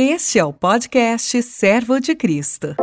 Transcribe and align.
Este 0.00 0.38
é 0.38 0.44
o 0.44 0.52
podcast 0.52 1.42
Servo 1.42 1.98
de 1.98 2.14
Cristo. 2.14 2.76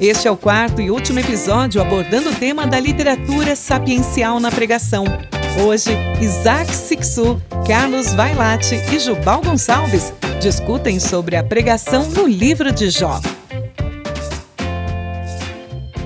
Este 0.00 0.26
é 0.26 0.30
o 0.32 0.36
quarto 0.36 0.82
e 0.82 0.90
último 0.90 1.20
episódio 1.20 1.80
abordando 1.80 2.30
o 2.30 2.34
tema 2.34 2.66
da 2.66 2.80
literatura 2.80 3.54
sapiencial 3.54 4.40
na 4.40 4.50
pregação. 4.50 5.04
Hoje, 5.64 5.90
Isaac 6.20 6.74
Sixu, 6.74 7.40
Carlos 7.68 8.12
Vailate 8.14 8.74
e 8.92 8.98
Jubal 8.98 9.42
Gonçalves 9.42 10.12
discutem 10.40 10.98
sobre 10.98 11.36
a 11.36 11.44
pregação 11.44 12.04
no 12.10 12.26
livro 12.26 12.72
de 12.72 12.90
Jó. 12.90 13.20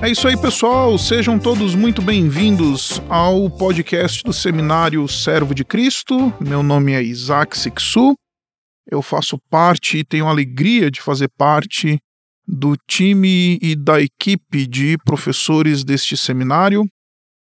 É 0.03 0.09
isso 0.09 0.27
aí, 0.27 0.35
pessoal. 0.35 0.97
Sejam 0.97 1.39
todos 1.39 1.75
muito 1.75 2.01
bem-vindos 2.01 3.01
ao 3.07 3.49
podcast 3.49 4.21
do 4.21 4.33
Seminário 4.33 5.07
Servo 5.07 5.55
de 5.55 5.63
Cristo. 5.63 6.33
Meu 6.41 6.61
nome 6.61 6.91
é 6.91 7.01
Isaac 7.01 7.57
Sixu. 7.57 8.13
Eu 8.85 9.01
faço 9.01 9.39
parte 9.49 9.99
e 9.99 10.03
tenho 10.03 10.27
a 10.27 10.29
alegria 10.29 10.91
de 10.91 11.01
fazer 11.01 11.29
parte 11.37 11.99
do 12.45 12.75
time 12.85 13.57
e 13.61 13.77
da 13.77 14.01
equipe 14.01 14.67
de 14.67 14.97
professores 15.05 15.85
deste 15.85 16.17
seminário. 16.17 16.85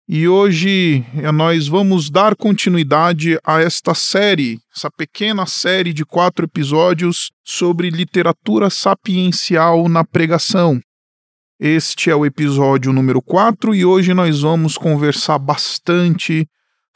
E 0.06 0.28
hoje 0.28 1.06
eh, 1.16 1.32
nós 1.32 1.66
vamos 1.70 2.10
dar 2.10 2.36
continuidade 2.36 3.40
a 3.42 3.62
esta 3.62 3.96
série, 3.96 4.60
essa 4.76 4.92
pequena 4.92 5.46
série 5.46 5.94
de 5.94 6.04
quatro 6.04 6.44
episódios 6.44 7.32
sobre 7.42 7.90
literatura 7.90 8.70
sapiencial 8.70 9.88
na 9.88 10.04
pregação. 10.04 10.82
Este 11.60 12.10
é 12.10 12.16
o 12.16 12.26
episódio 12.26 12.92
número 12.92 13.22
4 13.22 13.76
e 13.76 13.86
hoje 13.86 14.12
nós 14.12 14.42
vamos 14.42 14.76
conversar 14.76 15.38
bastante 15.38 16.48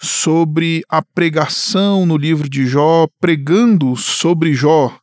sobre 0.02 0.82
a 0.90 1.00
pregação 1.00 2.08
no 2.08 2.18
livro 2.18 2.50
de 2.50 2.66
Jó, 2.66 3.08
pregando 3.20 3.96
sobre 3.96 4.56
Jó. 4.56 4.98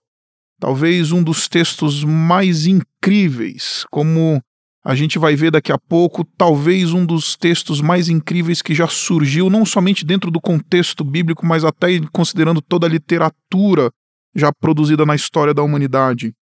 Talvez 0.59 1.13
um 1.13 1.23
dos 1.23 1.49
textos 1.49 2.03
mais 2.03 2.67
incríveis, 2.67 3.87
como 3.93 4.43
a 4.85 4.95
gente 4.97 5.21
vai 5.21 5.37
ver 5.37 5.53
daqui 5.53 5.71
a 5.71 5.79
pouco, 5.79 6.25
talvez 6.37 6.93
um 6.93 7.07
dos 7.07 7.37
textos 7.37 7.81
mais 7.81 8.09
incríveis 8.09 8.61
que 8.61 8.75
já 8.75 8.89
surgiu, 8.89 9.49
não 9.49 9.65
somente 9.65 10.05
dentro 10.05 10.33
do 10.33 10.41
contexto 10.41 11.05
bíblico, 11.05 11.47
mas 11.47 11.65
até 11.65 12.01
considerando 12.13 12.61
toda 12.61 12.89
a 12.89 12.91
literatura 12.91 13.89
já 14.35 14.53
produzida 14.53 15.07
na 15.07 15.15
história 15.15 15.55
da 15.55 15.63
humanidade. 15.63 16.35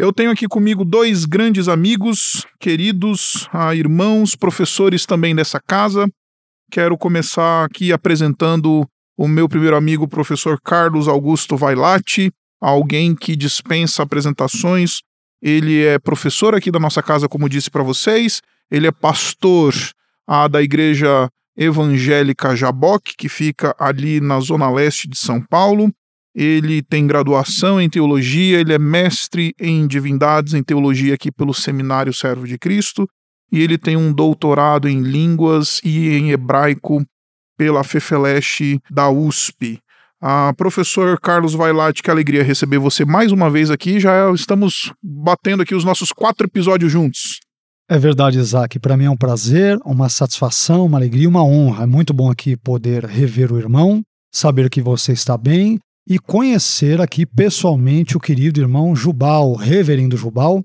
Eu 0.00 0.14
tenho 0.14 0.30
aqui 0.30 0.48
comigo 0.48 0.82
dois 0.82 1.26
grandes 1.26 1.68
amigos, 1.68 2.46
queridos, 2.58 3.46
ah, 3.52 3.74
irmãos, 3.74 4.34
professores 4.34 5.04
também 5.04 5.36
dessa 5.36 5.60
casa. 5.60 6.08
Quero 6.72 6.96
começar 6.96 7.66
aqui 7.66 7.92
apresentando 7.92 8.88
o 9.14 9.28
meu 9.28 9.46
primeiro 9.46 9.76
amigo, 9.76 10.04
o 10.04 10.08
professor 10.08 10.58
Carlos 10.58 11.06
Augusto 11.06 11.54
Vailate, 11.54 12.32
alguém 12.58 13.14
que 13.14 13.36
dispensa 13.36 14.02
apresentações. 14.02 15.02
Ele 15.42 15.84
é 15.84 15.98
professor 15.98 16.54
aqui 16.54 16.70
da 16.70 16.78
nossa 16.80 17.02
casa, 17.02 17.28
como 17.28 17.46
disse 17.46 17.70
para 17.70 17.82
vocês. 17.82 18.40
Ele 18.70 18.86
é 18.86 18.90
pastor 18.90 19.74
ah, 20.26 20.48
da 20.48 20.62
Igreja 20.62 21.28
Evangélica 21.54 22.56
Jaboque, 22.56 23.12
que 23.18 23.28
fica 23.28 23.76
ali 23.78 24.18
na 24.18 24.40
zona 24.40 24.70
leste 24.70 25.06
de 25.06 25.18
São 25.18 25.42
Paulo 25.42 25.92
ele 26.34 26.82
tem 26.82 27.06
graduação 27.06 27.80
em 27.80 27.88
teologia, 27.88 28.60
ele 28.60 28.72
é 28.72 28.78
mestre 28.78 29.52
em 29.60 29.86
divindades 29.86 30.54
em 30.54 30.62
teologia 30.62 31.14
aqui 31.14 31.30
pelo 31.30 31.52
Seminário 31.52 32.12
Servo 32.12 32.46
de 32.46 32.58
Cristo, 32.58 33.08
e 33.52 33.60
ele 33.60 33.76
tem 33.76 33.96
um 33.96 34.12
doutorado 34.12 34.88
em 34.88 35.00
línguas 35.02 35.80
e 35.84 36.10
em 36.10 36.30
hebraico 36.30 37.04
pela 37.58 37.82
Fefeleche 37.82 38.80
da 38.90 39.10
USP. 39.10 39.80
Ah, 40.22 40.52
professor 40.56 41.18
Carlos 41.18 41.54
Vailate, 41.54 42.02
que 42.02 42.10
alegria 42.10 42.44
receber 42.44 42.78
você 42.78 43.04
mais 43.04 43.32
uma 43.32 43.50
vez 43.50 43.70
aqui. 43.70 43.98
Já 43.98 44.30
estamos 44.32 44.92
batendo 45.02 45.62
aqui 45.62 45.74
os 45.74 45.84
nossos 45.84 46.12
quatro 46.12 46.46
episódios 46.46 46.92
juntos. 46.92 47.40
É 47.88 47.98
verdade, 47.98 48.38
Isaac. 48.38 48.78
Para 48.78 48.96
mim 48.96 49.06
é 49.06 49.10
um 49.10 49.16
prazer, 49.16 49.78
uma 49.84 50.08
satisfação, 50.08 50.86
uma 50.86 50.98
alegria, 50.98 51.28
uma 51.28 51.42
honra. 51.42 51.84
É 51.84 51.86
muito 51.86 52.12
bom 52.12 52.30
aqui 52.30 52.56
poder 52.56 53.04
rever 53.04 53.50
o 53.50 53.58
irmão, 53.58 54.02
saber 54.32 54.68
que 54.70 54.80
você 54.80 55.12
está 55.12 55.36
bem 55.36 55.80
e 56.08 56.18
conhecer 56.18 57.00
aqui 57.00 57.24
pessoalmente 57.24 58.16
o 58.16 58.20
querido 58.20 58.60
irmão 58.60 58.94
Jubal, 58.94 59.54
reverendo 59.54 60.16
Jubal. 60.16 60.62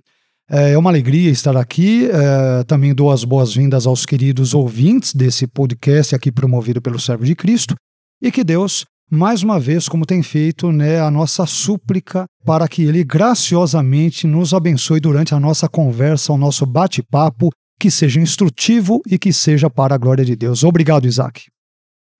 É, 0.50 0.72
é 0.72 0.78
uma 0.78 0.90
alegria 0.90 1.30
estar 1.30 1.56
aqui. 1.58 2.10
É, 2.12 2.64
também 2.64 2.94
dou 2.94 3.12
as 3.12 3.24
boas-vindas 3.24 3.86
aos 3.86 4.06
queridos 4.06 4.54
ouvintes 4.54 5.14
desse 5.14 5.48
podcast 5.48 6.16
aqui 6.16 6.32
promovido 6.32 6.82
pelo 6.82 7.00
Servo 7.00 7.26
de 7.26 7.36
Cristo. 7.36 7.76
E 8.22 8.32
que 8.32 8.44
Deus, 8.44 8.86
mais 9.12 9.44
uma 9.44 9.60
vez, 9.60 9.88
como 9.88 10.06
tem 10.06 10.24
feito, 10.24 10.72
né, 10.72 11.00
a 11.00 11.12
nossa 11.12 11.46
súplica 11.46 12.26
para 12.44 12.68
que 12.68 12.84
Ele 12.84 13.04
graciosamente 13.04 14.26
nos 14.26 14.54
abençoe 14.54 15.00
durante 15.00 15.34
a 15.34 15.40
nossa 15.40 15.68
conversa, 15.68 16.34
o 16.34 16.38
nosso 16.38 16.66
bate-papo, 16.66 17.50
que 17.80 17.92
seja 17.92 18.22
instrutivo 18.22 19.02
e 19.06 19.20
que 19.20 19.34
seja 19.34 19.70
para 19.70 19.96
a 19.96 19.98
glória 19.98 20.24
de 20.24 20.36
Deus. 20.36 20.64
Obrigado, 20.64 21.06
Isaac. 21.06 21.55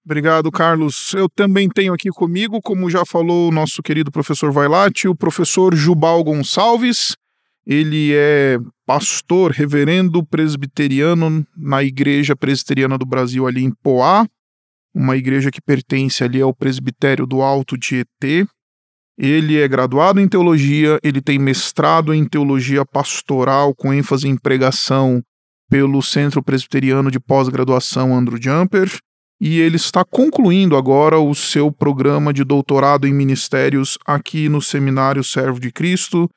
Obrigado, 0.06 0.52
Carlos. 0.52 1.16
Eu 1.16 1.28
também 1.28 1.68
tenho 1.68 1.92
aqui 1.92 2.10
comigo, 2.10 2.62
como 2.62 2.92
já 2.92 3.04
falou 3.04 3.50
o 3.50 3.52
nosso 3.52 3.82
querido 3.82 4.12
professor 4.12 4.52
Vailate, 4.52 5.08
o 5.08 5.16
professor 5.16 5.74
Jubal 5.76 6.24
Gonçalves. 6.24 7.16
Ele 7.66 8.14
é 8.14 8.60
pastor, 8.86 9.50
reverendo 9.50 10.24
presbiteriano 10.24 11.44
na 11.58 11.84
Igreja 11.84 12.36
Presbiteriana 12.36 13.00
do 13.00 13.06
Brasil, 13.06 13.48
ali 13.48 13.64
em 13.64 13.72
Poá, 13.72 14.28
uma 14.94 15.18
igreja 15.18 15.50
que 15.50 15.60
pertence 15.60 16.24
ali 16.24 16.40
ao 16.40 16.54
Presbitério 16.54 17.26
do 17.26 17.42
Alto 17.42 17.76
Tietê. 17.76 18.46
Ele 19.18 19.60
é 19.60 19.68
graduado 19.68 20.20
em 20.20 20.28
teologia, 20.28 21.00
ele 21.02 21.20
tem 21.20 21.40
mestrado 21.40 22.14
em 22.14 22.24
teologia 22.28 22.86
pastoral 22.86 23.74
com 23.74 23.92
ênfase 23.92 24.28
em 24.28 24.38
pregação 24.38 25.24
pelo 25.68 26.04
Centro 26.04 26.44
Presbiteriano 26.44 27.10
de 27.10 27.20
Pós-Graduação 27.20 28.16
Andrew 28.16 28.40
Jumper 28.40 28.88
e 29.40 29.60
ele 29.60 29.76
está 29.76 30.04
concluindo 30.06 30.78
agora 30.78 31.20
o 31.20 31.36
seu 31.36 31.72
programa 31.72 32.32
de 32.32 32.44
doutorado 32.44 33.06
em 33.06 33.14
ministérios 33.14 33.98
aqui 34.06 34.48
no 34.48 34.62
Seminário 34.62 35.24
Servo 35.24 35.60
de 35.60 35.72
Cristo. 35.72 36.30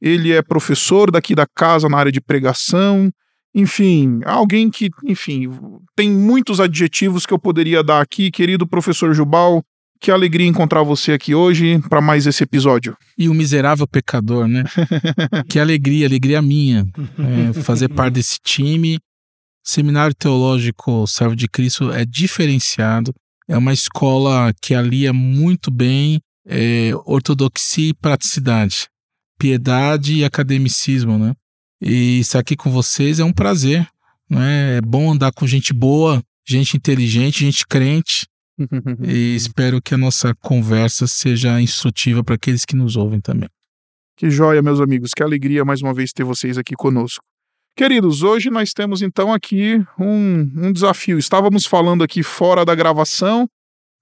Ele 0.00 0.32
é 0.32 0.42
professor 0.42 1.10
daqui 1.10 1.34
da 1.34 1.46
casa 1.46 1.88
na 1.88 1.98
área 1.98 2.12
de 2.12 2.20
pregação. 2.20 3.10
Enfim, 3.54 4.20
alguém 4.24 4.70
que, 4.70 4.90
enfim, 5.04 5.50
tem 5.94 6.10
muitos 6.10 6.60
adjetivos 6.60 7.24
que 7.24 7.32
eu 7.32 7.38
poderia 7.38 7.82
dar 7.82 8.00
aqui, 8.00 8.30
querido 8.30 8.66
professor 8.66 9.14
Jubal. 9.14 9.62
Que 9.98 10.10
alegria 10.10 10.46
encontrar 10.46 10.82
você 10.82 11.12
aqui 11.12 11.34
hoje 11.34 11.80
para 11.88 12.02
mais 12.02 12.26
esse 12.26 12.44
episódio. 12.44 12.94
E 13.16 13.30
o 13.30 13.34
miserável 13.34 13.88
pecador, 13.88 14.46
né? 14.46 14.64
que 15.48 15.58
alegria, 15.58 16.06
alegria 16.06 16.42
minha 16.42 16.86
é, 17.18 17.62
fazer 17.62 17.88
parte 17.88 18.14
desse 18.14 18.38
time 18.44 18.98
Seminário 19.66 20.14
Teológico 20.14 21.08
Servo 21.08 21.34
de 21.34 21.48
Cristo 21.48 21.90
é 21.90 22.04
diferenciado, 22.04 23.12
é 23.48 23.58
uma 23.58 23.72
escola 23.72 24.54
que 24.62 24.72
alia 24.72 25.12
muito 25.12 25.72
bem 25.72 26.20
é, 26.46 26.92
ortodoxia 27.04 27.90
e 27.90 27.94
praticidade, 27.94 28.86
piedade 29.36 30.14
e 30.14 30.24
academicismo, 30.24 31.18
né? 31.18 31.34
E 31.82 32.20
estar 32.20 32.38
aqui 32.38 32.54
com 32.54 32.70
vocês 32.70 33.18
é 33.18 33.24
um 33.24 33.32
prazer, 33.32 33.88
né? 34.30 34.76
É 34.76 34.80
bom 34.80 35.10
andar 35.10 35.32
com 35.32 35.44
gente 35.48 35.72
boa, 35.72 36.22
gente 36.46 36.76
inteligente, 36.76 37.40
gente 37.40 37.66
crente. 37.66 38.24
e 39.02 39.34
espero 39.34 39.82
que 39.82 39.94
a 39.94 39.98
nossa 39.98 40.32
conversa 40.36 41.08
seja 41.08 41.60
instrutiva 41.60 42.22
para 42.22 42.36
aqueles 42.36 42.64
que 42.64 42.76
nos 42.76 42.94
ouvem 42.94 43.20
também. 43.20 43.48
Que 44.16 44.30
joia, 44.30 44.62
meus 44.62 44.80
amigos, 44.80 45.10
que 45.14 45.24
alegria 45.24 45.64
mais 45.64 45.82
uma 45.82 45.92
vez 45.92 46.12
ter 46.12 46.24
vocês 46.24 46.56
aqui 46.56 46.74
conosco. 46.76 47.22
Queridos, 47.76 48.22
hoje 48.22 48.48
nós 48.48 48.72
temos 48.72 49.02
então 49.02 49.34
aqui 49.34 49.84
um, 50.00 50.50
um 50.56 50.72
desafio. 50.72 51.18
Estávamos 51.18 51.66
falando 51.66 52.02
aqui 52.02 52.22
fora 52.22 52.64
da 52.64 52.74
gravação 52.74 53.46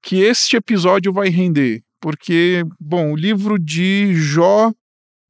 que 0.00 0.20
este 0.20 0.54
episódio 0.54 1.12
vai 1.12 1.28
render, 1.28 1.82
porque, 2.00 2.62
bom, 2.78 3.10
o 3.12 3.16
livro 3.16 3.58
de 3.58 4.14
Jó 4.14 4.70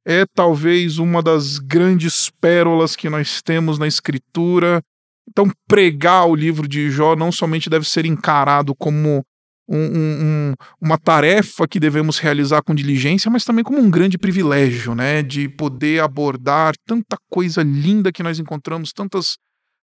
é 0.05 0.27
talvez 0.27 0.99
uma 0.99 1.23
das 1.23 1.57
grandes 1.57 2.29
pérolas 2.39 2.95
que 2.95 3.09
nós 3.09 3.41
temos 3.41 3.79
na 3.79 3.87
escritura. 3.87 4.79
Então, 5.27 5.51
pregar 5.67 6.27
o 6.27 6.35
livro 6.35 6.67
de 6.67 6.91
Jó 6.91 7.15
não 7.15 7.31
somente 7.31 7.67
deve 7.67 7.89
ser 7.89 8.05
encarado 8.05 8.75
como 8.75 9.25
um, 9.67 9.77
um, 9.77 10.53
uma 10.79 10.97
tarefa 10.97 11.67
que 11.67 11.79
devemos 11.79 12.19
realizar 12.19 12.61
com 12.61 12.75
diligência, 12.75 13.31
mas 13.31 13.43
também 13.43 13.63
como 13.63 13.79
um 13.79 13.89
grande 13.89 14.17
privilégio, 14.17 14.93
né? 14.93 15.23
De 15.23 15.49
poder 15.49 16.01
abordar 16.01 16.73
tanta 16.85 17.17
coisa 17.29 17.63
linda 17.63 18.11
que 18.11 18.23
nós 18.23 18.39
encontramos, 18.39 18.93
tantas 18.93 19.37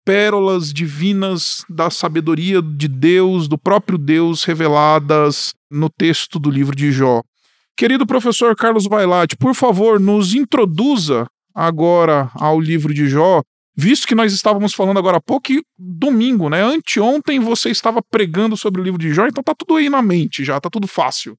pérolas 0.06 0.72
divinas 0.72 1.66
da 1.68 1.90
sabedoria 1.90 2.62
de 2.62 2.88
Deus, 2.88 3.48
do 3.48 3.58
próprio 3.58 3.98
Deus, 3.98 4.44
reveladas 4.44 5.54
no 5.70 5.90
texto 5.90 6.38
do 6.38 6.52
livro 6.52 6.76
de 6.76 6.92
Jó. 6.92 7.24
Querido 7.76 8.06
professor 8.06 8.56
Carlos 8.56 8.86
Vailate, 8.88 9.36
por 9.36 9.56
favor, 9.56 10.00
nos 10.00 10.36
introduza 10.36 11.26
agora 11.54 12.30
ao 12.36 12.60
livro 12.60 12.94
de 12.94 13.08
Jó, 13.08 13.42
visto 13.76 14.08
que 14.08 14.16
nós 14.16 14.34
estávamos 14.34 14.74
falando 14.74 14.98
agora 14.98 15.18
há 15.18 15.22
pouco 15.22 15.54
domingo, 15.78 16.50
né? 16.50 16.64
Anteontem 16.64 17.40
você 17.40 17.70
estava 17.70 18.02
pregando 18.02 18.56
sobre 18.56 18.82
o 18.82 18.84
livro 18.84 19.00
de 19.00 19.14
Jó, 19.14 19.28
então 19.28 19.44
tá 19.44 19.54
tudo 19.58 19.76
aí 19.76 19.90
na 19.90 20.02
mente 20.02 20.44
já, 20.44 20.60
tá 20.60 20.70
tudo 20.70 20.88
fácil. 20.88 21.36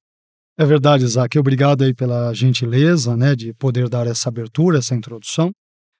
É 0.59 0.65
verdade, 0.65 1.05
Isaac. 1.05 1.38
Obrigado 1.38 1.85
aí 1.85 1.93
pela 1.93 2.33
gentileza, 2.33 3.17
né, 3.17 3.37
de 3.37 3.53
poder 3.55 3.88
dar 3.88 4.06
essa 4.06 4.31
abertura, 4.31 4.79
essa 4.79 4.94
introdução. 4.94 5.50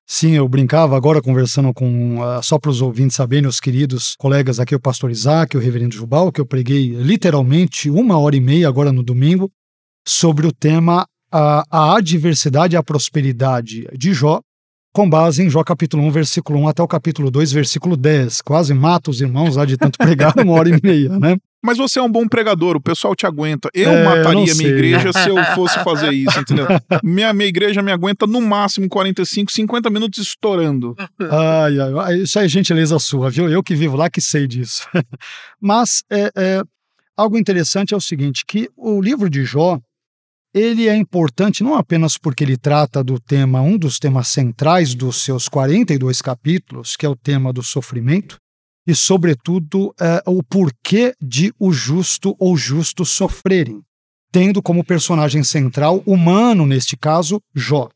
Sim, 0.09 0.33
eu 0.33 0.49
brincava 0.49 0.97
agora 0.97 1.21
conversando 1.21 1.75
com, 1.75 2.21
uh, 2.21 2.41
só 2.43 2.59
para 2.59 2.71
os 2.71 2.81
ouvintes 2.81 3.17
saberem, 3.17 3.49
os 3.49 3.59
queridos 3.59 4.15
colegas 4.17 4.61
aqui, 4.61 4.75
o 4.75 4.81
pastor 4.81 5.11
Isaac, 5.11 5.57
o 5.57 5.61
reverendo 5.61 5.97
Jubal, 5.97 6.31
que 6.31 6.41
eu 6.41 6.47
preguei 6.47 6.91
literalmente 6.91 7.91
uma 7.91 8.17
hora 8.17 8.37
e 8.37 8.41
meia 8.41 8.69
agora 8.69 8.93
no 8.93 9.03
domingo, 9.03 9.51
sobre 10.07 10.47
o 10.47 10.53
tema 10.53 11.03
uh, 11.03 11.63
a 11.69 11.97
adversidade 11.97 12.77
e 12.77 12.79
a 12.79 12.85
prosperidade 12.85 13.85
de 13.93 14.15
Jó, 14.15 14.41
com 14.97 15.11
base 15.11 15.43
em 15.43 15.51
Jó 15.51 15.63
capítulo 15.63 16.03
1, 16.05 16.11
versículo 16.11 16.59
1 16.61 16.69
até 16.69 16.83
o 16.83 16.89
capítulo 16.89 17.31
2, 17.31 17.53
versículo 17.53 17.99
10. 17.99 18.41
Quase 18.41 18.73
mata 18.73 19.11
os 19.11 19.21
irmãos 19.21 19.57
lá 19.57 19.67
de 19.67 19.77
tanto 19.77 19.99
pregar 20.01 20.33
uma 20.39 20.55
hora 20.55 20.71
e 20.71 20.81
meia, 20.83 21.11
né? 21.19 21.37
Mas 21.63 21.77
você 21.77 21.99
é 21.99 22.03
um 22.03 22.11
bom 22.11 22.27
pregador, 22.27 22.77
o 22.77 22.81
pessoal 22.81 23.15
te 23.15 23.27
aguenta. 23.27 23.69
Eu 23.75 23.91
é, 23.91 24.03
mataria 24.03 24.55
minha 24.55 24.69
igreja 24.71 25.13
se 25.13 25.29
eu 25.29 25.37
fosse 25.55 25.79
fazer 25.85 26.13
isso, 26.13 26.39
entendeu? 26.41 26.67
minha, 27.05 27.31
minha 27.35 27.47
igreja 27.47 27.83
me 27.83 27.93
aguenta 27.93 28.27
no 28.27 28.41
máximo 28.41 28.89
45, 28.89 29.53
50 29.53 29.91
minutos 29.91 30.19
estourando. 30.19 30.97
Ai, 31.31 31.75
ai, 31.79 32.17
isso 32.21 32.39
é 32.39 32.49
gentileza 32.49 32.99
sua, 32.99 33.29
viu? 33.29 33.51
Eu 33.51 33.63
que 33.63 33.75
vivo 33.75 33.99
lá 33.99 34.09
que 34.09 34.23
sei 34.23 34.47
disso. 34.47 34.89
Mas 35.61 36.03
é, 36.11 36.31
é, 36.35 36.63
algo 37.15 37.37
interessante 37.37 37.93
é 37.93 37.97
o 37.99 38.01
seguinte, 38.01 38.45
que 38.49 38.71
o 38.75 38.99
livro 39.03 39.29
de 39.29 39.45
Jó, 39.45 39.79
ele 40.57 40.89
é 40.89 40.97
importante 40.97 41.63
não 41.63 41.75
apenas 41.75 42.17
porque 42.17 42.43
ele 42.43 42.57
trata 42.57 43.05
do 43.05 43.21
tema, 43.21 43.61
um 43.61 43.77
dos 43.77 43.99
temas 43.99 44.29
centrais 44.29 44.95
dos 44.95 45.23
seus 45.23 45.51
42 45.51 46.23
capítulos, 46.23 46.97
que 46.97 47.05
é 47.05 47.09
o 47.09 47.15
tema 47.15 47.53
do 47.53 47.63
sofrimento, 47.63 48.39
e, 48.87 48.95
sobretudo, 48.95 49.95
é, 50.01 50.23
o 50.27 50.43
porquê 50.43 51.15
de 51.21 51.53
o 51.59 51.73
justo 51.73 52.35
ou 52.39 52.57
justos 52.57 53.11
sofrerem, 53.11 53.83
tendo 54.33 54.63
como 54.63 54.83
personagem 54.83 55.45
central, 55.45 56.03
humano 56.07 56.67
neste 56.67 56.97
caso, 56.97 57.39
Jó. 57.55 57.91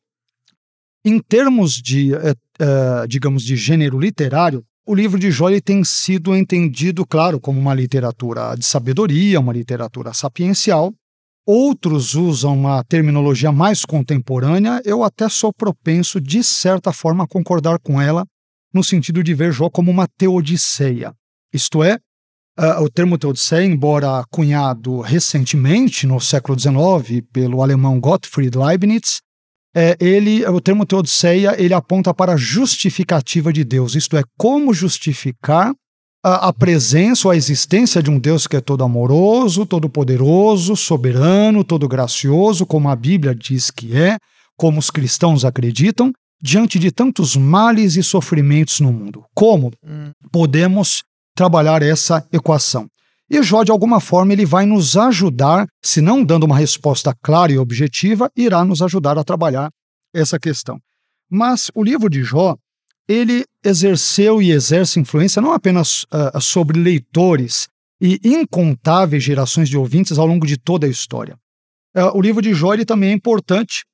Em 1.02 1.18
termos 1.18 1.80
de, 1.80 2.14
é, 2.14 2.34
é, 2.58 3.06
digamos, 3.08 3.42
de 3.42 3.56
gênero 3.56 3.98
literário, 3.98 4.62
o 4.84 4.94
livro 4.94 5.18
de 5.18 5.30
Jó 5.30 5.46
tem 5.64 5.82
sido 5.82 6.36
entendido, 6.36 7.06
claro, 7.06 7.40
como 7.40 7.58
uma 7.58 7.72
literatura 7.72 8.54
de 8.54 8.66
sabedoria, 8.66 9.40
uma 9.40 9.52
literatura 9.52 10.12
sapiencial, 10.12 10.92
Outros 11.46 12.14
usam 12.14 12.54
uma 12.54 12.84
terminologia 12.84 13.50
mais 13.50 13.84
contemporânea, 13.84 14.80
eu 14.84 15.02
até 15.02 15.28
sou 15.28 15.52
propenso, 15.52 16.20
de 16.20 16.44
certa 16.44 16.92
forma, 16.92 17.24
a 17.24 17.26
concordar 17.26 17.78
com 17.80 18.00
ela, 18.00 18.24
no 18.72 18.84
sentido 18.84 19.22
de 19.22 19.34
ver 19.34 19.52
Jó 19.52 19.68
como 19.68 19.90
uma 19.90 20.06
teodiceia. 20.06 21.12
Isto 21.52 21.82
é, 21.82 21.98
uh, 22.58 22.82
o 22.82 22.90
termo 22.90 23.18
teodiceia, 23.18 23.64
embora 23.64 24.24
cunhado 24.30 25.00
recentemente, 25.00 26.06
no 26.06 26.20
século 26.20 26.58
XIX, 26.58 27.26
pelo 27.32 27.62
alemão 27.62 27.98
Gottfried 27.98 28.56
Leibniz, 28.56 29.20
é, 29.74 29.96
ele, 30.00 30.44
o 30.46 30.60
termo 30.60 30.84
teodiceia 30.84 31.54
ele 31.60 31.72
aponta 31.72 32.12
para 32.12 32.34
a 32.34 32.36
justificativa 32.36 33.52
de 33.52 33.64
Deus, 33.64 33.94
isto 33.94 34.16
é, 34.16 34.22
como 34.36 34.74
justificar 34.74 35.72
a, 36.22 36.48
a 36.48 36.52
presença 36.52 37.28
ou 37.28 37.32
a 37.32 37.36
existência 37.36 38.02
de 38.02 38.10
um 38.10 38.18
Deus 38.18 38.46
que 38.46 38.56
é 38.56 38.60
todo 38.60 38.84
amoroso, 38.84 39.64
todo 39.64 39.88
poderoso, 39.88 40.76
soberano, 40.76 41.64
todo 41.64 41.88
gracioso, 41.88 42.66
como 42.66 42.88
a 42.88 42.96
Bíblia 42.96 43.34
diz 43.34 43.70
que 43.70 43.96
é, 43.96 44.18
como 44.56 44.78
os 44.78 44.90
cristãos 44.90 45.44
acreditam, 45.44 46.12
diante 46.40 46.78
de 46.78 46.90
tantos 46.90 47.36
males 47.36 47.96
e 47.96 48.02
sofrimentos 48.02 48.80
no 48.80 48.92
mundo. 48.92 49.24
Como 49.34 49.72
hum. 49.84 50.12
podemos 50.30 51.02
trabalhar 51.34 51.82
essa 51.82 52.26
equação? 52.32 52.86
E 53.28 53.42
Jó, 53.42 53.62
de 53.62 53.70
alguma 53.70 54.00
forma, 54.00 54.32
ele 54.32 54.44
vai 54.44 54.66
nos 54.66 54.96
ajudar, 54.96 55.66
se 55.82 56.00
não 56.00 56.24
dando 56.24 56.44
uma 56.44 56.58
resposta 56.58 57.14
clara 57.22 57.52
e 57.52 57.58
objetiva, 57.58 58.30
irá 58.36 58.64
nos 58.64 58.82
ajudar 58.82 59.16
a 59.18 59.24
trabalhar 59.24 59.70
essa 60.12 60.38
questão. 60.38 60.78
Mas 61.30 61.70
o 61.74 61.84
livro 61.84 62.10
de 62.10 62.24
Jó, 62.24 62.56
ele 63.10 63.44
exerceu 63.64 64.40
e 64.40 64.52
exerce 64.52 65.00
influência 65.00 65.42
não 65.42 65.52
apenas 65.52 66.04
uh, 66.04 66.40
sobre 66.40 66.78
leitores 66.78 67.66
e 68.00 68.20
incontáveis 68.24 69.24
gerações 69.24 69.68
de 69.68 69.76
ouvintes 69.76 70.16
ao 70.16 70.26
longo 70.26 70.46
de 70.46 70.56
toda 70.56 70.86
a 70.86 70.90
história. 70.90 71.36
Uh, 71.94 72.16
o 72.16 72.22
livro 72.22 72.40
de 72.40 72.54
Jó 72.54 72.70
também 72.86 73.10
é 73.10 73.12
importante, 73.12 73.84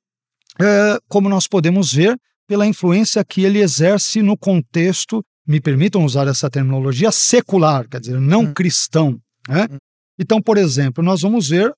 uh, 0.61 1.01
como 1.07 1.27
nós 1.27 1.47
podemos 1.47 1.91
ver, 1.91 2.15
pela 2.47 2.67
influência 2.67 3.25
que 3.25 3.43
ele 3.43 3.59
exerce 3.59 4.21
no 4.21 4.37
contexto, 4.37 5.23
me 5.47 5.59
permitam 5.59 6.05
usar 6.05 6.27
essa 6.27 6.47
terminologia, 6.47 7.11
secular, 7.11 7.89
quer 7.89 7.99
dizer, 7.99 8.21
não 8.21 8.41
hum. 8.41 8.53
cristão. 8.53 9.19
Né? 9.49 9.67
Hum. 9.71 9.77
Então, 10.19 10.39
por 10.39 10.57
exemplo, 10.57 11.03
nós 11.03 11.21
vamos 11.21 11.49
ver 11.49 11.73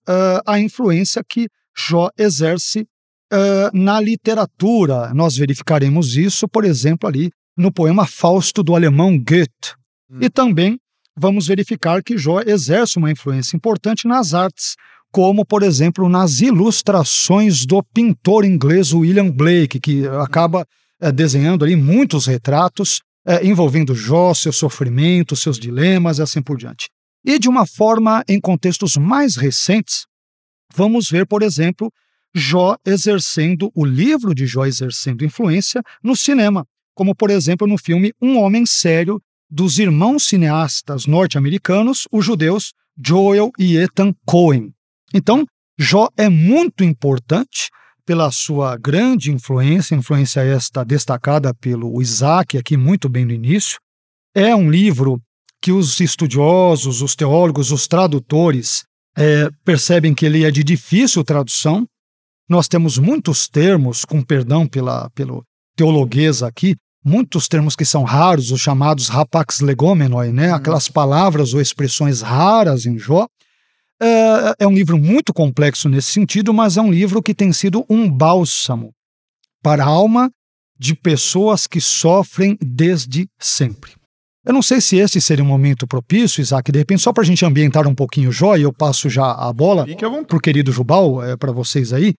a 0.45 0.59
influência 0.59 1.21
que 1.27 1.47
Jó 1.75 2.09
exerce 2.17 2.87
Uh, 3.31 3.69
na 3.77 3.99
literatura, 3.99 5.13
nós 5.13 5.37
verificaremos 5.37 6.17
isso, 6.17 6.47
por 6.47 6.65
exemplo, 6.65 7.07
ali 7.07 7.29
no 7.55 7.71
poema 7.71 8.07
Fausto 8.07 8.63
do 8.63 8.75
alemão 8.75 9.17
Goethe. 9.17 9.75
Hum. 10.09 10.19
E 10.21 10.29
também 10.29 10.79
vamos 11.15 11.47
verificar 11.47 12.01
que 12.01 12.17
Jó 12.17 12.41
exerce 12.41 12.97
uma 12.97 13.11
influência 13.11 13.55
importante 13.55 14.07
nas 14.07 14.33
artes, 14.33 14.75
como, 15.11 15.45
por 15.45 15.63
exemplo, 15.63 16.07
nas 16.07 16.39
ilustrações 16.39 17.65
do 17.65 17.83
pintor 17.83 18.45
inglês 18.45 18.93
William 18.93 19.29
Blake, 19.29 19.79
que 19.79 20.07
acaba 20.07 20.65
é, 21.01 21.11
desenhando 21.11 21.65
ali 21.65 21.75
muitos 21.75 22.25
retratos 22.25 23.01
é, 23.25 23.45
envolvendo 23.45 23.93
Jó, 23.93 24.33
seus 24.33 24.57
sofrimentos, 24.57 25.41
seus 25.41 25.59
dilemas 25.59 26.17
e 26.17 26.21
assim 26.21 26.41
por 26.41 26.57
diante. 26.57 26.89
E 27.25 27.37
de 27.37 27.49
uma 27.49 27.65
forma, 27.65 28.23
em 28.27 28.39
contextos 28.39 28.95
mais 28.95 29.35
recentes, 29.35 30.05
vamos 30.73 31.09
ver, 31.09 31.27
por 31.27 31.43
exemplo, 31.43 31.91
Jó 32.33 32.75
exercendo, 32.85 33.71
o 33.75 33.85
livro 33.85 34.33
de 34.35 34.45
Jó 34.45 34.65
exercendo 34.65 35.25
influência 35.25 35.81
no 36.03 36.15
cinema, 36.15 36.65
como 36.95 37.15
por 37.15 37.29
exemplo 37.29 37.67
no 37.67 37.77
filme 37.77 38.13
Um 38.21 38.37
Homem 38.37 38.65
Sério, 38.65 39.21
dos 39.49 39.79
irmãos 39.79 40.25
cineastas 40.25 41.07
norte-americanos, 41.07 42.07
os 42.11 42.23
judeus 42.23 42.73
Joel 43.03 43.51
e 43.57 43.77
Ethan 43.77 44.13
Cohen. 44.25 44.71
Então, 45.13 45.45
Jó 45.77 46.09
é 46.17 46.29
muito 46.29 46.83
importante 46.83 47.69
pela 48.05 48.31
sua 48.31 48.75
grande 48.77 49.31
influência, 49.31 49.95
influência 49.95 50.41
esta 50.41 50.83
destacada 50.83 51.53
pelo 51.53 52.01
Isaac 52.01 52.57
aqui 52.57 52.75
muito 52.75 53.07
bem 53.07 53.23
no 53.23 53.31
início. 53.31 53.79
É 54.35 54.55
um 54.55 54.69
livro 54.69 55.21
que 55.61 55.71
os 55.71 55.99
estudiosos, 55.99 57.01
os 57.01 57.15
teólogos, 57.15 57.71
os 57.71 57.87
tradutores 57.87 58.83
é, 59.17 59.49
percebem 59.63 60.13
que 60.13 60.25
ele 60.25 60.43
é 60.43 60.51
de 60.51 60.63
difícil 60.63 61.23
tradução, 61.23 61.87
nós 62.49 62.67
temos 62.67 62.97
muitos 62.97 63.47
termos, 63.47 64.03
com 64.03 64.23
perdão 64.23 64.65
pela, 64.65 65.09
pelo 65.11 65.43
teologuesa 65.75 66.47
aqui, 66.47 66.75
muitos 67.05 67.47
termos 67.47 67.75
que 67.75 67.85
são 67.85 68.03
raros, 68.03 68.51
os 68.51 68.59
chamados 68.59 69.07
rapax 69.07 69.59
legomenoi, 69.59 70.31
né? 70.31 70.49
Uhum. 70.49 70.55
aquelas 70.55 70.89
palavras 70.89 71.53
ou 71.53 71.61
expressões 71.61 72.21
raras 72.21 72.85
em 72.85 72.97
Jó. 72.97 73.27
É, 74.01 74.63
é 74.63 74.67
um 74.67 74.73
livro 74.73 74.97
muito 74.97 75.33
complexo 75.33 75.87
nesse 75.87 76.11
sentido, 76.11 76.53
mas 76.53 76.75
é 76.75 76.81
um 76.81 76.91
livro 76.91 77.21
que 77.21 77.35
tem 77.35 77.53
sido 77.53 77.85
um 77.89 78.09
bálsamo 78.09 78.91
para 79.61 79.83
a 79.83 79.87
alma 79.87 80.31
de 80.77 80.95
pessoas 80.95 81.67
que 81.67 81.81
sofrem 81.81 82.57
desde 82.61 83.27
sempre. 83.37 83.91
Eu 84.45 84.53
não 84.53 84.61
sei 84.61 84.79
se 84.79 84.95
esse 84.95 85.19
seria 85.19 85.43
um 85.43 85.47
momento 85.47 85.85
propício, 85.85 86.41
Isaac, 86.41 86.71
de 86.71 86.79
repente, 86.79 87.01
só 87.01 87.11
para 87.11 87.23
a 87.23 87.25
gente 87.25 87.45
ambientar 87.45 87.85
um 87.85 87.93
pouquinho 87.93 88.29
o 88.29 88.31
Jó, 88.31 88.55
e 88.55 88.63
eu 88.63 88.73
passo 88.73 89.09
já 89.09 89.31
a 89.31 89.51
bola 89.51 89.85
para 90.25 90.37
o 90.37 90.39
querido 90.39 90.71
Jubal, 90.71 91.21
é, 91.21 91.35
para 91.35 91.51
vocês 91.51 91.91
aí. 91.91 92.13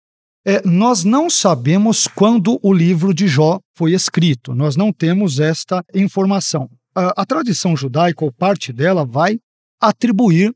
É, 0.44 0.66
nós 0.66 1.04
não 1.04 1.28
sabemos 1.28 2.06
quando 2.06 2.58
o 2.62 2.72
livro 2.72 3.12
de 3.12 3.28
Jó 3.28 3.60
foi 3.74 3.92
escrito, 3.92 4.54
nós 4.54 4.74
não 4.74 4.92
temos 4.92 5.38
esta 5.38 5.84
informação. 5.94 6.68
A, 6.94 7.22
a 7.22 7.26
tradição 7.26 7.76
judaica, 7.76 8.24
ou 8.24 8.32
parte 8.32 8.72
dela, 8.72 9.04
vai 9.04 9.38
atribuir 9.80 10.54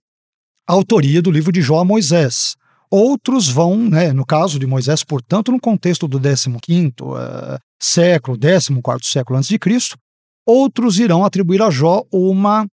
a 0.67 0.73
autoria 0.73 1.21
do 1.21 1.31
livro 1.31 1.53
de 1.53 1.61
Jó 1.61 1.81
a 1.81 1.85
Moisés. 1.85 2.57
Outros 2.91 3.49
vão, 3.49 3.77
né, 3.77 4.13
no 4.13 4.25
caso 4.25 4.59
de 4.59 4.67
Moisés, 4.67 5.05
portanto, 5.05 5.53
no 5.53 5.61
contexto 5.61 6.09
do 6.09 6.19
15 6.19 6.49
uh, 7.03 7.59
século, 7.81 8.39
14 8.39 8.81
século 9.03 9.39
antes 9.39 9.49
de 9.49 9.59
Cristo, 9.59 9.99
outros 10.47 10.99
irão 10.99 11.25
atribuir 11.25 11.61
a 11.61 11.71
Jó 11.71 12.05
uma 12.11 12.67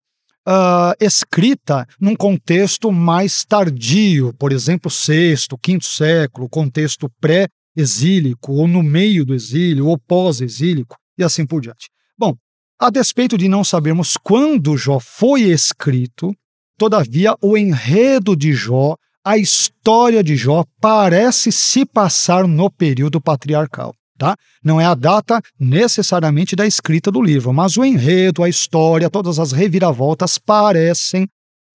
uh, 0.48 0.94
escrita 1.00 1.86
num 2.00 2.16
contexto 2.16 2.90
mais 2.90 3.44
tardio, 3.44 4.32
por 4.34 4.52
exemplo, 4.52 4.90
sexto, 4.90 5.58
quinto 5.58 5.84
século, 5.84 6.48
contexto 6.48 7.10
pré-exílico, 7.20 8.52
ou 8.52 8.68
no 8.68 8.82
meio 8.82 9.24
do 9.24 9.34
exílio, 9.34 9.86
ou 9.86 9.98
pós-exílico, 9.98 10.96
e 11.18 11.24
assim 11.24 11.46
por 11.46 11.60
diante. 11.60 11.88
Bom, 12.18 12.34
a 12.80 12.90
despeito 12.90 13.38
de 13.38 13.48
não 13.48 13.64
sabermos 13.64 14.16
quando 14.16 14.76
Jó 14.76 14.98
foi 14.98 15.42
escrito, 15.42 16.34
todavia 16.76 17.36
o 17.40 17.56
enredo 17.56 18.36
de 18.36 18.52
Jó, 18.52 18.96
a 19.24 19.38
história 19.38 20.22
de 20.22 20.34
Jó, 20.34 20.64
parece 20.80 21.52
se 21.52 21.86
passar 21.86 22.46
no 22.48 22.68
período 22.68 23.20
patriarcal. 23.20 23.94
Tá? 24.22 24.36
Não 24.62 24.80
é 24.80 24.84
a 24.84 24.94
data 24.94 25.42
necessariamente 25.58 26.54
da 26.54 26.64
escrita 26.64 27.10
do 27.10 27.20
livro, 27.20 27.52
mas 27.52 27.76
o 27.76 27.84
enredo, 27.84 28.44
a 28.44 28.48
história, 28.48 29.10
todas 29.10 29.40
as 29.40 29.50
reviravoltas 29.50 30.38
parecem 30.38 31.26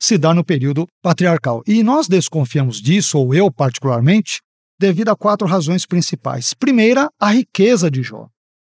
se 0.01 0.17
dar 0.17 0.33
no 0.33 0.45
período 0.45 0.87
patriarcal. 1.03 1.61
E 1.67 1.83
nós 1.83 2.07
desconfiamos 2.07 2.81
disso, 2.81 3.19
ou 3.19 3.33
eu 3.33 3.51
particularmente, 3.51 4.39
devido 4.79 5.09
a 5.09 5.15
quatro 5.15 5.45
razões 5.45 5.85
principais. 5.85 6.53
Primeira, 6.53 7.09
a 7.19 7.31
riqueza 7.31 7.91
de 7.91 8.01
Jó. 8.01 8.27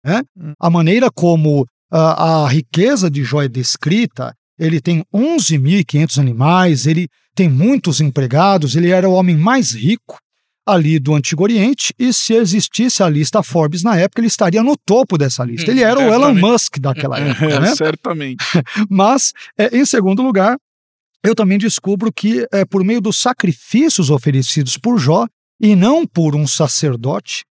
Né? 0.04 0.20
A 0.60 0.68
maneira 0.68 1.10
como 1.10 1.64
a, 1.90 2.42
a 2.44 2.48
riqueza 2.48 3.10
de 3.10 3.24
Jó 3.24 3.40
é 3.40 3.48
descrita, 3.48 4.34
ele 4.58 4.82
tem 4.82 5.02
11.500 5.14 6.18
animais, 6.18 6.86
ele 6.86 7.08
tem 7.34 7.48
muitos 7.48 8.02
empregados, 8.02 8.76
ele 8.76 8.90
era 8.90 9.08
o 9.08 9.14
homem 9.14 9.34
mais 9.34 9.72
rico 9.72 10.18
ali 10.66 10.98
do 10.98 11.14
Antigo 11.14 11.42
Oriente, 11.42 11.92
e 11.98 12.12
se 12.12 12.34
existisse 12.34 13.02
a 13.02 13.08
lista 13.08 13.42
Forbes 13.42 13.82
na 13.82 13.96
época, 13.96 14.20
ele 14.20 14.28
estaria 14.28 14.62
no 14.62 14.76
topo 14.76 15.18
dessa 15.18 15.44
lista. 15.44 15.70
Ele 15.70 15.82
era 15.82 15.98
o 15.98 16.12
Elon 16.12 16.34
Musk 16.34 16.78
daquela 16.78 17.18
época, 17.18 17.60
né? 17.60 17.74
Certamente. 17.76 18.44
Mas, 18.88 19.32
é, 19.58 19.76
em 19.76 19.84
segundo 19.84 20.22
lugar, 20.22 20.56
eu 21.24 21.34
também 21.34 21.58
descubro 21.58 22.12
que, 22.12 22.46
é, 22.52 22.64
por 22.64 22.84
meio 22.84 23.00
dos 23.00 23.18
sacrifícios 23.18 24.10
oferecidos 24.10 24.76
por 24.76 24.98
Jó, 24.98 25.26
e 25.60 25.76
não 25.76 26.04
por 26.04 26.34
um 26.34 26.46
sacerdote, 26.46 27.44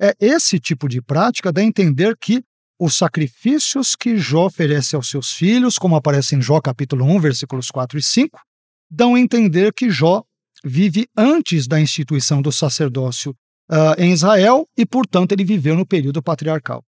é 0.00 0.14
esse 0.20 0.60
tipo 0.60 0.88
de 0.88 1.02
prática 1.02 1.52
dá 1.52 1.60
a 1.60 1.64
entender 1.64 2.16
que 2.16 2.40
os 2.78 2.96
sacrifícios 2.96 3.96
que 3.96 4.16
Jó 4.16 4.46
oferece 4.46 4.94
aos 4.94 5.10
seus 5.10 5.32
filhos, 5.32 5.76
como 5.76 5.96
aparece 5.96 6.36
em 6.36 6.40
Jó 6.40 6.60
capítulo 6.60 7.04
1, 7.04 7.18
versículos 7.18 7.70
4 7.72 7.98
e 7.98 8.02
5, 8.02 8.40
dão 8.88 9.16
a 9.16 9.20
entender 9.20 9.72
que 9.72 9.90
Jó 9.90 10.22
vive 10.64 11.06
antes 11.16 11.66
da 11.66 11.80
instituição 11.80 12.42
do 12.42 12.52
sacerdócio 12.52 13.34
uh, 13.70 14.00
em 14.00 14.12
Israel 14.12 14.66
e, 14.76 14.84
portanto, 14.84 15.32
ele 15.32 15.44
viveu 15.44 15.76
no 15.76 15.86
período 15.86 16.22
patriarcal. 16.22 16.82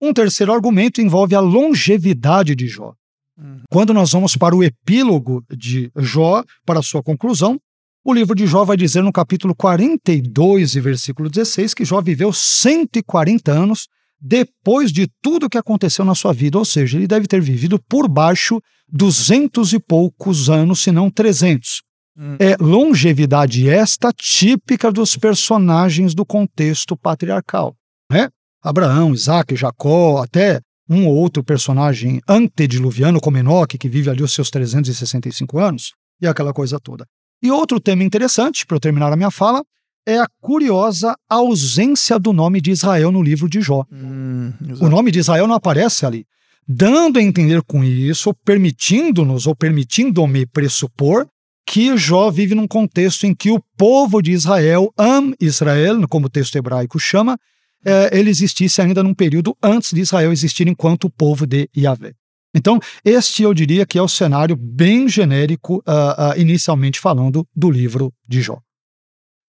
Um 0.00 0.12
terceiro 0.12 0.52
argumento 0.52 1.00
envolve 1.00 1.34
a 1.34 1.40
longevidade 1.40 2.54
de 2.54 2.66
Jó. 2.66 2.92
Uhum. 3.38 3.62
Quando 3.70 3.94
nós 3.94 4.12
vamos 4.12 4.36
para 4.36 4.54
o 4.54 4.64
epílogo 4.64 5.44
de 5.56 5.90
Jó, 5.96 6.42
para 6.66 6.80
a 6.80 6.82
sua 6.82 7.02
conclusão, 7.02 7.58
o 8.04 8.12
livro 8.12 8.34
de 8.34 8.46
Jó 8.46 8.64
vai 8.64 8.76
dizer 8.76 9.02
no 9.02 9.12
capítulo 9.12 9.54
42 9.54 10.74
e 10.74 10.80
versículo 10.80 11.30
16 11.30 11.72
que 11.72 11.84
Jó 11.84 12.00
viveu 12.00 12.32
140 12.32 13.52
anos 13.52 13.86
depois 14.20 14.92
de 14.92 15.08
tudo 15.20 15.48
que 15.48 15.58
aconteceu 15.58 16.04
na 16.04 16.14
sua 16.14 16.32
vida, 16.32 16.56
ou 16.56 16.64
seja, 16.64 16.96
ele 16.96 17.08
deve 17.08 17.26
ter 17.26 17.40
vivido 17.40 17.80
por 17.88 18.08
baixo 18.08 18.60
duzentos 18.88 19.72
e 19.72 19.80
poucos 19.80 20.48
anos, 20.48 20.80
se 20.80 20.92
não 20.92 21.10
300. 21.10 21.82
Hum. 22.16 22.36
É 22.38 22.56
longevidade 22.60 23.68
esta 23.68 24.12
típica 24.12 24.92
dos 24.92 25.16
personagens 25.16 26.14
do 26.14 26.26
contexto 26.26 26.96
patriarcal, 26.96 27.74
né? 28.10 28.28
Abraão, 28.62 29.12
Isaac, 29.12 29.56
Jacó, 29.56 30.22
até 30.22 30.60
um 30.88 31.06
ou 31.06 31.14
outro 31.14 31.42
personagem 31.42 32.20
antediluviano, 32.28 33.20
como 33.20 33.38
Enoque, 33.38 33.78
que 33.78 33.88
vive 33.88 34.10
ali 34.10 34.22
os 34.22 34.34
seus 34.34 34.50
365 34.50 35.58
anos, 35.58 35.92
e 36.20 36.26
aquela 36.26 36.52
coisa 36.52 36.78
toda. 36.78 37.06
E 37.42 37.50
outro 37.50 37.80
tema 37.80 38.04
interessante, 38.04 38.64
para 38.66 38.76
eu 38.76 38.80
terminar 38.80 39.12
a 39.12 39.16
minha 39.16 39.30
fala, 39.30 39.62
é 40.06 40.18
a 40.18 40.26
curiosa 40.40 41.16
ausência 41.28 42.18
do 42.18 42.32
nome 42.32 42.60
de 42.60 42.70
Israel 42.70 43.10
no 43.10 43.22
livro 43.22 43.48
de 43.48 43.60
Jó. 43.60 43.84
Hum, 43.90 44.52
o 44.80 44.88
nome 44.88 45.10
de 45.10 45.20
Israel 45.20 45.46
não 45.46 45.54
aparece 45.54 46.04
ali, 46.04 46.24
dando 46.66 47.18
a 47.18 47.22
entender 47.22 47.62
com 47.62 47.82
isso, 47.82 48.34
permitindo-nos 48.44 49.46
ou 49.46 49.56
permitindo-me 49.56 50.46
pressupor 50.46 51.26
que 51.66 51.96
Jó 51.96 52.30
vive 52.30 52.54
num 52.54 52.66
contexto 52.66 53.26
em 53.26 53.34
que 53.34 53.50
o 53.50 53.62
povo 53.76 54.20
de 54.20 54.32
Israel, 54.32 54.92
Am 54.96 55.34
Israel, 55.40 56.06
como 56.08 56.26
o 56.26 56.30
texto 56.30 56.56
hebraico 56.56 56.98
chama, 56.98 57.38
é, 57.84 58.16
ele 58.16 58.30
existisse 58.30 58.80
ainda 58.80 59.02
num 59.02 59.14
período 59.14 59.56
antes 59.62 59.92
de 59.92 60.00
Israel 60.00 60.32
existir 60.32 60.68
enquanto 60.68 61.10
povo 61.10 61.46
de 61.46 61.68
Yahvé. 61.76 62.14
Então, 62.54 62.78
este 63.04 63.42
eu 63.42 63.54
diria 63.54 63.86
que 63.86 63.98
é 63.98 64.02
o 64.02 64.08
cenário 64.08 64.54
bem 64.54 65.08
genérico, 65.08 65.76
uh, 65.78 66.36
uh, 66.36 66.38
inicialmente 66.40 67.00
falando, 67.00 67.48
do 67.56 67.70
livro 67.70 68.12
de 68.28 68.42
Jó. 68.42 68.58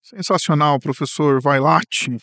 Sensacional, 0.02 0.80
professor 0.80 1.42
Vailate. 1.42 2.18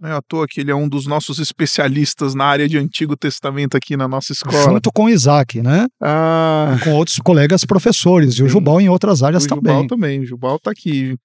Não 0.00 0.10
é 0.10 0.12
à 0.12 0.20
toa 0.20 0.46
que 0.48 0.60
ele 0.60 0.70
é 0.70 0.74
um 0.74 0.88
dos 0.88 1.06
nossos 1.06 1.38
especialistas 1.38 2.34
na 2.34 2.44
área 2.44 2.68
de 2.68 2.76
Antigo 2.76 3.16
Testamento 3.16 3.76
aqui 3.76 3.96
na 3.96 4.08
nossa 4.08 4.32
escola. 4.32 4.74
Junto 4.74 4.90
com 4.92 5.08
Isaac, 5.08 5.62
né? 5.62 5.86
Ah. 6.02 6.76
Com 6.82 6.92
outros 6.94 7.18
colegas 7.18 7.64
professores, 7.64 8.34
e 8.34 8.42
o 8.42 8.48
Jubal 8.48 8.80
em 8.80 8.88
outras 8.88 9.22
áreas 9.22 9.44
o 9.44 9.48
também. 9.48 9.72
O 9.72 9.76
Jubal 9.76 9.86
também, 9.86 10.20
o 10.20 10.26
Jubal 10.26 10.56
está 10.56 10.70
aqui. 10.70 11.16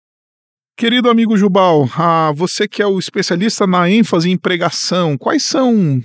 Querido 0.77 1.09
amigo 1.09 1.35
Jubal, 1.35 1.89
ah, 1.97 2.31
você 2.33 2.67
que 2.67 2.81
é 2.81 2.87
o 2.87 2.99
especialista 2.99 3.67
na 3.67 3.89
ênfase 3.89 4.29
em 4.29 4.37
pregação, 4.37 5.17
quais 5.17 5.43
são 5.43 6.01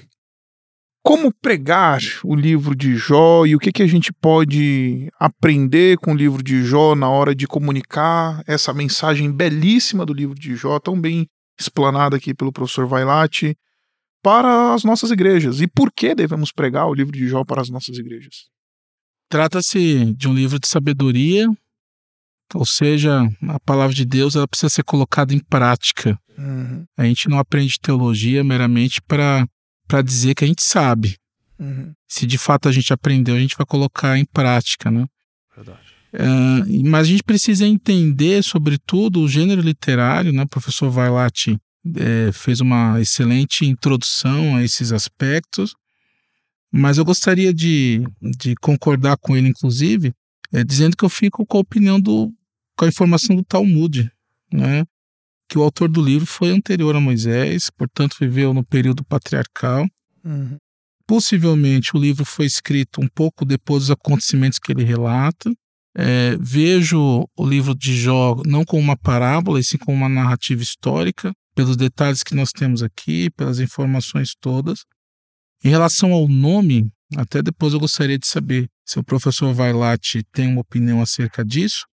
como 1.05 1.31
pregar 1.31 2.01
o 2.25 2.35
livro 2.35 2.75
de 2.75 2.97
Jó 2.97 3.45
e 3.45 3.55
o 3.55 3.59
que, 3.59 3.71
que 3.71 3.83
a 3.83 3.87
gente 3.87 4.11
pode 4.11 5.07
aprender 5.21 5.99
com 5.99 6.13
o 6.13 6.17
livro 6.17 6.43
de 6.43 6.65
Jó 6.65 6.95
na 6.95 7.11
hora 7.11 7.35
de 7.35 7.47
comunicar 7.47 8.43
essa 8.47 8.73
mensagem 8.73 9.31
belíssima 9.31 10.07
do 10.07 10.15
livro 10.15 10.35
de 10.35 10.57
Jó, 10.57 10.79
tão 10.79 10.99
bem 10.99 11.27
explanada 11.59 12.17
aqui 12.17 12.35
pelo 12.35 12.53
professor 12.53 12.87
Vailate, 12.87 13.57
para 14.23 14.73
as 14.73 14.85
nossas 14.85 15.11
igrejas. 15.11 15.61
E 15.61 15.67
por 15.67 15.93
que 15.93 16.15
devemos 16.15 16.51
pregar 16.51 16.87
o 16.87 16.95
livro 16.95 17.13
de 17.13 17.29
Jó 17.29 17.45
para 17.45 17.61
as 17.61 17.69
nossas 17.69 17.99
igrejas? 17.99 18.49
Trata-se 19.29 20.15
de 20.15 20.29
um 20.29 20.35
livro 20.35 20.59
de 20.59 20.67
sabedoria, 20.67 21.47
ou 22.55 22.65
seja, 22.65 23.21
a 23.49 23.61
palavra 23.61 23.95
de 23.95 24.05
Deus 24.05 24.35
ela 24.35 24.49
precisa 24.49 24.71
ser 24.71 24.85
colocada 24.85 25.35
em 25.35 25.41
prática. 25.41 26.19
Uhum. 26.39 26.87
A 26.97 27.05
gente 27.05 27.29
não 27.29 27.39
aprende 27.39 27.79
teologia 27.81 28.43
meramente 28.43 29.01
para 29.03 29.47
para 29.87 30.01
dizer 30.01 30.35
que 30.35 30.45
a 30.45 30.47
gente 30.47 30.63
sabe. 30.63 31.19
Uhum. 31.59 31.93
Se 32.09 32.27
de 32.27 32.39
fato 32.39 32.69
a 32.69 32.73
gente 32.73 32.93
aprendeu, 32.93 33.37
a 33.37 33.39
gente 33.39 33.57
vai 33.57 33.67
colocar 33.67 34.19
em 34.19 34.25
prática, 34.25 34.91
né? 34.91 35.07
Verdade. 35.55 35.94
Uh, 36.15 36.89
mas 36.89 37.07
a 37.07 37.11
gente 37.11 37.23
precisa 37.25 37.67
entender, 37.67 38.43
sobretudo, 38.45 39.21
o 39.21 39.29
gênero 39.29 39.61
literário, 39.61 40.33
né? 40.33 40.45
O 40.45 40.49
professor 40.49 40.89
Vailate 40.89 41.59
é, 41.97 42.31
fez 42.33 42.61
uma 42.61 43.01
excelente 43.01 43.67
introdução 43.67 44.57
a 44.57 44.63
esses 44.63 44.93
aspectos, 44.93 45.75
mas 46.73 46.99
eu 46.99 47.05
gostaria 47.05 47.53
de, 47.53 48.03
de 48.21 48.55
concordar 48.57 49.17
com 49.17 49.37
ele, 49.37 49.49
inclusive, 49.49 50.13
é, 50.53 50.63
dizendo 50.63 50.97
que 50.97 51.05
eu 51.05 51.09
fico 51.09 51.45
com 51.45 51.59
a 51.59 51.61
opinião 51.61 52.01
do, 52.01 52.33
com 52.77 52.85
a 52.85 52.89
informação 52.89 53.35
do 53.35 53.45
Talmud, 53.45 54.11
né? 54.53 54.85
que 55.49 55.59
o 55.59 55.63
autor 55.63 55.89
do 55.89 56.03
livro 56.03 56.27
foi 56.27 56.51
anterior 56.51 56.97
a 56.97 57.01
Moisés, 57.01 57.71
portanto 57.71 58.17
viveu 58.19 58.55
no 58.55 58.65
período 58.65 59.05
patriarcal. 59.05 59.87
Uhum. 60.25 60.57
Possivelmente 61.07 61.95
o 61.95 62.01
livro 62.01 62.25
foi 62.25 62.47
escrito 62.47 63.01
um 63.01 63.09
pouco 63.09 63.45
depois 63.45 63.85
dos 63.85 63.91
acontecimentos 63.91 64.59
que 64.59 64.73
ele 64.73 64.85
relata. 64.85 65.53
É, 65.97 66.37
vejo 66.41 67.25
o 67.37 67.47
livro 67.47 67.75
de 67.75 67.97
Jó 67.97 68.43
não 68.45 68.65
como 68.65 68.83
uma 68.83 68.97
parábola, 68.97 69.61
e 69.61 69.65
sim 69.65 69.79
como 69.79 69.97
uma 69.97 70.09
narrativa 70.09 70.63
histórica, 70.63 71.33
pelos 71.55 71.77
detalhes 71.77 72.23
que 72.23 72.35
nós 72.35 72.51
temos 72.51 72.83
aqui, 72.83 73.31
pelas 73.31 73.61
informações 73.61 74.35
todas. 74.41 74.85
Em 75.65 75.69
relação 75.69 76.13
ao 76.13 76.29
nome, 76.29 76.91
até 77.17 77.41
depois 77.41 77.73
eu 77.73 77.81
gostaria 77.81 78.19
de 78.19 78.27
saber 78.27 78.69
se 78.85 78.99
o 78.99 79.05
professor 79.05 79.53
Vailate 79.55 80.23
tem 80.33 80.49
uma 80.49 80.61
opinião 80.61 81.01
acerca 81.01 81.45
disso. 81.45 81.87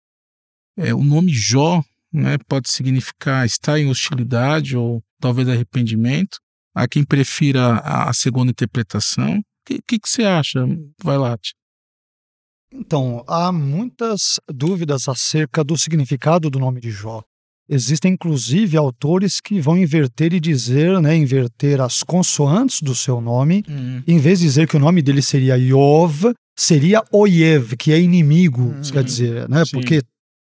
É, 0.76 0.92
o 0.92 1.04
nome 1.04 1.32
Jó 1.32 1.82
né, 2.12 2.36
pode 2.48 2.70
significar 2.70 3.46
estar 3.46 3.78
em 3.78 3.88
hostilidade 3.88 4.76
ou 4.76 5.02
talvez 5.20 5.48
arrependimento. 5.48 6.38
Há 6.74 6.88
quem 6.88 7.04
prefira 7.04 7.78
a, 7.78 8.12
segunda 8.12 8.50
interpretação. 8.50 9.38
O 9.38 9.42
que, 9.64 9.80
que, 9.86 9.98
que, 9.98 10.08
você 10.08 10.24
acha, 10.24 10.66
Vailate? 11.02 11.54
Então, 12.72 13.22
há 13.26 13.52
muitas 13.52 14.40
dúvidas 14.52 15.08
acerca 15.08 15.62
do 15.62 15.76
significado 15.76 16.48
do 16.48 16.58
nome 16.58 16.80
de 16.80 16.90
Jó. 16.90 17.22
Existem, 17.68 18.14
inclusive, 18.14 18.76
autores 18.76 19.40
que 19.40 19.60
vão 19.60 19.78
inverter 19.78 20.32
e 20.32 20.40
dizer, 20.40 21.00
né, 21.00 21.16
inverter 21.16 21.80
as 21.80 22.02
consoantes 22.02 22.82
do 22.82 22.94
seu 22.94 23.20
nome. 23.20 23.64
Uhum. 23.68 24.02
Em 24.06 24.18
vez 24.18 24.40
de 24.40 24.46
dizer 24.46 24.68
que 24.68 24.76
o 24.76 24.80
nome 24.80 25.00
dele 25.00 25.22
seria 25.22 25.56
Yov, 25.56 26.34
seria 26.58 27.02
Oyev, 27.12 27.76
que 27.76 27.92
é 27.92 28.00
inimigo, 28.00 28.62
uhum. 28.62 28.82
quer 28.92 29.04
dizer, 29.04 29.48
né? 29.48 29.64
Sim. 29.64 29.72
Porque 29.72 30.02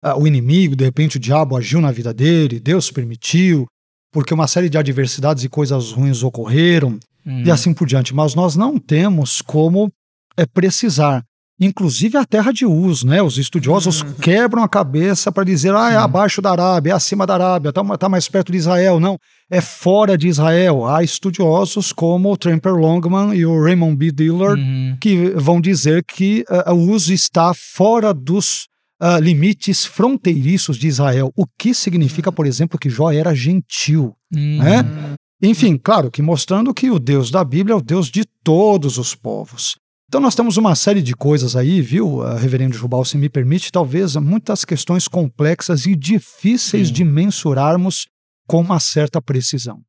uh, 0.05 0.19
o 0.19 0.27
inimigo, 0.27 0.77
de 0.77 0.85
repente 0.85 1.17
o 1.17 1.21
diabo 1.21 1.57
agiu 1.57 1.81
na 1.81 1.91
vida 1.91 2.15
dele, 2.15 2.61
Deus 2.61 2.91
permitiu, 2.91 3.67
porque 4.13 4.33
uma 4.33 4.47
série 4.47 4.69
de 4.69 4.79
adversidades 4.79 5.45
e 5.45 5.49
coisas 5.49 5.93
ruins 5.93 6.23
ocorreram 6.23 6.99
uhum. 7.27 7.45
e 7.45 7.51
assim 7.51 7.75
por 7.75 7.87
diante. 7.87 8.15
Mas 8.15 8.35
nós 8.35 8.57
não 8.57 8.79
temos 8.79 9.43
como 9.43 9.91
é, 10.37 10.47
precisar. 10.47 11.23
Inclusive 11.61 12.17
a 12.17 12.25
terra 12.25 12.53
de 12.53 12.65
Uz, 12.65 13.05
né? 13.05 13.23
Os 13.23 13.37
estudiosos 13.37 14.01
uhum. 14.01 14.15
quebram 14.15 14.63
a 14.63 14.69
cabeça 14.69 15.31
para 15.31 15.45
dizer, 15.45 15.75
ah, 15.75 15.93
é 15.93 15.97
abaixo 15.97 16.41
da 16.41 16.51
Arábia, 16.51 16.93
é 16.93 16.95
acima 16.95 17.27
da 17.27 17.35
Arábia, 17.35 17.69
está 17.69 17.85
tá 17.99 18.09
mais 18.09 18.27
perto 18.29 18.51
de 18.51 18.57
Israel. 18.57 18.99
Não, 18.99 19.19
é 19.51 19.61
fora 19.61 20.17
de 20.17 20.27
Israel. 20.27 20.87
Há 20.87 21.05
estudiosos 21.05 21.93
como 21.93 22.33
o 22.33 22.37
Tramper 22.37 22.75
Longman 22.75 23.35
e 23.35 23.45
o 23.45 23.63
Raymond 23.63 23.95
B. 23.95 24.11
Dillard 24.11 24.59
uhum. 24.59 24.97
que 24.99 25.31
vão 25.37 25.61
dizer 25.61 26.03
que 26.03 26.47
uh, 26.49 26.73
Uz 26.73 27.11
está 27.11 27.53
fora 27.53 28.15
dos 28.15 28.67
uh, 29.03 29.21
limites 29.21 29.85
fronteiriços 29.85 30.79
de 30.79 30.89
Israel. 30.89 31.31
O 31.37 31.45
que 31.59 31.75
significa, 31.75 32.33
por 32.33 32.47
exemplo, 32.47 32.79
que 32.79 32.89
Jó 32.89 33.13
era 33.13 33.35
gentil. 33.35 34.15
Uhum. 34.35 34.59
Né? 34.63 35.17
Enfim, 35.43 35.77
claro 35.77 36.11
que 36.11 36.23
mostrando 36.23 36.73
que 36.73 36.91
o 36.91 36.99
Deus 36.99 37.31
da 37.31 37.45
Bíblia 37.45 37.75
é 37.75 37.77
o 37.77 37.83
Deus 37.83 38.11
de 38.11 38.25
todos 38.43 38.97
os 38.97 39.15
povos. 39.15 39.77
Então 40.11 40.21
nós 40.21 40.35
temos 40.35 40.57
uma 40.57 40.75
série 40.75 41.01
de 41.03 41.15
coisas 41.15 41.55
aí, 41.55 41.81
viu, 41.81 42.17
uh, 42.19 42.35
Reverendo 42.35 42.77
Jubal, 42.77 43.05
se 43.05 43.17
me 43.17 43.29
permite, 43.29 43.71
talvez 43.71 44.17
muitas 44.17 44.65
questões 44.65 45.07
complexas 45.07 45.87
e 45.87 45.95
difíceis 45.95 46.89
Sim. 46.89 46.95
de 46.95 47.05
mensurarmos 47.05 48.09
com 48.45 48.61
uma 48.61 48.81
certa 48.81 49.23
precisão. 49.23 49.81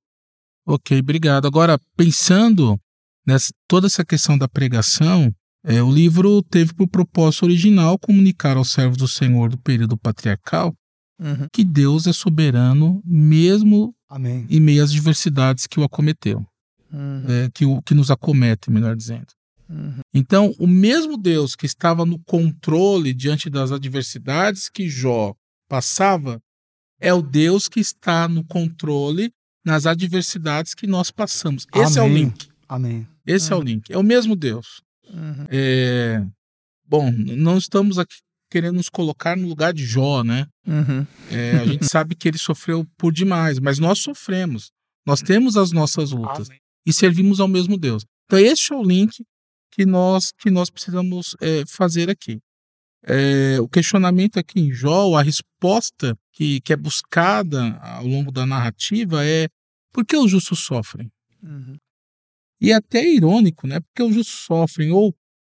Ok, 0.64 1.00
obrigado. 1.00 1.48
Agora, 1.48 1.80
pensando 1.98 2.78
nessa 3.26 3.48
toda 3.68 3.88
essa 3.88 4.06
questão 4.06 4.38
da 4.38 4.48
pregação, 4.48 5.34
é, 5.66 5.82
o 5.82 5.92
livro 5.92 6.44
teve 6.44 6.72
por 6.76 6.88
propósito 6.88 7.46
original 7.46 7.98
comunicar 7.98 8.58
aos 8.58 8.72
servos 8.72 8.98
do 8.98 9.08
Senhor 9.08 9.50
do 9.50 9.58
período 9.58 9.98
patriarcal 9.98 10.72
Uhum. 11.20 11.48
que 11.52 11.64
Deus 11.64 12.06
é 12.06 12.14
soberano 12.14 13.02
mesmo 13.06 13.92
Amém. 14.08 14.46
em 14.50 14.60
meio 14.60 14.84
às 14.84 14.92
diversidades 14.92 15.66
que 15.66 15.80
o 15.80 15.84
acometeu, 15.84 16.46
Uhum. 16.94 17.26
é, 17.28 17.50
que, 17.52 17.66
o, 17.66 17.82
que 17.82 17.96
nos 17.96 18.12
acomete, 18.12 18.70
melhor 18.70 18.96
dizendo. 18.96 19.28
Uhum. 19.72 20.02
Então, 20.14 20.54
o 20.60 20.68
mesmo 20.68 21.18
Deus 21.18 21.56
que 21.56 21.66
estava 21.66 22.06
no 22.06 22.20
controle 22.20 23.14
diante 23.14 23.50
das 23.50 23.72
adversidades 23.72 24.70
que 24.70 24.90
Jó 24.90 25.34
passava, 25.70 26.42
é 27.00 27.14
o 27.14 27.22
Deus 27.22 27.68
que 27.68 27.80
está 27.80 28.28
no 28.28 28.44
controle 28.44 29.32
nas 29.66 29.86
adversidades 29.86 30.74
que 30.74 30.86
nós 30.86 31.10
passamos. 31.10 31.66
Esse 31.74 31.98
é 31.98 32.02
o 32.02 32.06
Amém. 32.06 32.26
link. 32.26 32.50
Amém. 32.68 33.08
Esse 33.26 33.54
é 33.54 33.56
o 33.56 33.62
link. 33.62 33.92
É 33.92 33.98
o 33.98 34.04
mesmo 34.04 34.36
Deus. 34.36 34.82
Uhum. 35.10 35.46
É, 35.50 36.26
Bom, 36.92 37.10
não 37.10 37.58
estamos 37.58 37.98
aqui 37.98 38.18
querendo 38.52 38.76
nos 38.76 38.90
colocar 38.90 39.38
no 39.38 39.48
lugar 39.48 39.74
de 39.74 39.86
Jó, 39.86 40.26
né? 40.26 40.46
Uhum. 40.68 41.08
É, 41.32 41.52
a 41.52 41.66
gente 41.66 41.86
sabe 41.90 42.16
que 42.16 42.28
ele 42.28 42.38
sofreu 42.38 42.86
por 42.98 43.14
demais, 43.14 43.60
mas 43.60 43.80
nós 43.80 44.00
sofremos. 44.00 44.72
Nós 45.08 45.22
temos 45.22 45.56
as 45.56 45.72
nossas 45.72 46.12
lutas 46.12 46.50
e 46.86 46.92
servimos 46.92 47.40
ao 47.40 47.48
mesmo 47.48 47.78
Deus. 47.78 48.04
Então, 48.26 48.38
esse 48.38 48.74
é 48.74 48.76
o 48.76 48.84
link 48.84 49.24
que 49.72 49.86
nós, 49.86 50.32
que 50.38 50.52
nós 50.52 50.70
precisamos 50.70 51.36
é, 51.42 51.64
fazer 51.68 52.10
aqui. 52.10 52.40
É, 53.04 53.60
o 53.60 53.68
questionamento 53.68 54.38
aqui 54.38 54.60
em 54.60 54.72
Jó, 54.72 55.16
a 55.16 55.24
resposta 55.24 56.16
que, 56.34 56.62
que 56.62 56.74
é 56.74 56.78
buscada 56.78 57.76
ao 57.78 58.06
longo 58.06 58.32
da 58.32 58.46
narrativa 58.46 59.26
é 59.26 59.48
por 59.92 60.06
que 60.06 60.16
os 60.16 60.30
justos 60.30 60.60
sofrem? 60.60 61.12
Uhum. 61.42 61.76
E 62.60 62.72
é 62.72 62.76
até 62.76 63.04
irônico, 63.04 63.66
né? 63.66 63.80
Porque 63.80 64.04
os 64.04 64.14
justos 64.14 64.46
sofrem, 64.46 64.92
ou 64.92 65.16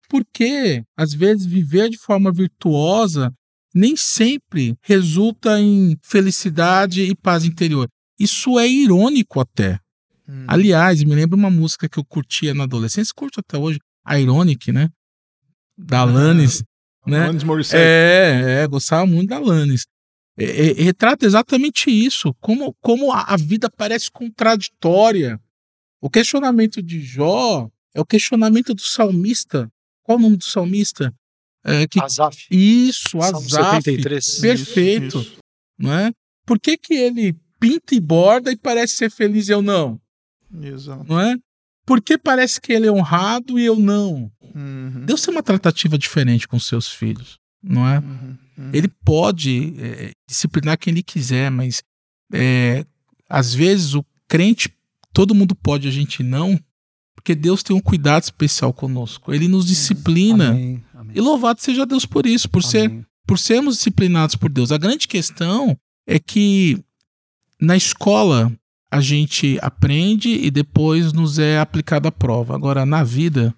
porque, 0.08 0.82
às 0.96 1.12
vezes, 1.12 1.44
viver 1.44 1.90
de 1.90 1.98
forma 1.98 2.32
virtuosa 2.32 3.32
nem 3.74 3.96
sempre 3.96 4.76
resulta 4.82 5.60
em 5.60 5.98
felicidade 6.02 7.02
e 7.02 7.14
paz 7.14 7.44
interior. 7.44 7.88
Isso 8.18 8.58
é 8.58 8.68
irônico 8.68 9.40
até. 9.40 9.80
Uhum. 10.28 10.44
Aliás, 10.46 11.02
me 11.02 11.14
lembra 11.14 11.36
uma 11.36 11.50
música 11.50 11.88
que 11.88 11.98
eu 11.98 12.04
curtia 12.04 12.54
na 12.54 12.64
adolescência, 12.64 13.12
curto 13.14 13.40
até 13.40 13.58
hoje, 13.58 13.78
Ironic, 14.08 14.72
né? 14.72 14.90
Da 15.76 16.00
Alanis, 16.00 16.62
né? 17.06 17.24
Alanis 17.24 17.44
Morissette. 17.44 17.82
É, 17.82 18.62
é, 18.62 18.66
gostava 18.66 19.06
muito 19.06 19.28
da 19.28 19.36
Alanis. 19.36 19.86
É, 20.36 20.44
é, 20.44 20.72
retrata 20.82 21.24
exatamente 21.24 21.90
isso, 21.90 22.34
como, 22.40 22.74
como 22.80 23.12
a, 23.12 23.34
a 23.34 23.36
vida 23.36 23.70
parece 23.70 24.10
contraditória. 24.10 25.40
O 26.00 26.10
questionamento 26.10 26.82
de 26.82 27.00
Jó 27.00 27.68
é 27.94 28.00
o 28.00 28.04
questionamento 28.04 28.74
do 28.74 28.82
salmista. 28.82 29.70
Qual 30.02 30.18
o 30.18 30.20
nome 30.20 30.36
do 30.36 30.44
salmista? 30.44 31.14
É, 31.64 31.86
que, 31.86 31.98
Asaf. 31.98 32.46
isso, 32.50 33.10
Salmo 33.10 33.38
Asaf. 33.38 33.82
73. 33.82 34.40
Perfeito. 34.40 35.20
Isso. 35.20 35.38
Não 35.78 35.92
é? 35.92 36.12
Por 36.44 36.60
que, 36.60 36.76
que 36.76 36.92
ele 36.92 37.34
pinta 37.58 37.94
e 37.94 38.00
borda 38.00 38.52
e 38.52 38.56
parece 38.56 38.96
ser 38.96 39.10
feliz 39.10 39.48
e 39.48 39.52
eu 39.52 39.62
não? 39.62 39.98
Exato. 40.62 41.06
Não 41.08 41.18
é? 41.18 41.36
Por 41.86 42.00
que 42.00 42.16
parece 42.16 42.60
que 42.60 42.72
ele 42.72 42.86
é 42.86 42.92
honrado 42.92 43.58
e 43.58 43.64
eu 43.64 43.76
não? 43.76 44.30
Uhum. 44.54 45.04
Deus 45.04 45.22
tem 45.22 45.34
uma 45.34 45.42
tratativa 45.42 45.98
diferente 45.98 46.48
com 46.48 46.58
seus 46.58 46.88
filhos, 46.88 47.38
não 47.62 47.86
é? 47.86 47.98
Uhum. 47.98 48.38
Uhum. 48.56 48.70
Ele 48.72 48.88
pode 49.04 49.74
é, 49.78 50.12
disciplinar 50.28 50.78
quem 50.78 50.92
ele 50.92 51.02
quiser, 51.02 51.50
mas 51.50 51.82
é, 52.32 52.86
às 53.28 53.52
vezes 53.52 53.94
o 53.94 54.04
crente, 54.28 54.72
todo 55.12 55.34
mundo 55.34 55.54
pode, 55.54 55.88
a 55.88 55.90
gente 55.90 56.22
não, 56.22 56.58
porque 57.14 57.34
Deus 57.34 57.62
tem 57.62 57.74
um 57.74 57.80
cuidado 57.80 58.22
especial 58.22 58.72
conosco. 58.72 59.32
Ele 59.32 59.48
nos 59.48 59.66
disciplina. 59.66 60.50
Amém. 60.50 60.84
Amém. 60.94 61.16
E 61.16 61.20
louvado 61.20 61.60
seja 61.60 61.86
Deus 61.86 62.06
por 62.06 62.26
isso, 62.26 62.48
por 62.48 62.62
ser 62.62 63.04
por 63.26 63.38
sermos 63.38 63.76
disciplinados 63.76 64.36
por 64.36 64.50
Deus. 64.50 64.70
A 64.70 64.78
grande 64.78 65.08
questão 65.08 65.76
é 66.06 66.18
que 66.18 66.78
na 67.58 67.76
escola 67.76 68.52
a 68.94 69.00
gente 69.00 69.58
aprende 69.60 70.28
e 70.28 70.52
depois 70.52 71.12
nos 71.12 71.40
é 71.40 71.58
aplicada 71.58 72.10
a 72.10 72.12
prova. 72.12 72.54
Agora, 72.54 72.86
na 72.86 73.02
vida, 73.02 73.52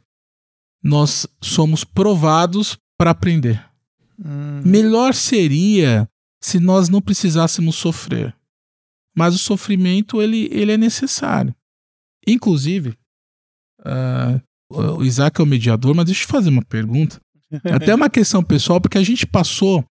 nós 0.82 1.26
somos 1.42 1.84
provados 1.84 2.78
para 2.98 3.10
aprender. 3.10 3.62
Uhum. 4.18 4.62
Melhor 4.64 5.12
seria 5.12 6.08
se 6.42 6.58
nós 6.58 6.88
não 6.88 7.02
precisássemos 7.02 7.76
sofrer. 7.76 8.34
Mas 9.14 9.34
o 9.34 9.38
sofrimento, 9.38 10.22
ele, 10.22 10.48
ele 10.50 10.72
é 10.72 10.78
necessário. 10.78 11.54
Inclusive, 12.26 12.96
ah, 13.84 14.40
o 14.70 15.04
Isaac 15.04 15.38
é 15.38 15.44
o 15.44 15.46
mediador, 15.46 15.94
mas 15.94 16.06
deixa 16.06 16.22
eu 16.22 16.26
te 16.28 16.32
fazer 16.32 16.48
uma 16.48 16.64
pergunta. 16.64 17.20
Até 17.74 17.94
uma 17.94 18.08
questão 18.08 18.42
pessoal, 18.42 18.80
porque 18.80 18.96
a 18.96 19.04
gente 19.04 19.26
passou 19.26 19.84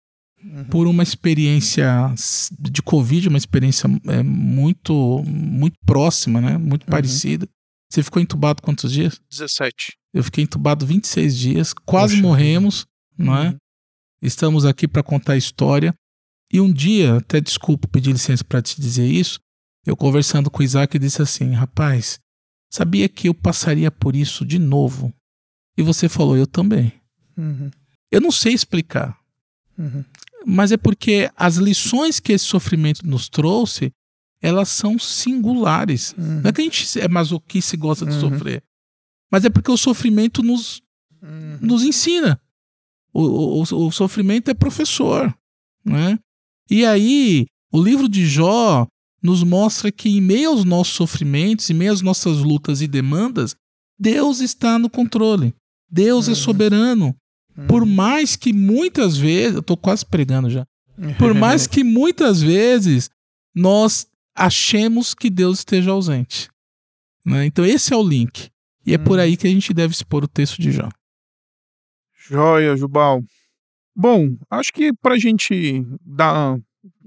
Uhum. 0.44 0.64
por 0.64 0.86
uma 0.88 1.02
experiência 1.02 2.12
de 2.58 2.82
Covid, 2.82 3.28
uma 3.28 3.38
experiência 3.38 3.88
é, 4.08 4.22
muito, 4.22 5.22
muito 5.24 5.76
próxima, 5.86 6.40
né? 6.40 6.58
Muito 6.58 6.84
parecida. 6.86 7.48
Você 7.88 8.02
ficou 8.02 8.20
entubado 8.20 8.60
quantos 8.60 8.90
dias? 8.90 9.20
17. 9.30 9.96
Eu 10.12 10.24
fiquei 10.24 10.42
entubado 10.42 10.84
26 10.84 11.38
dias, 11.38 11.72
quase 11.72 12.14
Poxa 12.14 12.26
morremos, 12.26 12.86
não 13.16 13.36
é? 13.36 13.50
Uhum. 13.50 13.56
Estamos 14.20 14.64
aqui 14.64 14.88
para 14.88 15.02
contar 15.02 15.34
a 15.34 15.36
história. 15.36 15.94
E 16.52 16.60
um 16.60 16.72
dia, 16.72 17.16
até 17.16 17.40
desculpa 17.40 17.86
pedir 17.88 18.12
licença 18.12 18.42
para 18.42 18.60
te 18.60 18.80
dizer 18.80 19.06
isso, 19.06 19.38
eu 19.86 19.96
conversando 19.96 20.50
com 20.50 20.60
o 20.60 20.64
Isaac 20.64 20.98
disse 20.98 21.22
assim: 21.22 21.52
rapaz, 21.52 22.18
sabia 22.70 23.08
que 23.08 23.28
eu 23.28 23.34
passaria 23.34 23.90
por 23.90 24.16
isso 24.16 24.44
de 24.44 24.58
novo? 24.58 25.12
E 25.76 25.82
você 25.82 26.08
falou: 26.08 26.36
eu 26.36 26.46
também. 26.46 26.92
Uhum. 27.36 27.70
Eu 28.10 28.20
não 28.20 28.30
sei 28.30 28.52
explicar, 28.52 29.22
Uhum. 29.78 30.04
Mas 30.46 30.72
é 30.72 30.76
porque 30.76 31.30
as 31.36 31.56
lições 31.56 32.18
que 32.20 32.32
esse 32.32 32.44
sofrimento 32.44 33.06
nos 33.06 33.28
trouxe, 33.28 33.92
elas 34.40 34.68
são 34.68 34.98
singulares. 34.98 36.14
Uhum. 36.18 36.40
Não 36.42 36.50
é 36.50 36.52
que 36.52 36.60
a 36.60 36.64
gente 36.64 37.00
é 37.00 37.08
masoquista 37.08 37.74
e 37.74 37.78
gosta 37.78 38.04
de 38.06 38.12
Uhum. 38.12 38.20
sofrer, 38.30 38.62
mas 39.30 39.44
é 39.44 39.50
porque 39.50 39.70
o 39.70 39.76
sofrimento 39.76 40.42
nos, 40.42 40.80
Uhum. 41.22 41.58
nos 41.60 41.82
ensina. 41.84 42.40
O, 43.14 43.22
o, 43.22 43.86
o- 43.86 43.92
sofrimento 43.92 44.50
é 44.50 44.54
professor, 44.54 45.32
né? 45.84 46.18
E 46.70 46.84
aí, 46.86 47.46
o 47.70 47.82
livro 47.82 48.08
de 48.08 48.26
Jó 48.26 48.86
nos 49.22 49.42
mostra 49.42 49.92
que 49.92 50.08
em 50.08 50.20
meio 50.20 50.50
aos 50.50 50.64
nossos 50.64 50.94
sofrimentos, 50.94 51.68
em 51.70 51.74
meio 51.74 51.92
às 51.92 52.00
nossas 52.00 52.38
lutas 52.38 52.80
e 52.80 52.88
demandas, 52.88 53.54
Deus 53.98 54.40
está 54.40 54.78
no 54.78 54.88
controle. 54.88 55.54
Deus 55.90 56.26
é 56.28 56.34
Uhum. 57.56 57.66
Por 57.66 57.84
mais 57.86 58.36
que 58.36 58.52
muitas 58.52 59.16
vezes, 59.16 59.56
eu 59.56 59.62
tô 59.62 59.76
quase 59.76 60.04
pregando 60.06 60.48
já. 60.50 60.66
Por 61.18 61.34
mais 61.34 61.66
que 61.68 61.82
muitas 61.84 62.40
vezes 62.42 63.10
nós 63.54 64.06
achemos 64.34 65.14
que 65.14 65.28
Deus 65.28 65.58
esteja 65.58 65.90
ausente. 65.90 66.48
né? 67.24 67.44
Então 67.46 67.64
esse 67.64 67.92
é 67.92 67.96
o 67.96 68.02
link. 68.02 68.48
E 68.84 68.94
é 68.94 68.98
por 68.98 69.18
Uhum. 69.18 69.24
aí 69.24 69.36
que 69.36 69.46
a 69.46 69.50
gente 69.50 69.72
deve 69.72 69.92
expor 69.94 70.24
o 70.24 70.28
texto 70.28 70.60
de 70.60 70.72
Jó. 70.72 70.88
Joia, 72.28 72.76
Jubal. 72.76 73.22
Bom, 73.94 74.36
acho 74.50 74.72
que 74.72 74.92
para 74.94 75.14
a 75.14 75.18
gente 75.18 75.84
dar, 76.04 76.56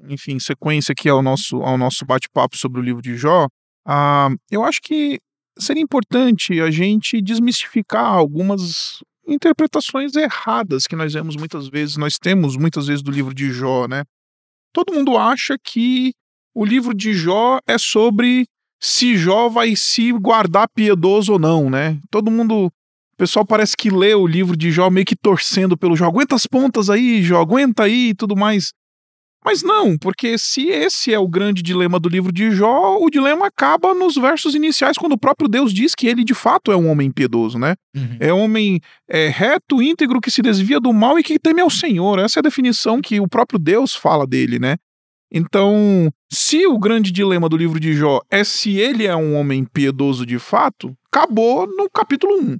enfim, 0.08 0.40
sequência 0.40 0.92
aqui 0.94 1.10
ao 1.10 1.22
nosso, 1.22 1.58
ao 1.58 1.78
nosso 1.78 2.06
bate-papo 2.06 2.56
sobre 2.58 2.80
o 2.80 2.84
livro 2.84 3.02
de 3.02 3.16
Jó, 3.18 3.48
ah, 3.88 4.30
eu 4.52 4.64
acho 4.64 4.82
que 4.82 5.20
seria 5.58 5.82
importante 5.82 6.60
a 6.62 6.70
gente 6.70 7.22
desmistificar 7.22 8.06
algumas 8.06 9.00
interpretações 9.28 10.16
erradas 10.16 10.88
que 10.88 10.96
nós 10.96 11.14
vemos 11.14 11.36
muitas 11.36 11.68
vezes, 11.68 11.98
nós 11.98 12.18
temos 12.18 12.56
muitas 12.58 12.88
vezes 12.88 13.02
do 13.02 13.12
livro 13.12 13.34
de 13.34 13.52
Jó, 13.52 13.88
né? 13.88 14.04
Todo 14.74 14.94
mundo 14.94 15.18
acha 15.18 15.58
que 15.64 16.14
o 16.54 16.66
livro 16.66 16.94
de 16.94 17.14
Jó 17.14 17.60
é 17.68 17.78
sobre 17.78 18.46
se 18.82 19.18
Jó 19.18 19.50
vai 19.50 19.76
se 19.76 20.12
guardar 20.12 20.68
piedoso 20.70 21.34
ou 21.34 21.40
não, 21.40 21.70
né? 21.70 22.00
Todo 22.12 22.30
mundo 22.30 22.68
o 22.68 23.18
pessoal 23.18 23.46
parece 23.46 23.78
que 23.78 23.90
lê 23.90 24.14
o 24.14 24.28
livro 24.28 24.58
de 24.58 24.72
Jó 24.72 24.90
meio 24.90 25.06
que 25.06 25.16
torcendo 25.16 25.78
pelo 25.78 25.96
Jó. 25.96 26.06
Aguenta 26.06 26.36
as 26.36 26.46
pontas 26.46 26.90
aí, 26.90 27.24
Jó, 27.24 27.40
aguenta 27.40 27.84
aí 27.84 28.10
e 28.10 28.14
tudo 28.14 28.36
mais. 28.36 28.74
Mas 29.46 29.62
não, 29.62 29.96
porque 29.96 30.40
se 30.40 30.70
esse 30.70 31.14
é 31.14 31.20
o 31.20 31.28
grande 31.28 31.62
dilema 31.62 32.00
do 32.00 32.10
livro 32.10 32.32
de 32.32 32.50
Jó, 32.50 32.98
o 33.00 33.10
dilema 33.12 33.46
acaba 33.46 33.94
nos 33.94 34.16
versos 34.16 34.56
iniciais, 34.56 34.98
quando 34.98 35.14
o 35.14 35.20
próprio 35.20 35.48
Deus 35.48 35.72
diz 35.72 35.94
que 35.94 36.08
ele 36.08 36.24
de 36.24 36.34
fato 36.34 36.72
é 36.72 36.76
um 36.76 36.90
homem 36.90 37.12
piedoso, 37.12 37.60
né? 37.60 37.76
É 38.20 38.34
homem 38.34 38.82
é, 39.08 39.28
reto, 39.28 39.84
íntegro, 39.84 40.20
que 40.20 40.32
se 40.32 40.42
desvia 40.42 40.80
do 40.80 40.92
mal 40.92 41.20
e 41.20 41.24
que 41.24 41.38
teme 41.38 41.62
ao 41.62 41.70
Senhor. 41.70 42.18
Essa 42.18 42.40
é 42.40 42.42
a 42.42 42.44
definição 42.44 43.00
que 43.00 43.20
o 43.20 43.28
próprio 43.28 43.60
Deus 43.60 43.94
fala 43.94 44.26
dele, 44.26 44.58
né? 44.58 44.78
Então, 45.32 46.10
se 46.32 46.66
o 46.66 46.80
grande 46.80 47.12
dilema 47.12 47.48
do 47.48 47.58
livro 47.58 47.80
de 47.80 47.94
Jó 47.94 48.22
é 48.32 48.44
se 48.44 48.78
ele 48.78 49.06
é 49.06 49.16
um 49.16 49.36
homem 49.36 49.64
piedoso 49.66 50.26
de 50.26 50.40
fato, 50.40 50.96
acabou 51.12 51.68
no 51.68 51.88
capítulo 51.90 52.36
1. 52.42 52.58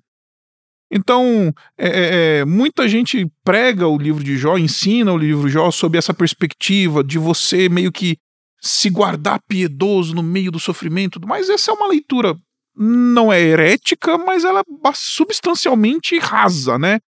Então, 0.91 1.54
é, 1.78 1.88
é, 1.88 2.39
é, 2.39 2.45
muita 2.45 2.88
gente 2.88 3.28
prega 3.43 3.88
o 3.88 3.98
livro 3.98 4.24
de 4.24 4.38
Jó, 4.38 4.58
ensina 4.58 5.12
o 5.12 5.17
livro 5.17 5.48
de 5.48 5.54
Jó 5.54 5.71
sob 5.71 5.98
essa 5.98 6.13
perspectiva 6.13 7.04
de 7.04 7.17
você 7.17 7.67
meio 7.67 7.91
que 7.91 8.17
se 8.62 8.89
guardar 8.89 9.39
piedoso 9.48 10.15
no 10.15 10.24
meio 10.24 10.52
do 10.52 10.60
sofrimento, 10.60 11.19
mas 11.26 11.50
essa 11.50 11.71
é 11.71 11.74
uma 11.74 11.88
leitura 11.88 12.36
não 12.78 13.32
é 13.32 13.39
herética, 13.39 14.17
mas 14.17 14.43
ela 14.43 14.60
é 14.60 14.91
substancialmente 14.93 16.17
rasa, 16.19 16.78
né? 16.78 17.00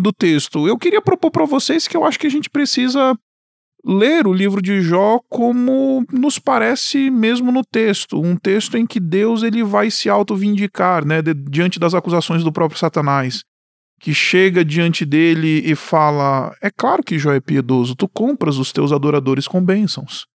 Do 0.00 0.12
texto. 0.12 0.66
Eu 0.66 0.78
queria 0.78 1.02
propor 1.02 1.30
para 1.30 1.44
vocês 1.44 1.86
que 1.86 1.96
eu 1.96 2.04
acho 2.04 2.18
que 2.18 2.26
a 2.26 2.30
gente 2.30 2.48
precisa 2.48 3.14
ler 3.86 4.26
o 4.26 4.32
livro 4.32 4.60
de 4.60 4.80
Jó 4.80 5.20
como 5.28 6.04
nos 6.12 6.40
parece 6.40 7.08
mesmo 7.08 7.52
no 7.52 7.64
texto, 7.64 8.20
um 8.20 8.36
texto 8.36 8.76
em 8.76 8.84
que 8.84 8.98
Deus 8.98 9.44
ele 9.44 9.62
vai 9.62 9.90
se 9.90 10.10
auto-vindicar, 10.10 11.06
né, 11.06 11.22
diante 11.48 11.78
das 11.78 11.94
acusações 11.94 12.42
do 12.42 12.50
próprio 12.50 12.80
Satanás, 12.80 13.44
que 14.00 14.12
chega 14.12 14.64
diante 14.64 15.04
dele 15.04 15.62
e 15.64 15.76
fala: 15.76 16.52
"É 16.60 16.70
claro 16.70 17.02
que 17.02 17.18
Jó 17.18 17.32
é 17.32 17.40
piedoso, 17.40 17.94
tu 17.94 18.08
compras 18.08 18.58
os 18.58 18.72
teus 18.72 18.90
adoradores 18.90 19.46
com 19.46 19.64
bênçãos. 19.64 20.26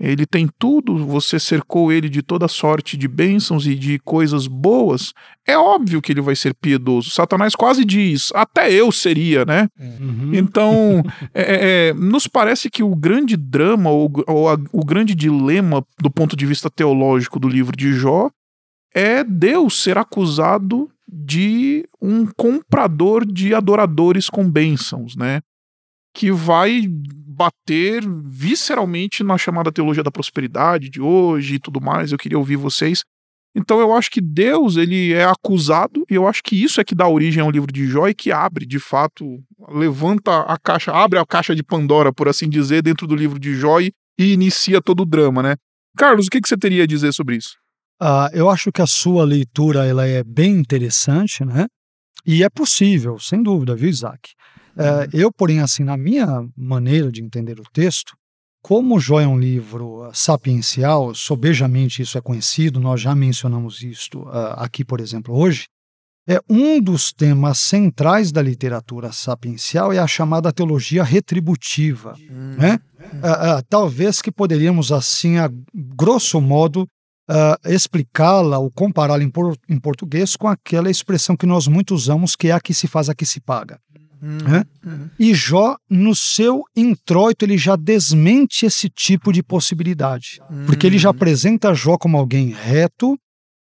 Ele 0.00 0.24
tem 0.24 0.48
tudo, 0.58 1.04
você 1.04 1.38
cercou 1.38 1.92
ele 1.92 2.08
de 2.08 2.22
toda 2.22 2.48
sorte 2.48 2.96
de 2.96 3.06
bênçãos 3.06 3.66
e 3.66 3.74
de 3.74 3.98
coisas 3.98 4.46
boas. 4.46 5.12
É 5.46 5.58
óbvio 5.58 6.00
que 6.00 6.10
ele 6.10 6.22
vai 6.22 6.34
ser 6.34 6.54
piedoso. 6.54 7.10
Satanás 7.10 7.54
quase 7.54 7.84
diz: 7.84 8.32
até 8.34 8.72
eu 8.72 8.90
seria, 8.90 9.44
né? 9.44 9.68
Uhum. 9.78 10.30
Então, 10.32 11.02
é, 11.34 11.42
é, 11.42 11.88
é, 11.88 11.92
nos 11.92 12.26
parece 12.26 12.70
que 12.70 12.82
o 12.82 12.96
grande 12.96 13.36
drama, 13.36 13.90
ou, 13.90 14.10
ou 14.26 14.48
a, 14.48 14.58
o 14.72 14.82
grande 14.82 15.14
dilema 15.14 15.84
do 16.00 16.10
ponto 16.10 16.34
de 16.34 16.46
vista 16.46 16.70
teológico 16.70 17.38
do 17.38 17.48
livro 17.48 17.76
de 17.76 17.92
Jó 17.92 18.30
é 18.94 19.22
Deus 19.22 19.82
ser 19.82 19.98
acusado 19.98 20.90
de 21.06 21.86
um 22.00 22.24
comprador 22.24 23.26
de 23.26 23.54
adoradores 23.54 24.30
com 24.30 24.50
bênçãos, 24.50 25.14
né? 25.14 25.42
Que 26.14 26.32
vai 26.32 26.88
bater 27.40 28.02
visceralmente 28.26 29.24
na 29.24 29.38
chamada 29.38 29.72
teologia 29.72 30.02
da 30.02 30.10
prosperidade 30.10 30.90
de 30.90 31.00
hoje 31.00 31.54
e 31.54 31.58
tudo 31.58 31.80
mais. 31.80 32.12
Eu 32.12 32.18
queria 32.18 32.36
ouvir 32.36 32.56
vocês. 32.56 33.02
Então 33.56 33.80
eu 33.80 33.94
acho 33.94 34.10
que 34.10 34.20
Deus 34.20 34.76
ele 34.76 35.14
é 35.14 35.24
acusado 35.24 36.04
e 36.10 36.14
eu 36.14 36.28
acho 36.28 36.42
que 36.42 36.62
isso 36.62 36.82
é 36.82 36.84
que 36.84 36.94
dá 36.94 37.08
origem 37.08 37.42
ao 37.42 37.50
livro 37.50 37.72
de 37.72 37.86
Jó 37.86 38.06
e 38.08 38.14
que 38.14 38.30
abre, 38.30 38.66
de 38.66 38.78
fato, 38.78 39.42
levanta 39.70 40.42
a 40.42 40.58
caixa, 40.58 40.92
abre 40.92 41.18
a 41.18 41.24
caixa 41.24 41.54
de 41.54 41.62
Pandora, 41.62 42.12
por 42.12 42.28
assim 42.28 42.46
dizer, 42.46 42.82
dentro 42.82 43.06
do 43.06 43.16
livro 43.16 43.38
de 43.38 43.54
Jó 43.54 43.80
e, 43.80 43.90
inicia 44.18 44.82
todo 44.82 45.00
o 45.00 45.06
drama, 45.06 45.42
né? 45.42 45.56
Carlos, 45.96 46.26
o 46.26 46.30
que, 46.30 46.42
que 46.42 46.48
você 46.48 46.58
teria 46.58 46.82
a 46.84 46.86
dizer 46.86 47.10
sobre 47.14 47.36
isso? 47.36 47.56
Uh, 48.02 48.28
eu 48.34 48.50
acho 48.50 48.70
que 48.70 48.82
a 48.82 48.86
sua 48.86 49.24
leitura 49.24 49.86
ela 49.86 50.06
é 50.06 50.22
bem 50.22 50.56
interessante, 50.56 51.42
né? 51.42 51.66
E 52.26 52.44
é 52.44 52.50
possível, 52.50 53.18
sem 53.18 53.42
dúvida, 53.42 53.74
viu, 53.74 53.88
Isaac? 53.88 54.34
É, 54.76 55.08
eu, 55.12 55.32
porém, 55.32 55.60
assim, 55.60 55.84
na 55.84 55.96
minha 55.96 56.46
maneira 56.56 57.10
de 57.10 57.22
entender 57.22 57.58
o 57.60 57.64
texto, 57.72 58.14
como 58.62 59.00
Jó 59.00 59.20
é 59.20 59.26
um 59.26 59.38
livro 59.38 60.06
uh, 60.06 60.10
sapiencial, 60.12 61.14
sobejamente 61.14 62.02
isso 62.02 62.18
é 62.18 62.20
conhecido, 62.20 62.78
nós 62.78 63.00
já 63.00 63.14
mencionamos 63.14 63.82
isto 63.82 64.20
uh, 64.22 64.54
aqui, 64.56 64.84
por 64.84 65.00
exemplo, 65.00 65.34
hoje, 65.34 65.64
é 66.28 66.38
um 66.48 66.80
dos 66.80 67.12
temas 67.12 67.58
centrais 67.58 68.30
da 68.30 68.42
literatura 68.42 69.10
sapiencial 69.10 69.92
é 69.92 69.98
a 69.98 70.06
chamada 70.06 70.52
teologia 70.52 71.02
retributiva, 71.02 72.14
hum. 72.30 72.56
né? 72.58 72.78
Uh, 73.00 73.64
talvez 73.68 74.20
que 74.20 74.30
poderíamos, 74.30 74.92
assim, 74.92 75.38
a 75.38 75.50
grosso 75.74 76.40
modo, 76.40 76.86
explicá-la 77.64 78.58
ou 78.58 78.72
compará-la 78.72 79.22
em, 79.22 79.30
por, 79.30 79.56
em 79.68 79.78
português 79.78 80.34
com 80.34 80.48
aquela 80.48 80.90
expressão 80.90 81.36
que 81.36 81.46
nós 81.46 81.68
muito 81.68 81.94
usamos, 81.94 82.34
que 82.34 82.48
é 82.48 82.52
a 82.52 82.60
que 82.60 82.74
se 82.74 82.88
faz, 82.88 83.08
a 83.08 83.14
que 83.14 83.24
se 83.24 83.40
paga. 83.40 83.78
Uhum, 84.22 84.92
uhum. 84.92 85.10
E 85.18 85.34
Jó, 85.34 85.76
no 85.88 86.14
seu 86.14 86.62
introito, 86.76 87.44
ele 87.44 87.56
já 87.56 87.76
desmente 87.76 88.66
esse 88.66 88.88
tipo 88.88 89.32
de 89.32 89.42
possibilidade. 89.42 90.40
Uhum. 90.50 90.66
Porque 90.66 90.86
ele 90.86 90.98
já 90.98 91.08
hum. 91.08 91.12
apresenta 91.12 91.74
Jó 91.74 91.96
como 91.96 92.18
alguém 92.18 92.50
reto, 92.50 93.18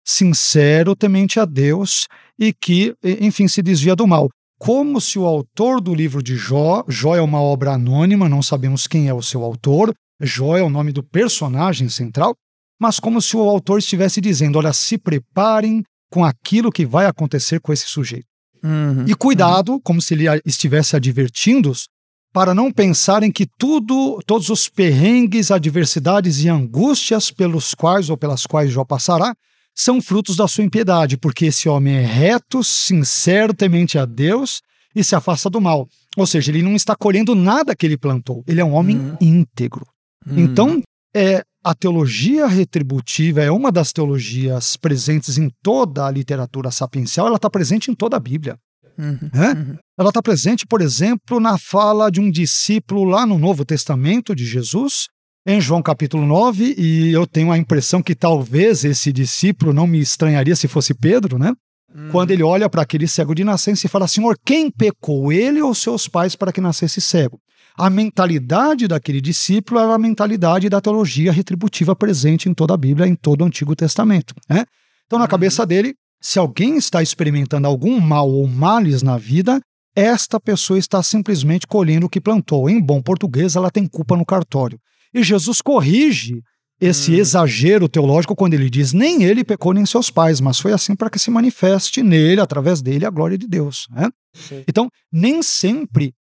sincero, 0.05 0.97
temente 0.97 1.39
a 1.39 1.45
Deus 1.45 2.07
e 2.39 2.53
que, 2.53 2.95
enfim, 3.03 3.49
se 3.49 3.63
desvia 3.63 3.97
do 3.97 4.07
mal. 4.07 4.29
Como 4.59 5.01
se 5.01 5.19
o 5.19 5.25
autor 5.25 5.81
do 5.81 5.95
livro 5.95 6.23
de 6.23 6.37
Jó, 6.37 6.85
Jó 6.87 7.17
é 7.17 7.21
uma 7.21 7.41
obra 7.41 7.73
anônima, 7.73 8.29
não 8.29 8.43
sabemos 8.43 8.87
quem 8.87 9.09
é 9.09 9.15
o 9.15 9.23
seu 9.23 9.43
autor, 9.43 9.93
Jó 10.21 10.57
é 10.57 10.63
o 10.63 10.71
nome 10.71 10.93
do 10.93 11.03
personagem 11.03 11.89
central, 11.89 12.35
mas 12.81 13.01
como 13.01 13.21
se 13.21 13.37
o 13.37 13.41
autor 13.41 13.79
estivesse 13.79 14.21
dizendo: 14.21 14.59
olha, 14.59 14.73
se 14.73 14.97
preparem 14.99 15.83
com 16.13 16.25
aquilo 16.25 16.71
que 16.71 16.85
vai 16.85 17.07
acontecer 17.07 17.61
com 17.61 17.73
esse 17.73 17.87
sujeito. 17.87 18.27
Uhum, 18.63 19.05
e 19.07 19.15
cuidado, 19.15 19.73
uhum. 19.73 19.81
como 19.81 20.01
se 20.01 20.15
ele 20.15 20.25
estivesse 20.47 20.95
advertindo-os, 20.95 21.89
para 22.33 22.55
não 22.55 22.73
pensarem 22.73 23.31
que 23.31 23.47
tudo, 23.59 24.21
todos 24.27 24.49
os 24.49 24.69
perrengues, 24.69 25.51
adversidades 25.51 26.43
e 26.43 26.49
angústias 26.49 27.31
pelos 27.31 27.75
quais 27.75 28.09
ou 28.09 28.17
pelas 28.17 28.47
quais 28.47 28.71
Jó 28.71 28.85
passará, 28.85 29.35
são 29.75 30.01
frutos 30.01 30.37
da 30.37 30.49
sua 30.49 30.65
impiedade, 30.65 31.17
porque 31.17 31.47
esse 31.47 31.69
homem 31.69 31.97
é 31.97 32.05
reto, 32.05 32.63
sincero, 32.63 33.55
temente 33.55 33.99
a 33.99 34.05
Deus 34.05 34.63
e 34.95 35.03
se 35.03 35.15
afasta 35.15 35.49
do 35.51 35.61
mal. 35.61 35.89
Ou 36.17 36.27
seja, 36.27 36.51
ele 36.51 36.63
não 36.63 36.75
está 36.75 36.95
colhendo 36.95 37.35
nada 37.35 37.75
que 37.75 37.87
ele 37.87 37.97
plantou, 37.97 38.43
ele 38.47 38.61
é 38.61 38.65
um 38.65 38.75
homem 38.75 38.99
uhum. 38.99 39.17
íntegro. 39.21 39.87
Uhum. 40.27 40.39
Então, 40.39 40.83
é, 41.15 41.43
a 41.65 41.75
teologia 41.75 42.47
retributiva 42.47 43.43
é 43.43 43.51
uma 43.51 43.71
das 43.71 43.93
teologias 43.93 44.77
presentes 44.77 45.39
em 45.39 45.49
toda 45.63 46.07
a 46.07 46.11
literatura 46.11 46.71
sapiencial, 46.71 47.27
ela 47.27 47.37
está 47.37 47.49
presente 47.49 47.91
em 47.91 47.95
toda 47.95 48.17
a 48.17 48.21
Bíblia. 48.21 48.57
Uhum, 48.99 49.31
né? 49.33 49.53
uhum. 49.53 49.77
Ela 49.99 50.11
está 50.11 50.21
presente, 50.21 50.67
por 50.67 50.81
exemplo, 50.81 51.41
na 51.41 51.57
fala 51.57 52.11
de 52.11 52.21
um 52.21 52.31
discípulo 52.31 53.05
lá 53.05 53.25
no 53.25 53.39
Novo 53.39 53.65
Testamento 53.65 54.35
de 54.35 54.45
Jesus, 54.45 55.07
em 55.47 55.61
João 55.61 55.83
capítulo 55.83 56.27
9, 56.27 56.75
e 56.77 57.13
eu 57.13 57.27
tenho 57.27 57.51
a 57.51 57.59
impressão 57.59 58.03
que 58.03 58.15
talvez 58.15 58.85
esse 58.85 59.13
discípulo 59.13 59.73
não 59.73 59.87
me 59.87 59.99
estranharia 60.01 60.55
se 60.55 60.69
fosse 60.69 60.95
Pedro, 60.95 61.39
né? 61.39 61.53
Uhum. 61.95 62.09
Quando 62.11 62.31
ele 62.31 62.43
olha 62.43 62.69
para 62.69 62.83
aquele 62.83 63.07
cego 63.07 63.35
de 63.35 63.45
nascença 63.45 63.87
e 63.87 63.91
fala: 63.91 64.09
Senhor, 64.09 64.37
quem 64.45 64.71
pecou, 64.71 65.33
ele 65.33 65.61
ou 65.61 65.75
seus 65.75 66.09
pais, 66.09 66.35
para 66.37 66.53
que 66.53 66.61
nascesse 66.61 67.01
cego? 67.01 67.39
A 67.77 67.89
mentalidade 67.89 68.87
daquele 68.87 69.21
discípulo 69.21 69.81
era 69.81 69.95
a 69.95 69.99
mentalidade 69.99 70.69
da 70.69 70.81
teologia 70.81 71.33
retributiva 71.33 71.97
presente 71.97 72.49
em 72.49 72.55
toda 72.55 72.75
a 72.75 72.77
Bíblia, 72.77 73.07
em 73.07 73.15
todo 73.15 73.43
o 73.43 73.45
Antigo 73.45 73.75
Testamento. 73.75 74.35
Né? 74.49 74.65
Então, 75.07 75.19
na 75.19 75.25
uhum. 75.25 75.31
cabeça 75.31 75.67
dele, 75.67 75.95
se 76.21 76.39
alguém 76.39 76.77
está 76.77 77.03
experimentando 77.03 77.67
algum 77.67 77.99
mal 78.01 78.31
ou 78.31 78.47
males 78.47 79.03
na 79.03 79.17
vida, 79.17 79.61
esta 79.95 80.41
pessoa 80.41 80.79
está 80.79 81.03
simplesmente 81.03 81.67
colhendo 81.67 82.07
o 82.07 82.09
que 82.09 82.21
plantou. 82.21 82.69
Em 82.69 82.81
bom 82.81 83.03
português, 83.03 83.57
ela 83.57 83.71
tem 83.71 83.87
culpa 83.87 84.17
no 84.17 84.25
cartório. 84.25 84.79
E 85.13 85.23
Jesus 85.23 85.61
corrige 85.61 86.41
esse 86.81 87.13
hum. 87.13 87.17
exagero 87.17 87.89
teológico 87.89 88.35
quando 88.35 88.55
ele 88.55 88.71
diz: 88.71 88.93
nem 88.93 89.23
ele 89.23 89.45
pecou 89.45 89.73
nem 89.73 89.85
seus 89.85 90.11
pais, 90.11 90.41
mas 90.41 90.59
foi 90.59 90.73
assim 90.73 90.97
para 90.97 91.11
que 91.11 91.19
se 91.19 91.31
manifeste 91.31 92.03
nele, 92.03 92.41
através 92.41 92.81
dele, 92.81 93.05
a 93.07 93.11
glória 93.11 93.37
de 93.37 93.47
Deus. 93.47 93.87
Né? 93.91 94.09
Então, 94.67 94.89
nem 95.13 95.43
sempre 95.43 96.15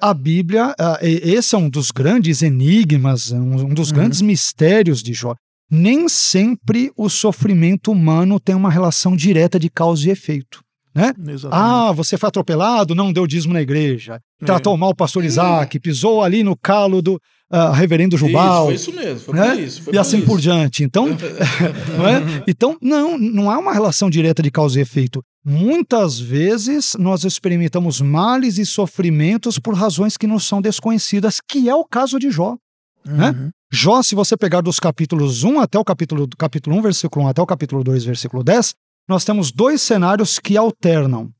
a 0.00 0.12
Bíblia, 0.12 0.74
é, 1.00 1.10
esse 1.10 1.54
é 1.54 1.58
um 1.58 1.68
dos 1.68 1.90
grandes 1.90 2.42
enigmas, 2.42 3.32
um, 3.32 3.66
um 3.66 3.74
dos 3.74 3.90
uhum. 3.90 3.96
grandes 3.96 4.20
mistérios 4.20 5.02
de 5.02 5.12
Jó. 5.14 5.34
Nem 5.70 6.08
sempre 6.08 6.90
o 6.96 7.08
sofrimento 7.08 7.92
humano 7.92 8.40
tem 8.40 8.54
uma 8.54 8.70
relação 8.70 9.14
direta 9.14 9.58
de 9.58 9.70
causa 9.70 10.08
e 10.08 10.10
efeito. 10.10 10.60
Né? 10.94 11.12
Ah, 11.50 11.92
você 11.92 12.18
foi 12.18 12.28
atropelado, 12.28 12.94
não 12.94 13.12
deu 13.12 13.26
dízimo 13.26 13.54
na 13.54 13.62
igreja, 13.62 14.20
é. 14.42 14.44
tratou 14.44 14.76
mal 14.76 14.90
o 14.90 14.94
pastor 14.94 15.24
Isaac, 15.24 15.78
pisou 15.78 16.22
ali 16.22 16.42
no 16.42 16.56
calo 16.56 17.00
do 17.00 17.14
uh, 17.14 17.72
reverendo 17.72 18.16
Jubal. 18.16 18.72
Isso, 18.72 18.90
foi 18.90 18.94
isso 18.94 19.04
mesmo, 19.06 19.20
foi 19.20 19.34
né? 19.34 19.50
por 19.50 19.60
isso. 19.60 19.82
Foi 19.82 19.94
e 19.94 19.98
assim 19.98 20.18
isso. 20.18 20.26
por 20.26 20.40
diante. 20.40 20.82
Então, 20.82 21.06
não 21.96 22.08
é? 22.08 22.42
então, 22.46 22.76
não, 22.80 23.16
não 23.16 23.50
há 23.50 23.58
uma 23.58 23.72
relação 23.72 24.10
direta 24.10 24.42
de 24.42 24.50
causa 24.50 24.78
e 24.78 24.82
efeito. 24.82 25.22
Muitas 25.44 26.18
vezes 26.18 26.94
nós 26.98 27.24
experimentamos 27.24 28.00
males 28.00 28.58
e 28.58 28.66
sofrimentos 28.66 29.58
por 29.58 29.74
razões 29.74 30.16
que 30.16 30.26
nos 30.26 30.44
são 30.44 30.60
desconhecidas, 30.60 31.38
que 31.46 31.68
é 31.68 31.74
o 31.74 31.84
caso 31.84 32.18
de 32.18 32.30
Jó. 32.30 32.56
Né? 33.04 33.30
Uhum. 33.30 33.32
Né? 33.32 33.50
Jó, 33.72 34.02
se 34.02 34.16
você 34.16 34.36
pegar 34.36 34.60
dos 34.60 34.80
capítulos 34.80 35.44
1 35.44 35.60
até 35.60 35.78
o 35.78 35.84
capítulo, 35.84 36.28
capítulo 36.36 36.76
1, 36.76 36.82
versículo 36.82 37.24
1 37.26 37.28
até 37.28 37.40
o 37.40 37.46
capítulo 37.46 37.84
2, 37.84 38.04
versículo 38.04 38.42
10, 38.42 38.74
nós 39.10 39.24
temos 39.24 39.50
dois 39.50 39.82
cenários 39.82 40.38
que 40.38 40.56
alternam. 40.56 41.30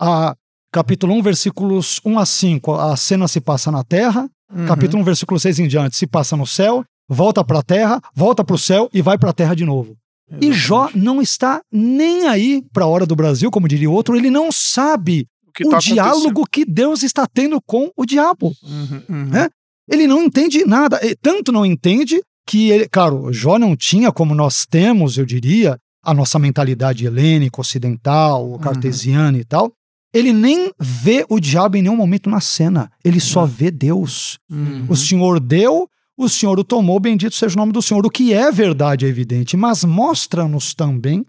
A 0.00 0.36
capítulo 0.72 1.14
1, 1.14 1.22
versículos 1.22 2.00
1 2.04 2.18
a 2.18 2.26
5, 2.26 2.74
a 2.74 2.96
cena 2.96 3.28
se 3.28 3.40
passa 3.40 3.70
na 3.70 3.84
terra. 3.84 4.28
Uhum. 4.52 4.66
Capítulo 4.66 5.00
1, 5.02 5.04
versículo 5.04 5.38
6 5.38 5.60
em 5.60 5.68
diante, 5.68 5.96
se 5.96 6.08
passa 6.08 6.36
no 6.36 6.44
céu, 6.44 6.84
volta 7.08 7.44
para 7.44 7.60
a 7.60 7.62
terra, 7.62 8.00
volta 8.12 8.44
para 8.44 8.56
o 8.56 8.58
céu 8.58 8.90
e 8.92 9.00
vai 9.00 9.16
para 9.16 9.30
a 9.30 9.32
terra 9.32 9.54
de 9.54 9.64
novo. 9.64 9.96
Exatamente. 10.28 10.50
E 10.50 10.52
Jó 10.52 10.90
não 10.92 11.22
está 11.22 11.62
nem 11.70 12.26
aí 12.26 12.64
para 12.72 12.84
a 12.84 12.88
hora 12.88 13.06
do 13.06 13.14
Brasil, 13.14 13.48
como 13.48 13.68
diria 13.68 13.88
o 13.88 13.92
outro, 13.92 14.16
ele 14.16 14.28
não 14.28 14.50
sabe 14.50 15.28
o, 15.62 15.68
o 15.68 15.70
tá 15.70 15.78
diálogo 15.78 16.44
que 16.50 16.64
Deus 16.64 17.04
está 17.04 17.28
tendo 17.28 17.60
com 17.64 17.92
o 17.96 18.04
diabo. 18.04 18.52
Uhum, 18.60 19.02
uhum. 19.08 19.24
Né? 19.26 19.48
Ele 19.88 20.08
não 20.08 20.24
entende 20.24 20.64
nada. 20.64 20.98
Tanto 21.22 21.52
não 21.52 21.64
entende 21.64 22.20
que 22.44 22.70
ele, 22.70 22.88
claro, 22.88 23.32
Jó 23.32 23.56
não 23.56 23.76
tinha 23.76 24.10
como 24.10 24.34
nós 24.34 24.66
temos, 24.66 25.16
eu 25.16 25.24
diria, 25.24 25.78
a 26.04 26.12
nossa 26.12 26.38
mentalidade 26.38 27.06
helênica, 27.06 27.60
ocidental, 27.60 28.50
uhum. 28.50 28.58
cartesiana 28.58 29.32
uhum. 29.32 29.40
e 29.40 29.44
tal. 29.44 29.72
Ele 30.12 30.32
nem 30.32 30.72
vê 30.78 31.26
o 31.28 31.40
diabo 31.40 31.76
em 31.76 31.82
nenhum 31.82 31.96
momento 31.96 32.30
na 32.30 32.40
cena. 32.40 32.90
Ele 33.04 33.18
só 33.18 33.40
uhum. 33.40 33.46
vê 33.46 33.70
Deus. 33.70 34.38
Uhum. 34.50 34.86
O 34.88 34.94
Senhor 34.94 35.40
deu, 35.40 35.88
o 36.16 36.28
Senhor 36.28 36.58
o 36.58 36.64
tomou, 36.64 37.00
bendito 37.00 37.34
seja 37.34 37.54
o 37.54 37.58
nome 37.58 37.72
do 37.72 37.82
Senhor. 37.82 38.06
O 38.06 38.10
que 38.10 38.32
é 38.32 38.52
verdade 38.52 39.04
é 39.04 39.08
evidente, 39.08 39.56
mas 39.56 39.82
mostra-nos 39.82 40.72
também, 40.72 41.24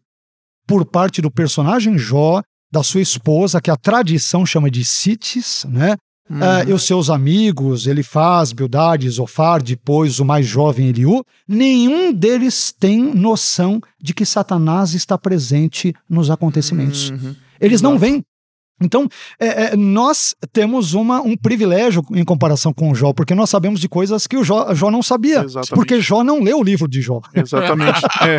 por 0.68 0.86
parte 0.86 1.22
do 1.22 1.32
personagem 1.32 1.98
Jó, 1.98 2.44
da 2.72 2.84
sua 2.84 3.02
esposa, 3.02 3.62
que 3.62 3.72
a 3.72 3.78
tradição 3.78 4.46
chama 4.46 4.70
de 4.70 4.84
Citis, 4.84 5.66
né? 5.70 5.96
Uhum. 6.30 6.40
Uh, 6.40 6.70
e 6.70 6.74
os 6.74 6.84
seus 6.84 7.10
amigos, 7.10 7.86
ele 7.86 8.02
faz 8.02 8.52
Bildade, 8.52 9.10
Zofar, 9.10 9.62
depois 9.62 10.20
o 10.20 10.26
mais 10.26 10.48
jovem 10.48 10.88
Eliú, 10.88 11.24
nenhum 11.48 12.12
deles 12.12 12.74
tem 12.78 13.00
noção 13.14 13.80
de 14.02 14.14
que 14.14 14.26
Satanás 14.26 14.96
está 14.96 15.18
presente 15.18 15.94
nos 16.10 16.32
acontecimentos. 16.32 17.12
Uhum. 17.12 17.36
Eles 17.60 17.82
não 17.82 17.98
veem. 17.98 18.24
Então, 18.82 19.08
é, 19.40 19.48
é, 19.48 19.76
nós 19.76 20.36
temos 20.52 20.94
uma, 20.94 21.22
um 21.22 21.38
privilégio 21.38 22.04
em 22.12 22.26
comparação 22.26 22.74
com 22.74 22.92
o 22.92 22.96
Jó, 22.96 23.14
porque 23.14 23.34
nós 23.34 23.50
sabemos 23.50 23.80
de 23.80 23.88
coisas 23.88 24.28
que 24.28 24.36
o 24.36 24.44
Jó, 24.44 24.74
Jó 24.74 24.92
não 24.92 25.02
sabia. 25.02 25.44
Exatamente. 25.44 25.76
Porque 25.76 26.02
Jó 26.02 26.24
não 26.24 26.42
leu 26.42 26.60
o 26.60 26.64
livro 26.64 26.88
de 26.88 27.02
Jó. 27.02 27.22
Exatamente. 27.34 28.02
É. 28.26 28.38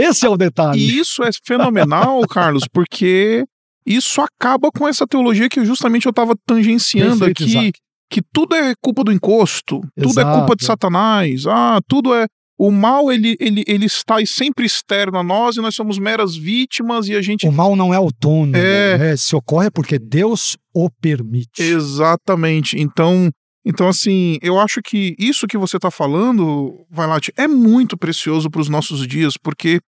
Esse 0.00 0.26
é 0.26 0.28
o 0.28 0.36
detalhe. 0.36 0.78
E 0.78 0.98
isso 0.98 1.22
é 1.22 1.30
fenomenal, 1.44 2.20
Carlos, 2.28 2.68
porque 2.70 3.44
isso 3.86 4.20
acaba 4.20 4.70
com 4.70 4.88
essa 4.88 5.06
teologia 5.06 5.48
que 5.48 5.64
justamente 5.64 6.06
eu 6.06 6.10
estava 6.10 6.34
tangenciando 6.46 7.18
Perfeito, 7.18 7.42
aqui, 7.42 7.50
Isaac. 7.50 7.80
que 8.10 8.22
tudo 8.32 8.54
é 8.54 8.74
culpa 8.80 9.04
do 9.04 9.12
encosto, 9.12 9.76
Exato. 9.96 10.08
tudo 10.08 10.20
é 10.20 10.24
culpa 10.24 10.56
de 10.56 10.64
Satanás, 10.64 11.46
ah, 11.46 11.80
tudo 11.86 12.14
é 12.14 12.26
o 12.58 12.70
mal 12.70 13.10
ele, 13.10 13.36
ele, 13.40 13.64
ele 13.66 13.86
está 13.86 14.16
sempre 14.24 14.64
externo 14.64 15.18
a 15.18 15.22
nós 15.22 15.56
e 15.56 15.60
nós 15.60 15.74
somos 15.74 15.98
meras 15.98 16.36
vítimas 16.36 17.08
e 17.08 17.14
a 17.14 17.22
gente. 17.22 17.46
O 17.46 17.52
mal 17.52 17.74
não 17.74 17.92
é 17.92 17.96
autônomo. 17.96 18.56
É... 18.56 18.96
Né? 18.96 19.16
Se 19.16 19.34
ocorre 19.34 19.66
é 19.66 19.70
porque 19.70 19.98
Deus 19.98 20.56
o 20.72 20.88
permite. 20.88 21.62
Exatamente. 21.62 22.78
Então, 22.78 23.28
então 23.66 23.88
assim, 23.88 24.38
eu 24.40 24.58
acho 24.58 24.80
que 24.82 25.16
isso 25.18 25.46
que 25.46 25.58
você 25.58 25.76
está 25.76 25.90
falando, 25.90 26.86
Vailate, 26.90 27.32
é 27.36 27.48
muito 27.48 27.96
precioso 27.96 28.48
para 28.48 28.60
os 28.60 28.68
nossos 28.68 29.06
dias, 29.06 29.36
porque 29.36 29.80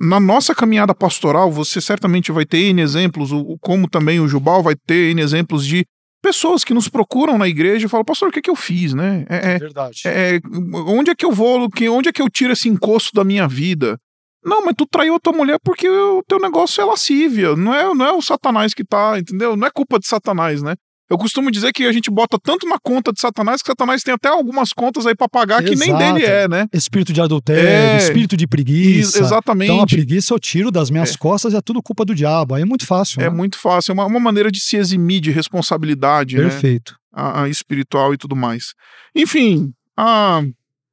na 0.00 0.20
nossa 0.20 0.54
caminhada 0.54 0.94
pastoral, 0.94 1.50
você 1.50 1.80
certamente 1.80 2.30
vai 2.30 2.44
ter 2.44 2.58
N 2.58 2.82
exemplos, 2.82 3.30
como 3.60 3.88
também 3.88 4.20
o 4.20 4.28
Jubal 4.28 4.62
vai 4.62 4.74
ter 4.74 5.10
N 5.10 5.20
exemplos 5.20 5.64
de 5.64 5.84
pessoas 6.22 6.64
que 6.64 6.74
nos 6.74 6.88
procuram 6.88 7.38
na 7.38 7.48
igreja 7.48 7.86
e 7.86 7.88
falam, 7.88 8.04
pastor, 8.04 8.28
o 8.28 8.32
que, 8.32 8.40
é 8.40 8.42
que 8.42 8.50
eu 8.50 8.56
fiz, 8.56 8.92
né? 8.92 9.24
É, 9.28 9.52
é 9.52 9.58
Verdade. 9.58 10.02
É, 10.04 10.40
onde 10.86 11.10
é 11.10 11.14
que 11.14 11.24
eu 11.24 11.32
vou, 11.32 11.68
onde 11.90 12.08
é 12.08 12.12
que 12.12 12.20
eu 12.20 12.28
tiro 12.28 12.52
esse 12.52 12.68
encosto 12.68 13.12
da 13.14 13.24
minha 13.24 13.46
vida? 13.46 13.98
Não, 14.44 14.64
mas 14.64 14.74
tu 14.76 14.86
traiu 14.86 15.14
a 15.14 15.20
tua 15.20 15.32
mulher 15.32 15.58
porque 15.62 15.88
o 15.88 16.22
teu 16.26 16.38
negócio 16.38 16.80
é 16.80 16.84
lascívia, 16.84 17.56
não 17.56 17.74
é, 17.74 17.94
não 17.94 18.06
é 18.06 18.12
o 18.12 18.22
satanás 18.22 18.72
que 18.72 18.84
tá, 18.84 19.18
entendeu? 19.18 19.56
Não 19.56 19.66
é 19.66 19.70
culpa 19.70 19.98
de 19.98 20.06
satanás, 20.06 20.62
né? 20.62 20.74
Eu 21.10 21.16
costumo 21.16 21.50
dizer 21.50 21.72
que 21.72 21.84
a 21.84 21.92
gente 21.92 22.10
bota 22.10 22.38
tanto 22.38 22.68
na 22.68 22.78
conta 22.78 23.12
de 23.12 23.20
Satanás 23.20 23.62
que 23.62 23.68
Satanás 23.68 24.02
tem 24.02 24.12
até 24.12 24.28
algumas 24.28 24.74
contas 24.74 25.06
aí 25.06 25.14
para 25.14 25.28
pagar 25.28 25.62
Exato. 25.62 25.72
que 25.72 25.78
nem 25.78 25.96
dele 25.96 26.24
é, 26.24 26.46
né? 26.46 26.68
Espírito 26.72 27.14
de 27.14 27.20
adultério, 27.20 27.66
é, 27.66 27.96
espírito 27.96 28.36
de 28.36 28.46
preguiça. 28.46 29.18
Exatamente. 29.18 29.70
Então 29.70 29.82
a 29.82 29.86
preguiça 29.86 30.34
eu 30.34 30.38
tiro 30.38 30.70
das 30.70 30.90
minhas 30.90 31.14
é. 31.14 31.16
costas 31.16 31.54
e 31.54 31.56
é 31.56 31.60
tudo 31.62 31.82
culpa 31.82 32.04
do 32.04 32.14
diabo. 32.14 32.54
Aí 32.54 32.62
é 32.62 32.66
muito 32.66 32.86
fácil. 32.86 33.22
É 33.22 33.24
né? 33.24 33.30
muito 33.30 33.58
fácil. 33.58 33.92
É 33.92 33.94
uma, 33.94 34.04
uma, 34.04 34.20
maneira 34.20 34.52
de 34.52 34.60
se 34.60 34.76
eximir 34.76 35.20
de 35.20 35.30
responsabilidade, 35.30 36.36
né? 36.36 36.42
Perfeito. 36.42 36.92
Né? 36.92 36.98
A, 37.22 37.42
a, 37.44 37.48
espiritual 37.48 38.12
e 38.12 38.18
tudo 38.18 38.36
mais. 38.36 38.74
Enfim, 39.14 39.72
a, 39.96 40.42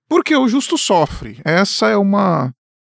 porque 0.08 0.34
o 0.34 0.47
justo 0.47 0.78
sofre. 0.78 1.39
Essa 1.43 1.89
é 1.89 1.97
uma 1.97 2.54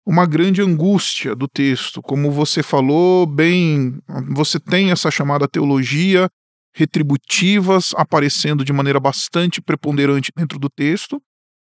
uma 0.06 0.26
grande 0.26 0.62
angústia 0.62 1.34
do 1.34 1.48
texto. 1.48 2.02
Como 2.02 2.30
você 2.30 2.62
falou, 2.62 3.26
bem, 3.26 3.98
você 4.30 4.60
tem 4.60 4.92
essa 4.92 5.10
chamada 5.10 5.48
teologia 5.48 6.30
retributivas 6.76 7.92
aparecendo 7.96 8.66
de 8.66 8.74
maneira 8.74 9.00
bastante 9.00 9.62
preponderante 9.62 10.32
dentro 10.36 10.60
do 10.60 10.70
texto, 10.70 11.22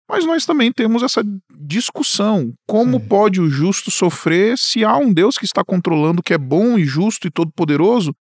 mas 0.08 0.24
nós 0.24 0.46
também 0.46 0.72
temos 0.72 1.02
essa 1.02 1.22
discussão: 1.58 2.52
como 2.66 3.00
pode 3.00 3.40
o 3.40 3.50
justo 3.50 3.90
sofrer 3.90 4.56
se 4.56 4.84
há 4.84 4.96
um 4.96 5.12
Deus 5.12 5.36
que 5.36 5.44
está 5.44 5.64
controlando, 5.64 6.22
que 6.22 6.32
é 6.32 6.38
bom 6.38 6.78
e 6.78 6.84
justo 6.84 7.26
e 7.26 7.30
todo-poderoso, 7.30 8.14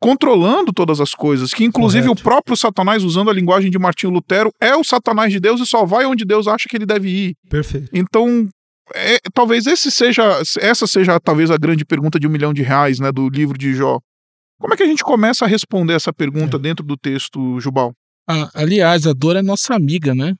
controlando 0.00 0.72
todas 0.72 1.00
as 1.00 1.14
coisas, 1.14 1.54
que 1.54 1.64
inclusive 1.64 2.08
Correto. 2.08 2.20
o 2.20 2.24
próprio 2.24 2.56
Satanás, 2.56 3.02
usando 3.02 3.30
a 3.30 3.32
linguagem 3.32 3.70
de 3.70 3.78
Martinho 3.78 4.12
Lutero, 4.12 4.50
é 4.60 4.76
o 4.76 4.84
Satanás 4.84 5.32
de 5.32 5.40
Deus 5.40 5.60
e 5.60 5.66
só 5.66 5.86
vai 5.86 6.04
onde 6.04 6.24
Deus 6.24 6.46
acha 6.46 6.68
que 6.68 6.76
ele 6.76 6.86
deve 6.86 7.08
ir. 7.08 7.34
Perfeito. 7.48 7.88
Então, 7.94 8.48
é, 8.94 9.18
talvez 9.32 9.66
esse 9.66 9.90
seja, 9.90 10.22
essa 10.58 10.86
seja 10.86 11.18
talvez 11.18 11.50
a 11.50 11.56
grande 11.56 11.84
pergunta 11.84 12.20
de 12.20 12.26
um 12.26 12.30
milhão 12.30 12.52
de 12.52 12.62
reais, 12.62 13.00
né, 13.00 13.10
do 13.10 13.28
livro 13.28 13.56
de 13.56 13.74
Jó. 13.74 14.00
Como 14.58 14.72
é 14.72 14.76
que 14.76 14.82
a 14.82 14.86
gente 14.86 15.04
começa 15.04 15.44
a 15.44 15.48
responder 15.48 15.94
essa 15.94 16.12
pergunta 16.12 16.56
é. 16.56 16.60
dentro 16.60 16.84
do 16.84 16.96
texto, 16.96 17.60
Jubal? 17.60 17.94
Ah, 18.28 18.50
aliás, 18.54 19.06
a 19.06 19.12
dor 19.12 19.36
é 19.36 19.42
nossa 19.42 19.74
amiga, 19.74 20.14
né? 20.14 20.34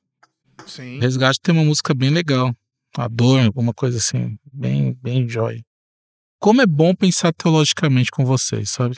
Sim. 0.66 0.98
Resgate 0.98 1.40
tem 1.40 1.54
uma 1.54 1.64
música 1.64 1.94
bem 1.94 2.10
legal. 2.10 2.54
A 2.96 3.08
dor, 3.08 3.40
alguma 3.40 3.74
coisa 3.74 3.98
assim, 3.98 4.38
bem, 4.50 4.94
bem 5.02 5.28
joy. 5.28 5.62
Como 6.40 6.62
é 6.62 6.66
bom 6.66 6.94
pensar 6.94 7.32
teologicamente 7.32 8.10
com 8.10 8.24
vocês, 8.24 8.70
sabe? 8.70 8.96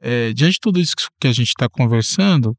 É, 0.00 0.32
diante 0.32 0.54
de 0.54 0.60
tudo 0.60 0.80
isso 0.80 0.94
que 1.20 1.26
a 1.26 1.32
gente 1.32 1.48
está 1.48 1.68
conversando, 1.68 2.56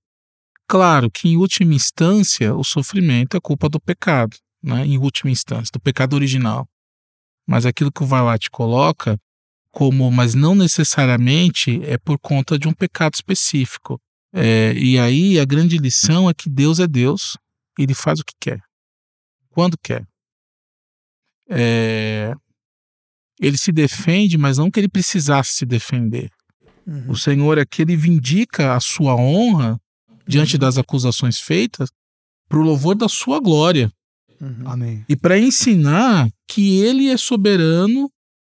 claro 0.68 1.10
que 1.10 1.30
em 1.30 1.38
última 1.38 1.74
instância 1.74 2.54
o 2.54 2.64
sofrimento 2.64 3.36
é 3.36 3.40
culpa 3.40 3.70
do 3.70 3.80
pecado, 3.80 4.38
né? 4.62 4.86
Em 4.86 4.98
última 4.98 5.32
instância, 5.32 5.72
do 5.74 5.80
pecado 5.80 6.14
original. 6.14 6.68
Mas 7.48 7.66
aquilo 7.66 7.92
que 7.92 8.04
o 8.04 8.06
Valat 8.06 8.50
coloca 8.52 9.18
como, 9.72 10.12
mas 10.12 10.36
não 10.36 10.54
necessariamente 10.54 11.82
é 11.84 11.98
por 11.98 12.20
conta 12.20 12.60
de 12.60 12.68
um 12.68 12.74
pecado 12.74 13.14
específico. 13.14 14.00
É, 14.34 14.74
e 14.74 15.00
aí 15.00 15.40
a 15.40 15.46
grande 15.46 15.78
lição 15.78 16.30
é 16.30 16.34
que 16.34 16.50
Deus 16.50 16.80
é 16.80 16.88
Deus, 16.88 17.38
ele 17.78 17.94
faz 17.94 18.20
o 18.20 18.26
que 18.26 18.34
quer, 18.40 18.62
quando 19.50 19.78
quer. 19.82 20.06
É, 21.50 22.34
ele 23.40 23.58
se 23.58 23.72
defende, 23.72 24.38
mas 24.38 24.58
não 24.58 24.70
que 24.70 24.80
ele 24.80 24.88
precisasse 24.88 25.54
se 25.54 25.66
defender. 25.66 26.30
Uhum. 26.86 27.12
O 27.12 27.18
Senhor 27.18 27.58
é 27.58 27.66
que 27.66 27.82
ele 27.82 27.96
vindica 27.96 28.76
a 28.76 28.80
sua 28.80 29.16
honra 29.16 29.80
diante 30.28 30.56
uhum. 30.56 30.60
das 30.60 30.78
acusações 30.78 31.40
feitas 31.40 31.90
para 32.48 32.60
o 32.60 32.64
louvor 32.64 32.96
da 32.96 33.10
sua 33.10 33.40
glória. 33.40 33.92
Uhum. 34.40 34.64
Amém. 34.66 35.06
E 35.08 35.16
para 35.16 35.40
ensinar 35.40 36.30
que 36.48 36.80
ele 36.80 37.10
é 37.10 37.18
soberano 37.18 38.12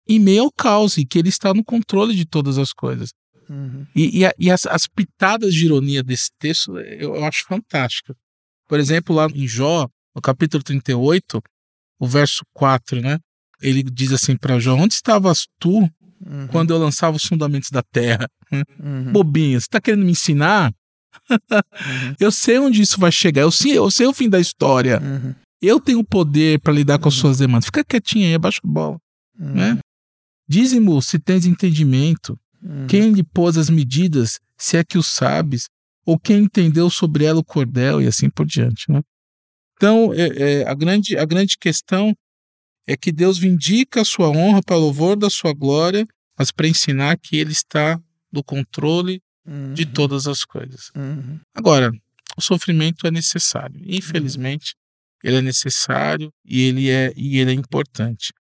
em 0.10 0.20
meio 0.20 0.44
ao 0.44 0.52
caos 0.52 0.98
e 0.98 1.06
que 1.06 1.20
ele 1.20 1.30
está 1.30 1.54
no 1.54 1.64
controle 1.64 2.16
de 2.16 2.26
todas 2.26 2.58
as 2.58 2.74
coisas. 2.74 3.12
Uhum. 3.48 3.86
E, 3.96 4.24
e, 4.24 4.32
e 4.40 4.52
as, 4.52 4.66
as, 4.66 4.88
pitadas 4.88 5.54
de 5.54 5.66
ironia 5.66 6.04
desse 6.04 6.30
texto 6.40 6.78
eu, 6.80 7.16
eu, 7.16 7.26
acho 7.26 7.46
fantástica. 7.48 8.16
Por 8.68 8.80
exemplo, 8.80 9.16
lá 9.16 9.28
em 9.34 9.48
Jó, 9.48 9.88
no 10.16 10.22
capítulo 10.22 10.64
38, 10.64 11.42
o 12.00 12.08
verso 12.08 12.44
4, 12.54 13.02
né? 13.02 13.20
Ele 13.62 13.84
diz 13.84 14.12
assim 14.12 14.36
para 14.36 14.60
Jó: 14.60 14.76
Onde 14.76 14.96
estavas 14.96 15.48
tu 15.60 15.80
uhum. 15.80 16.48
quando 16.48 16.74
eu 16.74 16.80
lançava 16.80 17.18
os 17.18 17.24
fundamentos 17.24 17.70
da 17.70 17.84
terra? 17.84 18.28
Uhum. 18.52 19.12
Bobinho, 19.12 19.60
você 19.60 19.66
está 19.66 19.80
querendo 19.80 20.06
me 20.06 20.12
ensinar? 20.12 20.72
Uhum. 21.30 22.16
eu 22.20 22.32
sei 22.32 22.58
onde 22.60 22.82
isso 22.82 23.00
vai 23.00 23.12
chegar, 23.12 23.42
eu 23.42 23.52
sei, 23.52 23.78
eu 23.78 23.90
sei 23.92 24.08
o 24.08 24.14
fim 24.14 24.30
da 24.30 24.40
história. 24.40 25.00
Uhum. 25.02 25.36
Eu 25.62 25.80
tenho 25.80 26.04
poder 26.04 26.60
para 26.62 26.74
lidar 26.74 27.00
com 27.00 27.10
as 27.10 27.16
uhum. 27.16 27.22
suas 27.22 27.40
demandas. 27.40 27.66
Fica 27.66 27.84
quietinho 27.84 28.28
aí, 28.28 28.34
abaixa 28.36 28.62
a 28.64 28.68
bola. 28.68 28.98
Né? 29.38 29.80
Dízimo, 30.50 31.00
se 31.02 31.20
tens 31.20 31.46
entendimento. 31.46 32.38
Uhum. 32.62 32.88
Quem 32.88 33.12
lhe 33.12 33.24
pôs 33.24 33.56
as 33.56 33.70
medidas, 33.70 34.40
se 34.58 34.78
é 34.78 34.84
que 34.84 34.98
o 34.98 35.04
sabes, 35.04 35.70
ou 36.04 36.18
quem 36.18 36.44
entendeu 36.44 36.90
sobre 36.90 37.24
ela 37.24 37.40
o 37.40 37.44
cordel, 37.44 38.02
e 38.02 38.08
assim 38.08 38.30
por 38.32 38.48
diante. 38.48 38.92
Né? 38.92 39.02
Então, 39.78 40.12
é, 40.12 40.28
é, 40.62 40.68
a, 40.68 40.74
grande, 40.74 41.16
a 41.16 41.24
grande 41.24 41.56
questão 41.58 42.16
é 42.88 42.98
que 42.98 43.12
Deus 43.12 43.38
vindica 43.38 44.02
a 44.02 44.06
sua 44.06 44.30
honra 44.30 44.62
para 44.64 44.76
louvor 44.76 45.16
da 45.16 45.30
sua 45.30 45.54
glória, 45.54 46.08
mas 46.38 46.50
para 46.50 46.68
ensinar 46.68 47.16
que 47.18 47.38
Ele 47.38 47.52
está 47.52 48.02
no 48.32 48.44
controle 48.44 49.22
uhum. 49.46 49.74
de 49.74 49.86
todas 49.86 50.26
as 50.26 50.44
coisas. 50.44 50.92
Uhum. 50.96 51.40
Agora, 51.54 51.92
o 52.36 52.42
sofrimento 52.42 53.06
é 53.06 53.12
necessário. 53.12 53.80
Infelizmente, 53.86 54.76
ele 55.24 55.38
é 55.38 55.42
necessário 55.42 56.32
e 56.46 56.62
ele 56.62 56.90
é, 56.90 57.14
e 57.16 57.38
ele 57.38 57.52
é 57.52 57.54
importante. 57.54 58.34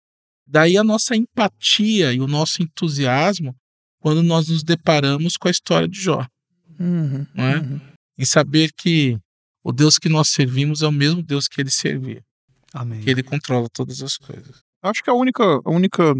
Daí 0.51 0.77
a 0.77 0.83
nossa 0.83 1.15
empatia 1.15 2.11
e 2.11 2.19
o 2.19 2.27
nosso 2.27 2.63
entusiasmo 2.63 3.55
quando 4.01 4.23
nós 4.23 4.47
nos 4.47 4.63
deparamos 4.63 5.37
com 5.37 5.47
a 5.47 5.51
história 5.51 5.87
de 5.87 6.01
Jó. 6.01 6.25
Uhum, 6.79 7.25
não 7.35 7.43
é? 7.43 7.57
Uhum. 7.57 7.79
Em 8.17 8.25
saber 8.25 8.71
que 8.75 9.17
o 9.63 9.71
Deus 9.71 9.99
que 9.99 10.09
nós 10.09 10.29
servimos 10.29 10.81
é 10.81 10.87
o 10.87 10.91
mesmo 10.91 11.21
Deus 11.21 11.47
que 11.47 11.61
ele 11.61 11.69
servia. 11.69 12.23
Amém. 12.73 13.01
Que 13.01 13.09
ele 13.11 13.21
controla 13.21 13.67
todas 13.71 14.01
as 14.01 14.17
coisas. 14.17 14.61
Acho 14.81 15.03
que 15.03 15.09
a 15.09 15.13
única, 15.13 15.43
a 15.43 15.69
única, 15.69 16.15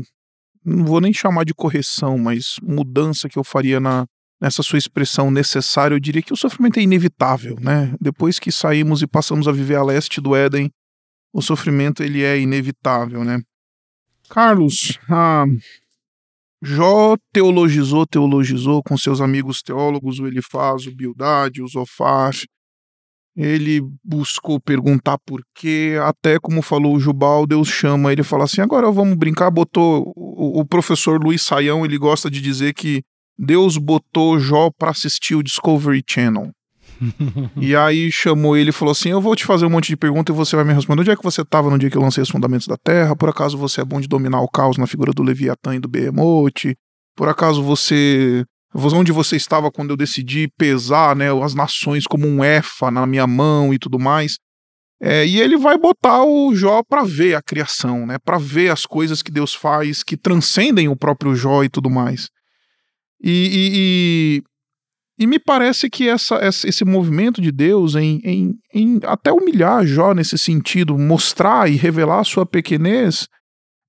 não 0.64 0.86
vou 0.86 1.02
nem 1.02 1.14
chamar 1.14 1.44
de 1.44 1.54
correção, 1.54 2.18
mas 2.18 2.58
mudança 2.62 3.28
que 3.28 3.40
eu 3.40 3.44
faria 3.44 3.80
na, 3.80 4.06
nessa 4.40 4.62
sua 4.62 4.78
expressão 4.78 5.32
necessária, 5.32 5.96
eu 5.96 6.00
diria 6.00 6.22
que 6.22 6.34
o 6.34 6.38
sofrimento 6.38 6.78
é 6.78 6.84
inevitável, 6.84 7.56
né? 7.60 7.96
Depois 8.00 8.38
que 8.38 8.52
saímos 8.52 9.02
e 9.02 9.08
passamos 9.08 9.48
a 9.48 9.52
viver 9.52 9.76
a 9.76 9.84
leste 9.84 10.22
do 10.22 10.36
Éden, 10.36 10.70
o 11.34 11.42
sofrimento 11.42 12.04
ele 12.04 12.22
é 12.24 12.40
inevitável, 12.40 13.24
né? 13.24 13.42
Carlos, 14.30 15.00
ah, 15.10 15.46
Jó 16.62 17.16
teologizou, 17.32 18.06
teologizou 18.06 18.84
com 18.84 18.98
seus 18.98 19.22
amigos 19.22 19.62
teólogos, 19.62 20.20
o 20.20 20.28
Elifaz, 20.28 20.86
o 20.86 20.96
Bildade, 20.96 21.62
o 21.62 21.68
Zofar. 21.68 22.34
Ele 23.36 23.82
buscou 24.04 24.60
perguntar 24.60 25.18
por 25.26 25.42
quê, 25.56 25.98
até 26.04 26.38
como 26.38 26.62
falou 26.62 26.96
o 26.96 27.00
Jubal, 27.00 27.48
Deus 27.48 27.70
chama 27.70 28.12
ele 28.12 28.24
fala 28.24 28.44
assim: 28.44 28.60
agora 28.60 28.92
vamos 28.92 29.16
brincar. 29.16 29.50
Botou 29.50 30.12
o, 30.16 30.60
o 30.60 30.66
professor 30.66 31.22
Luiz 31.24 31.42
Saião, 31.42 31.86
ele 31.86 31.98
gosta 31.98 32.30
de 32.30 32.42
dizer 32.42 32.74
que 32.74 33.02
Deus 33.38 33.78
botou 33.78 34.38
Jó 34.38 34.70
para 34.78 34.92
assistir 34.92 35.36
o 35.36 35.44
Discovery 35.44 36.04
Channel. 36.06 36.52
e 37.58 37.76
aí 37.76 38.12
chamou 38.12 38.58
ele 38.58 38.70
e 38.70 38.74
falou 38.74 38.92
assim: 38.92 39.10
Eu 39.10 39.22
vou 39.22 39.36
te 39.36 39.46
fazer 39.46 39.66
um 39.66 39.70
monte 39.70 39.88
de 39.88 39.98
perguntas 39.98 40.36
e 40.36 40.38
você 40.38 40.56
vai 40.56 40.66
me 40.66 40.74
responder. 40.74 41.02
Onde 41.02 41.12
é 41.12 41.16
que 41.16 41.24
você 41.24 41.42
estava 41.42 41.70
no 41.70 41.78
dia 41.78 41.90
que 41.90 41.98
eu 41.98 42.02
lancei 42.02 42.22
os 42.22 42.30
fundamentos 42.30 42.68
da 42.68 42.78
Terra? 42.78 43.16
Por 43.16 43.30
acaso 43.30 43.58
você 43.58 43.82
é 43.82 43.86
bom 43.86 44.00
de 44.00 44.08
dominar 44.08 44.42
o 44.42 44.50
caos 44.50 44.78
na 44.78 44.88
figura 44.88 45.12
do 45.12 45.24
Leviatã 45.24 45.76
e 45.76 45.80
do 45.80 45.88
Behemoth? 45.88 46.76
Por 47.16 47.30
acaso 47.30 47.64
você. 47.64 48.46
Onde 48.74 49.12
você 49.12 49.36
estava 49.36 49.72
quando 49.72 49.90
eu 49.90 49.98
decidi 49.98 50.48
pesar 50.56 51.16
né, 51.16 51.26
as 51.44 51.56
nações 51.56 52.06
como 52.06 52.28
um 52.28 52.44
efa 52.44 52.92
na 52.92 53.08
minha 53.08 53.26
mão 53.26 53.74
e 53.74 53.80
tudo 53.80 53.98
mais? 53.98 54.38
É, 55.02 55.26
e 55.26 55.40
ele 55.40 55.58
vai 55.58 55.78
botar 55.78 56.24
o 56.24 56.54
Jó 56.54 56.84
para 56.84 57.04
ver 57.04 57.34
a 57.34 57.42
criação, 57.42 58.06
né? 58.06 58.18
Para 58.24 58.38
ver 58.38 58.70
as 58.70 58.86
coisas 58.86 59.24
que 59.24 59.32
Deus 59.32 59.54
faz 59.54 60.04
que 60.04 60.18
transcendem 60.18 60.88
o 60.88 60.96
próprio 60.96 61.34
Jó 61.36 61.64
e 61.64 61.70
tudo 61.70 61.90
mais. 61.90 62.30
E, 63.22 64.42
e, 64.42 64.44
e, 65.20 65.28
me 65.28 65.40
parece 65.40 65.90
que 65.90 66.08
essa, 66.08 66.40
esse 66.44 66.86
movimento 66.86 67.42
de 67.42 67.52
Deus 67.52 67.96
em, 67.96 68.22
em, 68.24 68.54
em, 68.74 69.00
até 69.04 69.32
humilhar 69.32 69.86
Jó 69.86 70.14
nesse 70.14 70.38
sentido, 70.38 70.98
mostrar 70.98 71.70
e 71.70 71.76
revelar 71.76 72.20
a 72.20 72.24
sua 72.24 72.46
pequenez, 72.46 73.28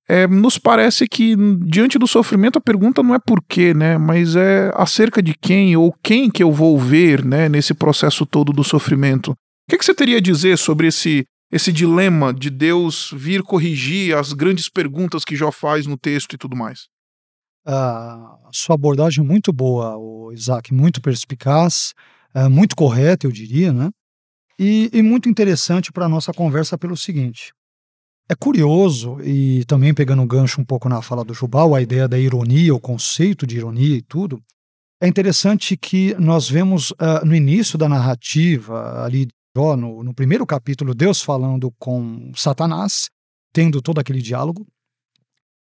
é, 0.07 0.27
nos 0.27 0.57
parece 0.57 1.07
que 1.07 1.35
diante 1.65 1.97
do 1.97 2.05
sofrimento 2.05 2.57
a 2.57 2.61
pergunta 2.61 3.01
não 3.01 3.15
é 3.15 3.19
por 3.19 3.41
quê, 3.47 3.73
né, 3.73 3.97
mas 3.97 4.35
é 4.35 4.69
acerca 4.75 5.21
de 5.21 5.33
quem 5.33 5.77
ou 5.77 5.95
quem 6.03 6.29
que 6.29 6.43
eu 6.43 6.51
vou 6.51 6.77
ver 6.77 7.23
né, 7.23 7.47
nesse 7.47 7.73
processo 7.73 8.25
todo 8.25 8.51
do 8.51 8.63
sofrimento. 8.63 9.31
O 9.31 9.35
que, 9.69 9.77
que 9.77 9.85
você 9.85 9.93
teria 9.93 10.17
a 10.17 10.21
dizer 10.21 10.57
sobre 10.57 10.87
esse, 10.87 11.23
esse 11.49 11.71
dilema 11.71 12.33
de 12.33 12.49
Deus 12.49 13.13
vir 13.15 13.41
corrigir 13.41 14.13
as 14.17 14.33
grandes 14.33 14.67
perguntas 14.67 15.23
que 15.23 15.35
Jó 15.35 15.49
faz 15.49 15.85
no 15.87 15.97
texto 15.97 16.33
e 16.33 16.37
tudo 16.37 16.57
mais? 16.57 16.87
A 17.65 18.49
sua 18.51 18.75
abordagem 18.75 19.23
é 19.23 19.27
muito 19.27 19.53
boa, 19.53 19.97
o 19.97 20.31
Isaac, 20.31 20.73
muito 20.73 21.01
perspicaz, 21.01 21.93
é, 22.33 22.47
muito 22.47 22.75
correta, 22.75 23.27
eu 23.27 23.31
diria, 23.31 23.71
né? 23.71 23.89
E, 24.57 24.89
e 24.93 25.01
muito 25.01 25.27
interessante 25.27 25.91
para 25.91 26.05
a 26.05 26.09
nossa 26.09 26.31
conversa 26.31 26.77
pelo 26.77 26.95
seguinte. 26.95 27.53
É 28.29 28.35
curioso, 28.35 29.19
e 29.21 29.65
também 29.65 29.93
pegando 29.93 30.21
um 30.21 30.27
gancho 30.27 30.61
um 30.61 30.65
pouco 30.65 30.87
na 30.87 31.01
fala 31.01 31.23
do 31.23 31.33
Jubal, 31.33 31.75
a 31.75 31.81
ideia 31.81 32.07
da 32.07 32.17
ironia, 32.17 32.73
o 32.73 32.79
conceito 32.79 33.45
de 33.45 33.57
ironia 33.57 33.97
e 33.97 34.01
tudo, 34.01 34.41
é 35.01 35.07
interessante 35.07 35.75
que 35.75 36.13
nós 36.15 36.47
vemos 36.47 36.91
uh, 36.91 37.25
no 37.25 37.35
início 37.35 37.77
da 37.77 37.89
narrativa, 37.89 39.03
ali 39.03 39.27
no, 39.55 40.03
no 40.03 40.13
primeiro 40.13 40.45
capítulo, 40.45 40.93
Deus 40.93 41.21
falando 41.21 41.73
com 41.77 42.31
Satanás, 42.35 43.09
tendo 43.51 43.81
todo 43.81 43.99
aquele 43.99 44.21
diálogo, 44.21 44.65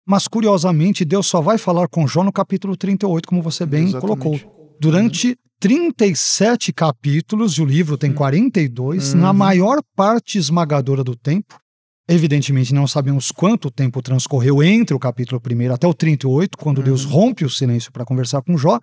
mas, 0.07 0.27
curiosamente, 0.27 1.03
Deus 1.03 1.27
só 1.27 1.41
vai 1.41 1.57
falar 1.57 1.87
com 1.87 2.07
Jó 2.07 2.23
no 2.23 2.31
capítulo 2.31 2.77
38, 2.77 3.27
como 3.27 3.41
você 3.41 3.65
bem 3.65 3.85
Exatamente. 3.85 4.21
colocou. 4.21 4.75
Durante 4.79 5.29
uhum. 5.29 5.35
37 5.59 6.73
capítulos, 6.73 7.53
e 7.53 7.61
o 7.61 7.65
livro 7.65 7.97
tem 7.97 8.13
42, 8.13 9.13
uhum. 9.13 9.21
na 9.21 9.33
maior 9.33 9.81
parte 9.95 10.37
esmagadora 10.37 11.03
do 11.03 11.15
tempo, 11.15 11.55
Evidentemente, 12.07 12.73
não 12.73 12.85
sabemos 12.85 13.31
quanto 13.31 13.71
tempo 13.71 14.01
transcorreu 14.01 14.61
entre 14.61 14.95
o 14.95 14.99
capítulo 14.99 15.41
1 15.43 15.73
até 15.73 15.87
o 15.87 15.93
38, 15.93 16.55
quando 16.55 16.77
uhum. 16.77 16.83
Deus 16.83 17.03
rompe 17.03 17.43
o 17.43 17.49
silêncio 17.49 17.91
para 17.91 18.05
conversar 18.05 18.43
com 18.43 18.55
Jó. 18.57 18.79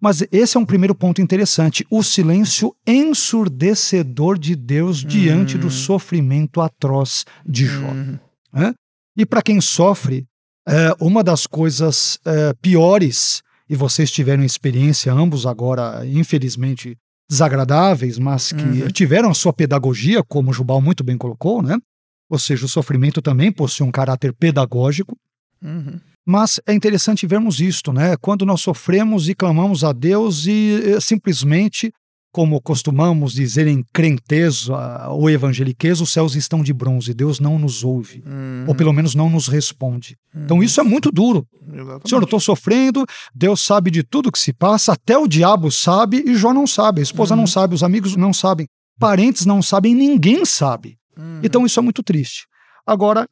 Mas 0.00 0.22
esse 0.30 0.56
é 0.56 0.60
um 0.60 0.66
primeiro 0.66 0.94
ponto 0.94 1.22
interessante: 1.22 1.86
o 1.90 2.02
silêncio 2.02 2.74
ensurdecedor 2.86 4.38
de 4.38 4.54
Deus 4.54 5.02
uhum. 5.02 5.08
diante 5.08 5.56
do 5.56 5.70
sofrimento 5.70 6.60
atroz 6.60 7.24
de 7.44 7.64
Jó. 7.64 7.88
Uhum. 7.88 8.18
É? 8.54 8.74
E 9.16 9.24
para 9.24 9.42
quem 9.42 9.60
sofre, 9.62 10.26
é, 10.68 10.94
uma 11.00 11.24
das 11.24 11.46
coisas 11.46 12.18
é, 12.24 12.52
piores, 12.60 13.42
e 13.68 13.74
vocês 13.74 14.10
tiveram 14.10 14.44
experiência, 14.44 15.12
ambos 15.12 15.46
agora, 15.46 16.06
infelizmente, 16.06 16.96
desagradáveis, 17.28 18.18
mas 18.18 18.52
que 18.52 18.62
uhum. 18.62 18.88
tiveram 18.88 19.30
a 19.30 19.34
sua 19.34 19.52
pedagogia, 19.52 20.22
como 20.22 20.50
o 20.50 20.52
Jubal 20.52 20.80
muito 20.80 21.04
bem 21.04 21.18
colocou, 21.18 21.62
né? 21.62 21.76
Ou 22.30 22.38
seja, 22.38 22.64
o 22.64 22.68
sofrimento 22.68 23.20
também 23.20 23.50
possui 23.50 23.86
um 23.86 23.90
caráter 23.90 24.32
pedagógico. 24.32 25.16
Uhum. 25.62 25.98
Mas 26.26 26.60
é 26.66 26.74
interessante 26.74 27.26
vermos 27.26 27.60
isto, 27.60 27.92
né? 27.92 28.16
Quando 28.18 28.44
nós 28.44 28.60
sofremos 28.60 29.28
e 29.28 29.34
clamamos 29.34 29.82
a 29.82 29.92
Deus 29.92 30.46
e 30.46 30.80
eh, 30.84 31.00
simplesmente 31.00 31.90
como 32.30 32.60
costumamos 32.60 33.32
dizer 33.32 33.66
em 33.66 33.82
crentez 33.92 34.68
ou 35.08 35.30
evangeliquez, 35.30 36.00
os 36.00 36.12
céus 36.12 36.34
estão 36.34 36.62
de 36.62 36.72
bronze, 36.72 37.14
Deus 37.14 37.40
não 37.40 37.58
nos 37.58 37.82
ouve, 37.82 38.22
uhum. 38.26 38.64
ou 38.66 38.74
pelo 38.74 38.92
menos 38.92 39.14
não 39.14 39.30
nos 39.30 39.48
responde. 39.48 40.16
Uhum. 40.34 40.44
Então 40.44 40.62
isso 40.62 40.80
é 40.80 40.84
muito 40.84 41.10
duro. 41.10 41.46
Exatamente. 41.66 42.08
Senhor, 42.08 42.20
eu 42.20 42.24
estou 42.24 42.40
sofrendo, 42.40 43.06
Deus 43.34 43.62
sabe 43.62 43.90
de 43.90 44.02
tudo 44.02 44.30
que 44.30 44.38
se 44.38 44.52
passa, 44.52 44.92
até 44.92 45.16
o 45.16 45.26
diabo 45.26 45.70
sabe 45.70 46.22
e 46.26 46.34
Jó 46.34 46.52
não 46.52 46.66
sabe, 46.66 47.00
a 47.00 47.02
esposa 47.02 47.34
uhum. 47.34 47.40
não 47.40 47.46
sabe, 47.46 47.74
os 47.74 47.82
amigos 47.82 48.14
não 48.14 48.32
sabem, 48.32 48.66
parentes 48.98 49.46
não 49.46 49.62
sabem, 49.62 49.94
ninguém 49.94 50.44
sabe. 50.44 50.96
Uhum. 51.16 51.40
Então 51.42 51.64
isso 51.64 51.80
é 51.80 51.82
muito 51.82 52.02
triste. 52.02 52.46
Agora, 52.86 53.26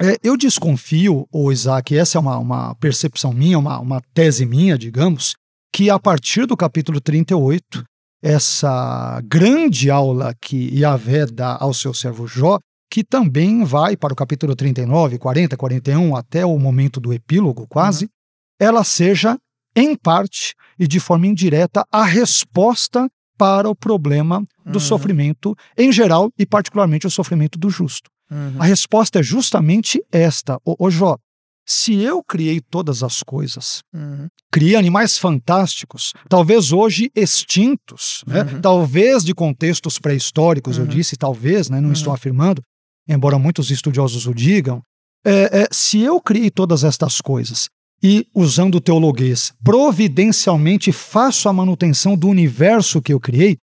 é, 0.00 0.18
eu 0.24 0.36
desconfio, 0.36 1.26
o 1.30 1.52
Isaac, 1.52 1.96
essa 1.96 2.18
é 2.18 2.20
uma, 2.20 2.38
uma 2.38 2.74
percepção 2.76 3.32
minha, 3.32 3.58
uma, 3.58 3.78
uma 3.78 4.00
tese 4.12 4.44
minha, 4.44 4.76
digamos, 4.76 5.34
que 5.72 5.88
a 5.88 5.98
partir 5.98 6.46
do 6.46 6.56
capítulo 6.56 7.00
38, 7.00 7.84
essa 8.24 9.20
grande 9.26 9.90
aula 9.90 10.34
que 10.40 10.74
Yahvé 10.74 11.26
dá 11.26 11.58
ao 11.60 11.74
seu 11.74 11.92
servo 11.92 12.26
Jó, 12.26 12.58
que 12.90 13.04
também 13.04 13.62
vai 13.64 13.98
para 13.98 14.14
o 14.14 14.16
capítulo 14.16 14.56
39, 14.56 15.18
40, 15.18 15.54
41, 15.58 16.16
até 16.16 16.46
o 16.46 16.58
momento 16.58 16.98
do 17.00 17.12
epílogo 17.12 17.66
quase, 17.68 18.06
uhum. 18.06 18.10
ela 18.58 18.82
seja, 18.82 19.36
em 19.76 19.94
parte 19.94 20.54
e 20.78 20.86
de 20.86 20.98
forma 21.00 21.26
indireta, 21.26 21.84
a 21.92 22.02
resposta 22.02 23.10
para 23.36 23.68
o 23.68 23.76
problema 23.76 24.42
do 24.64 24.74
uhum. 24.74 24.80
sofrimento 24.80 25.54
em 25.76 25.92
geral 25.92 26.30
e 26.38 26.46
particularmente 26.46 27.06
o 27.06 27.10
sofrimento 27.10 27.58
do 27.58 27.68
justo. 27.68 28.08
Uhum. 28.30 28.54
A 28.58 28.64
resposta 28.64 29.18
é 29.18 29.22
justamente 29.22 30.02
esta. 30.10 30.58
O 30.64 30.90
Jó, 30.90 31.18
se 31.66 31.94
eu 31.94 32.22
criei 32.22 32.60
todas 32.60 33.02
as 33.02 33.22
coisas, 33.22 33.82
uhum. 33.94 34.28
criei 34.52 34.76
animais 34.76 35.16
fantásticos, 35.16 36.12
talvez 36.28 36.72
hoje 36.72 37.10
extintos, 37.14 38.22
né? 38.26 38.42
uhum. 38.42 38.60
talvez 38.60 39.24
de 39.24 39.34
contextos 39.34 39.98
pré-históricos, 39.98 40.76
uhum. 40.76 40.84
eu 40.84 40.88
disse 40.88 41.16
talvez, 41.16 41.70
né? 41.70 41.80
não 41.80 41.92
estou 41.92 42.10
uhum. 42.10 42.14
afirmando, 42.14 42.62
embora 43.08 43.38
muitos 43.38 43.70
estudiosos 43.70 44.26
o 44.26 44.34
digam, 44.34 44.82
é, 45.24 45.62
é, 45.62 45.68
se 45.72 46.00
eu 46.00 46.20
criei 46.20 46.50
todas 46.50 46.84
estas 46.84 47.20
coisas 47.20 47.68
e, 48.02 48.26
usando 48.34 48.74
o 48.74 48.80
teologuês, 48.80 49.54
providencialmente 49.64 50.92
faço 50.92 51.48
a 51.48 51.52
manutenção 51.52 52.14
do 52.14 52.28
universo 52.28 53.00
que 53.00 53.12
eu 53.12 53.18
criei, 53.18 53.56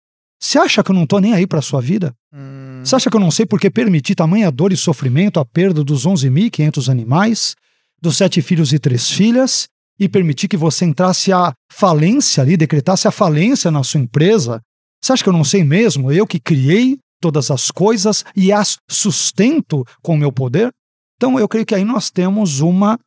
você 0.40 0.56
acha 0.56 0.84
que 0.84 0.92
eu 0.92 0.94
não 0.94 1.02
estou 1.02 1.20
nem 1.20 1.34
aí 1.34 1.48
para 1.48 1.58
a 1.58 1.62
sua 1.62 1.80
vida? 1.80 2.14
Hum. 2.32 2.80
Você 2.84 2.94
acha 2.94 3.10
que 3.10 3.16
eu 3.16 3.20
não 3.20 3.32
sei 3.32 3.44
por 3.44 3.58
que 3.58 3.68
permiti 3.68 4.14
tamanha 4.14 4.52
dor 4.52 4.72
e 4.72 4.76
sofrimento, 4.76 5.40
a 5.40 5.44
perda 5.44 5.82
dos 5.82 6.06
11.500 6.06 6.88
animais? 6.88 7.56
Dos 8.00 8.16
sete 8.16 8.40
filhos 8.42 8.72
e 8.72 8.78
três 8.78 9.10
filhas 9.10 9.68
e 9.98 10.08
permitir 10.08 10.48
que 10.48 10.56
você 10.56 10.84
entrasse 10.84 11.32
à 11.32 11.52
falência 11.70 12.42
ali, 12.42 12.56
decretasse 12.56 13.08
a 13.08 13.10
falência 13.10 13.70
na 13.70 13.82
sua 13.82 14.00
empresa. 14.00 14.60
Você 15.02 15.12
acha 15.12 15.22
que 15.22 15.28
eu 15.28 15.32
não 15.32 15.44
sei 15.44 15.64
mesmo? 15.64 16.12
Eu 16.12 16.26
que 16.26 16.38
criei 16.38 16.98
todas 17.20 17.50
as 17.50 17.70
coisas 17.70 18.24
e 18.36 18.52
as 18.52 18.76
sustento 18.88 19.84
com 20.02 20.14
o 20.14 20.18
meu 20.18 20.32
poder? 20.32 20.72
Então, 21.16 21.38
eu 21.38 21.48
creio 21.48 21.66
que 21.66 21.74
aí 21.74 21.84
nós 21.84 22.10
temos 22.10 22.60
uma 22.60 22.98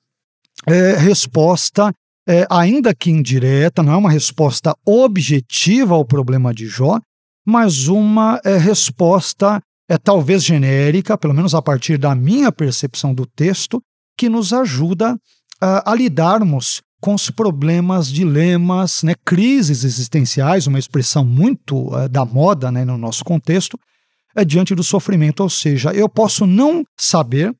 é, 0.68 0.98
resposta, 0.98 1.94
é, 2.28 2.46
ainda 2.50 2.94
que 2.94 3.10
indireta, 3.10 3.82
não 3.82 3.94
é 3.94 3.98
uma 3.98 4.12
resposta 4.12 4.76
objetiva 4.86 5.96
ao 5.96 6.04
problema 6.04 6.54
de 6.54 6.68
Jó, 6.68 7.00
mas 7.46 7.88
uma 7.88 8.40
é, 8.44 8.58
resposta, 8.58 9.62
é, 9.90 9.98
talvez 9.98 10.44
genérica, 10.44 11.18
pelo 11.18 11.34
menos 11.34 11.56
a 11.56 11.62
partir 11.62 11.98
da 11.98 12.14
minha 12.14 12.52
percepção 12.52 13.14
do 13.14 13.26
texto, 13.26 13.82
que 14.22 14.30
nos 14.30 14.54
ajuda 14.54 15.18
a, 15.60 15.92
a 15.92 15.96
lidarmos 15.96 16.80
com 17.02 17.16
os 17.16 17.32
problemas, 17.32 18.08
dilemas, 18.08 19.02
né, 19.02 19.16
crises 19.26 19.84
existenciais, 19.84 20.68
uma 20.68 20.78
expressão 20.78 21.26
muito 21.26 21.88
uh, 21.88 22.08
da 22.08 22.24
moda 22.24 22.72
né, 22.72 22.86
no 22.86 23.00
nosso 23.00 23.26
contexto, 23.26 23.80
é 24.36 24.46
diante 24.46 24.76
do 24.76 24.84
sofrimento. 24.84 25.42
Ou 25.42 25.50
seja, 25.50 25.92
eu 25.92 26.08
posso 26.08 26.46
não 26.46 26.86
saber 26.96 27.52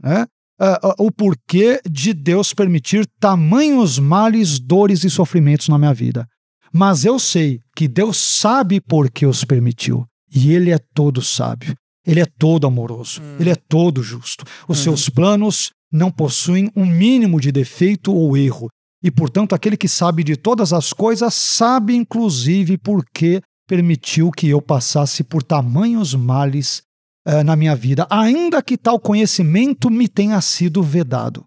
né, 0.00 0.24
uh, 0.60 0.86
uh, 0.86 0.94
o 0.98 1.10
porquê 1.10 1.80
de 1.84 2.14
Deus 2.14 2.54
permitir 2.54 3.04
tamanhos 3.18 3.98
males, 3.98 4.60
dores 4.60 5.02
e 5.02 5.10
sofrimentos 5.10 5.68
na 5.68 5.76
minha 5.78 5.92
vida. 5.92 6.28
Mas 6.72 7.04
eu 7.04 7.18
sei 7.18 7.58
que 7.74 7.88
Deus 7.88 8.18
sabe 8.18 8.80
por 8.80 9.10
que 9.10 9.26
os 9.26 9.44
permitiu. 9.44 10.06
E 10.32 10.52
Ele 10.52 10.70
é 10.70 10.78
todo 10.94 11.20
sábio. 11.20 11.74
Ele 12.06 12.20
é 12.20 12.26
todo 12.38 12.68
amoroso. 12.68 13.20
Hum. 13.20 13.36
Ele 13.40 13.50
é 13.50 13.56
todo 13.56 14.00
justo. 14.00 14.44
Os 14.68 14.78
uhum. 14.78 14.84
seus 14.84 15.08
planos 15.08 15.72
não 15.94 16.10
possuem 16.10 16.72
um 16.74 16.84
mínimo 16.84 17.40
de 17.40 17.52
defeito 17.52 18.12
ou 18.12 18.36
erro. 18.36 18.68
E, 19.00 19.12
portanto, 19.12 19.54
aquele 19.54 19.76
que 19.76 19.86
sabe 19.86 20.24
de 20.24 20.36
todas 20.36 20.72
as 20.72 20.92
coisas 20.92 21.32
sabe, 21.34 21.94
inclusive, 21.94 22.76
por 22.76 23.04
que 23.14 23.40
permitiu 23.68 24.32
que 24.32 24.48
eu 24.48 24.60
passasse 24.60 25.22
por 25.22 25.44
tamanhos 25.44 26.12
males 26.12 26.82
uh, 27.28 27.44
na 27.44 27.54
minha 27.54 27.76
vida, 27.76 28.08
ainda 28.10 28.60
que 28.60 28.76
tal 28.76 28.98
conhecimento 28.98 29.88
me 29.88 30.08
tenha 30.08 30.40
sido 30.40 30.82
vedado. 30.82 31.44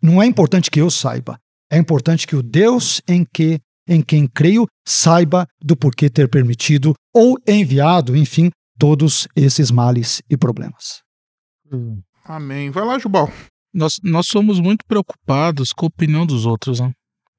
Não 0.00 0.22
é 0.22 0.26
importante 0.26 0.70
que 0.70 0.80
eu 0.80 0.88
saiba, 0.88 1.36
é 1.72 1.76
importante 1.76 2.26
que 2.28 2.36
o 2.36 2.42
Deus 2.42 3.02
em 3.08 3.24
que 3.24 3.58
em 3.88 4.00
quem 4.00 4.28
creio 4.28 4.66
saiba 4.86 5.46
do 5.60 5.76
porquê 5.76 6.08
ter 6.08 6.28
permitido 6.28 6.94
ou 7.12 7.36
enviado, 7.46 8.16
enfim, 8.16 8.50
todos 8.78 9.26
esses 9.34 9.72
males 9.72 10.22
e 10.30 10.36
problemas. 10.36 11.00
Hum. 11.72 12.00
Amém. 12.24 12.70
Vai 12.70 12.84
lá, 12.84 12.98
Jubal. 12.98 13.30
Nós, 13.72 14.00
nós 14.02 14.26
somos 14.26 14.58
muito 14.58 14.84
preocupados 14.84 15.72
com 15.72 15.86
a 15.86 15.88
opinião 15.88 16.26
dos 16.26 16.44
outros, 16.44 16.80
né? 16.80 16.92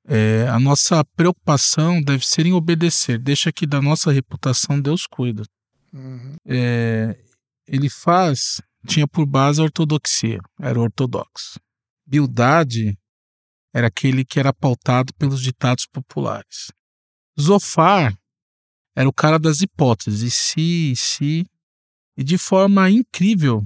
É, 0.08 0.48
a 0.50 0.60
nossa 0.60 1.04
preocupação 1.16 2.02
deve 2.02 2.26
ser 2.26 2.46
em 2.46 2.54
obedecer. 2.54 3.20
Deixa 3.20 3.52
que 3.52 3.68
da 3.68 3.82
nossa 3.82 4.12
reputação 4.12 4.80
Deus 4.80 5.06
cuida. 5.06 5.44
Uhum. 5.94 6.36
É, 6.46 7.18
ele 7.68 7.90
faz, 7.90 8.62
tinha 8.88 9.08
por 9.08 9.26
base 9.26 9.62
a 9.62 9.64
ortodoxia, 9.64 10.40
era 10.60 10.80
ortodoxo. 10.80 11.60
Bildade 12.06 12.98
era 13.74 13.88
aquele 13.88 14.26
que 14.26 14.40
era 14.40 14.54
pautado 14.54 15.14
pelos 15.14 15.42
ditados 15.42 15.86
populares. 15.86 16.72
Zofar 17.40 18.18
era 18.96 19.08
o 19.08 19.14
cara 19.14 19.40
das 19.40 19.62
hipóteses, 19.62 20.34
se, 20.34 20.94
se. 20.96 21.46
E 22.18 22.24
de 22.24 22.38
forma 22.38 22.90
incrível, 22.90 23.66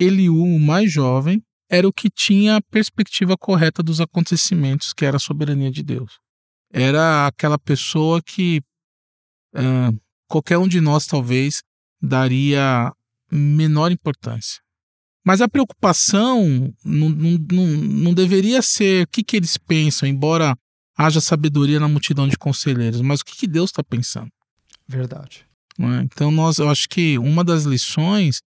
Eliú, 0.00 0.42
o 0.42 0.58
mais 0.58 0.90
jovem, 0.90 1.42
era 1.68 1.86
o 1.86 1.92
que 1.92 2.10
tinha 2.10 2.56
a 2.56 2.62
perspectiva 2.62 3.36
correta 3.36 3.82
dos 3.82 4.00
acontecimentos, 4.00 4.92
que 4.92 5.04
era 5.04 5.18
a 5.18 5.20
soberania 5.20 5.70
de 5.70 5.82
Deus. 5.82 6.18
Era 6.72 7.26
aquela 7.26 7.58
pessoa 7.58 8.20
que 8.20 8.60
uh, 9.54 10.00
qualquer 10.26 10.58
um 10.58 10.66
de 10.66 10.80
nós 10.80 11.06
talvez 11.06 11.62
daria 12.02 12.92
menor 13.30 13.92
importância. 13.92 14.60
Mas 15.24 15.40
a 15.40 15.48
preocupação 15.48 16.72
não, 16.84 17.08
não, 17.10 17.38
não, 17.38 18.14
deveria 18.14 18.62
ser 18.62 19.04
o 19.04 19.08
que, 19.08 19.22
que 19.22 19.36
eles 19.36 19.56
pensam, 19.58 20.08
embora 20.08 20.56
haja 20.96 21.20
sabedoria 21.20 21.78
na 21.78 21.88
multidão 21.88 22.26
de 22.26 22.38
conselheiros, 22.38 23.00
mas 23.00 23.20
o 23.20 23.24
que, 23.24 23.36
que 23.36 23.46
Deus 23.46 23.70
está 23.70 23.82
pensando. 23.82 24.30
Verdade. 24.88 25.46
É? 25.78 26.02
Então, 26.02 26.30
nós, 26.30 26.58
eu 26.58 26.68
acho 26.68 26.88
que 26.88 27.18
uma 27.18 27.44
das 27.44 27.64
lições 27.64 28.40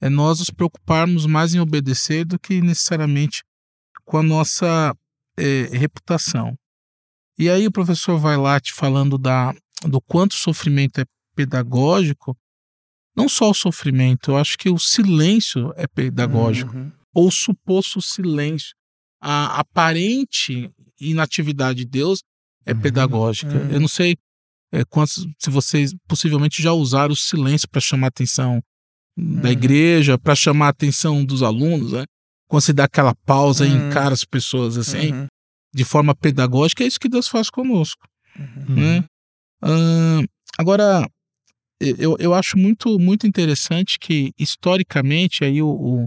é 0.00 0.08
nós 0.08 0.38
nos 0.38 0.50
preocuparmos 0.50 1.26
mais 1.26 1.54
em 1.54 1.60
obedecer 1.60 2.24
do 2.24 2.38
que 2.38 2.60
necessariamente 2.60 3.42
com 4.04 4.18
a 4.18 4.22
nossa 4.22 4.94
é, 5.36 5.68
reputação. 5.72 6.56
E 7.38 7.48
aí 7.48 7.66
o 7.66 7.72
professor 7.72 8.18
Vailate 8.18 8.72
falando 8.72 9.16
da, 9.16 9.54
do 9.84 10.00
quanto 10.00 10.32
o 10.32 10.36
sofrimento 10.36 11.00
é 11.00 11.04
pedagógico, 11.34 12.36
não 13.16 13.28
só 13.28 13.50
o 13.50 13.54
sofrimento, 13.54 14.30
eu 14.30 14.36
acho 14.36 14.56
que 14.56 14.70
o 14.70 14.78
silêncio 14.78 15.72
é 15.76 15.86
pedagógico, 15.86 16.76
uhum. 16.76 16.92
ou 17.14 17.28
o 17.28 17.32
suposto 17.32 18.00
silêncio. 18.00 18.74
A 19.20 19.60
aparente 19.60 20.70
inatividade 21.00 21.80
de 21.80 21.84
Deus 21.84 22.22
é 22.64 22.72
uhum. 22.72 22.80
pedagógica. 22.80 23.52
Uhum. 23.52 23.70
Eu 23.70 23.80
não 23.80 23.88
sei 23.88 24.16
é, 24.72 24.84
quantos, 24.84 25.26
se 25.38 25.50
vocês 25.50 25.94
possivelmente 26.06 26.62
já 26.62 26.72
usaram 26.72 27.12
o 27.12 27.16
silêncio 27.16 27.68
para 27.68 27.80
chamar 27.80 28.08
atenção 28.08 28.62
da 29.20 29.48
uhum. 29.48 29.52
igreja, 29.52 30.18
para 30.18 30.34
chamar 30.34 30.66
a 30.66 30.70
atenção 30.70 31.24
dos 31.24 31.42
alunos, 31.42 31.92
né? 31.92 32.04
Quando 32.48 32.62
você 32.62 32.72
dá 32.72 32.84
aquela 32.84 33.14
pausa 33.14 33.66
e 33.66 33.70
uhum. 33.70 33.88
encara 33.88 34.14
as 34.14 34.24
pessoas 34.24 34.76
assim, 34.76 35.12
uhum. 35.12 35.26
de 35.72 35.84
forma 35.84 36.14
pedagógica, 36.14 36.82
é 36.82 36.86
isso 36.86 36.98
que 36.98 37.08
Deus 37.08 37.28
faz 37.28 37.50
conosco. 37.50 38.08
Né? 38.68 39.04
Uh, 39.62 40.26
agora, 40.58 41.06
eu, 41.80 42.16
eu 42.18 42.34
acho 42.34 42.56
muito, 42.58 42.98
muito 42.98 43.26
interessante 43.26 43.98
que, 43.98 44.32
historicamente, 44.38 45.44
aí 45.44 45.62
o, 45.62 45.68
o, 45.68 46.06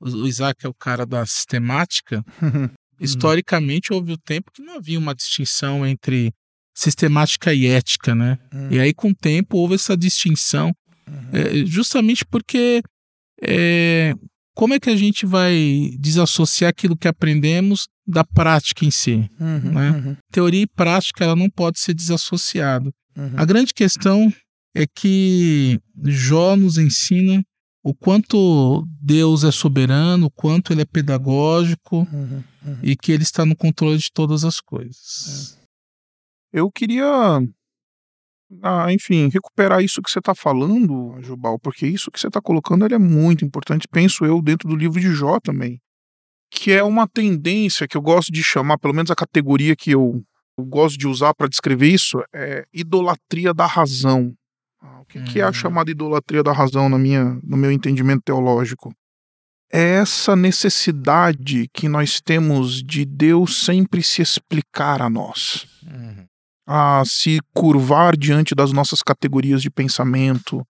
o 0.00 0.26
Isaac 0.26 0.64
é 0.64 0.68
o 0.68 0.74
cara 0.74 1.04
da 1.04 1.26
sistemática, 1.26 2.24
historicamente 3.00 3.92
houve 3.92 4.12
o 4.12 4.18
tempo 4.18 4.50
que 4.52 4.62
não 4.62 4.76
havia 4.76 4.98
uma 4.98 5.14
distinção 5.14 5.86
entre 5.86 6.32
sistemática 6.74 7.52
e 7.52 7.66
ética, 7.66 8.14
né? 8.14 8.38
Uhum. 8.52 8.70
E 8.70 8.80
aí, 8.80 8.94
com 8.94 9.10
o 9.10 9.14
tempo, 9.14 9.58
houve 9.58 9.74
essa 9.74 9.96
distinção, 9.96 10.72
uhum. 11.08 11.30
é, 11.32 11.66
justamente 11.66 12.24
porque 12.24 12.82
é, 13.42 14.14
como 14.54 14.74
é 14.74 14.80
que 14.80 14.90
a 14.90 14.96
gente 14.96 15.24
vai 15.24 15.90
desassociar 15.98 16.70
aquilo 16.70 16.96
que 16.96 17.08
aprendemos 17.08 17.88
da 18.06 18.24
prática 18.24 18.84
em 18.84 18.90
si? 18.90 19.30
Uhum, 19.40 19.72
né? 19.72 19.90
Uhum. 19.90 20.16
Teoria 20.30 20.62
e 20.62 20.66
prática 20.66 21.24
ela 21.24 21.36
não 21.36 21.48
pode 21.48 21.80
ser 21.80 21.94
desassociada. 21.94 22.90
Uhum. 23.16 23.32
A 23.36 23.44
grande 23.44 23.72
questão 23.72 24.32
é 24.74 24.86
que 24.86 25.80
Jó 26.04 26.56
nos 26.56 26.78
ensina 26.78 27.42
o 27.82 27.94
quanto 27.94 28.86
Deus 29.00 29.42
é 29.42 29.50
soberano, 29.50 30.26
o 30.26 30.30
quanto 30.30 30.72
ele 30.72 30.82
é 30.82 30.86
pedagógico 30.86 32.06
uhum, 32.12 32.42
uhum. 32.64 32.78
e 32.82 32.94
que 32.94 33.10
ele 33.10 33.24
está 33.24 33.44
no 33.44 33.56
controle 33.56 33.98
de 33.98 34.10
todas 34.12 34.44
as 34.44 34.60
coisas. 34.60 35.58
É. 35.58 36.60
Eu 36.60 36.70
queria, 36.70 37.40
ah, 38.62 38.92
enfim, 38.92 39.28
recuperar 39.28 39.82
isso 39.82 40.02
que 40.02 40.10
você 40.10 40.18
está 40.18 40.34
falando, 40.34 41.16
Jubal, 41.20 41.58
porque 41.58 41.86
isso 41.86 42.10
que 42.10 42.18
você 42.18 42.28
está 42.28 42.40
colocando 42.40 42.84
é 42.84 42.98
muito 42.98 43.44
importante, 43.44 43.88
penso 43.88 44.24
eu, 44.24 44.42
dentro 44.42 44.68
do 44.68 44.76
livro 44.76 45.00
de 45.00 45.12
Jó 45.12 45.38
também, 45.40 45.80
que 46.50 46.72
é 46.72 46.82
uma 46.82 47.08
tendência 47.08 47.88
que 47.88 47.96
eu 47.96 48.02
gosto 48.02 48.30
de 48.30 48.42
chamar, 48.42 48.78
pelo 48.78 48.94
menos 48.94 49.10
a 49.10 49.14
categoria 49.14 49.74
que 49.74 49.92
eu, 49.92 50.22
eu 50.58 50.64
gosto 50.64 50.98
de 50.98 51.08
usar 51.08 51.34
para 51.34 51.48
descrever 51.48 51.88
isso, 51.88 52.22
é 52.34 52.64
idolatria 52.72 53.54
da 53.54 53.66
razão. 53.66 54.32
Ah, 54.80 55.00
o 55.00 55.04
que, 55.04 55.18
hum. 55.18 55.24
que 55.24 55.40
é 55.40 55.44
a 55.44 55.50
hum. 55.50 55.52
chamada 55.52 55.90
idolatria 55.90 56.42
da 56.42 56.52
razão 56.52 56.88
na 56.88 56.98
minha, 56.98 57.38
no 57.42 57.56
meu 57.56 57.72
entendimento 57.72 58.22
teológico? 58.24 58.92
É 59.72 59.94
essa 59.94 60.36
necessidade 60.36 61.66
que 61.72 61.88
nós 61.88 62.20
temos 62.20 62.82
de 62.82 63.06
Deus 63.06 63.64
sempre 63.64 64.02
se 64.02 64.20
explicar 64.20 65.00
a 65.00 65.08
nós, 65.08 65.66
uhum. 65.82 66.26
A 66.74 67.04
se 67.04 67.38
curvar 67.52 68.16
diante 68.16 68.54
das 68.54 68.72
nossas 68.72 69.02
categorias 69.02 69.60
de 69.60 69.68
pensamento, 69.68 70.66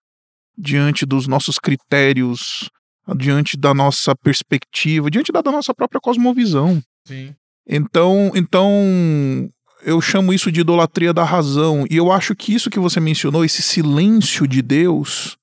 diante 0.57 1.05
dos 1.05 1.27
nossos 1.27 1.57
critérios, 1.57 2.69
diante 3.15 3.55
da 3.55 3.73
nossa 3.73 4.13
perspectiva, 4.13 5.09
diante 5.09 5.31
da, 5.31 5.41
da 5.41 5.49
nossa 5.49 5.73
própria 5.73 6.01
cosmovisão. 6.01 6.81
Sim. 7.07 7.33
Então, 7.65 8.33
então 8.35 9.49
eu 9.85 10.01
chamo 10.01 10.33
isso 10.33 10.51
de 10.51 10.59
idolatria 10.59 11.13
da 11.13 11.23
razão. 11.23 11.85
E 11.89 11.95
eu 11.95 12.11
acho 12.11 12.35
que 12.35 12.53
isso 12.53 12.69
que 12.69 12.79
você 12.79 12.99
mencionou, 12.99 13.45
esse 13.45 13.61
silêncio 13.61 14.45
de 14.45 14.61
Deus, 14.61 15.37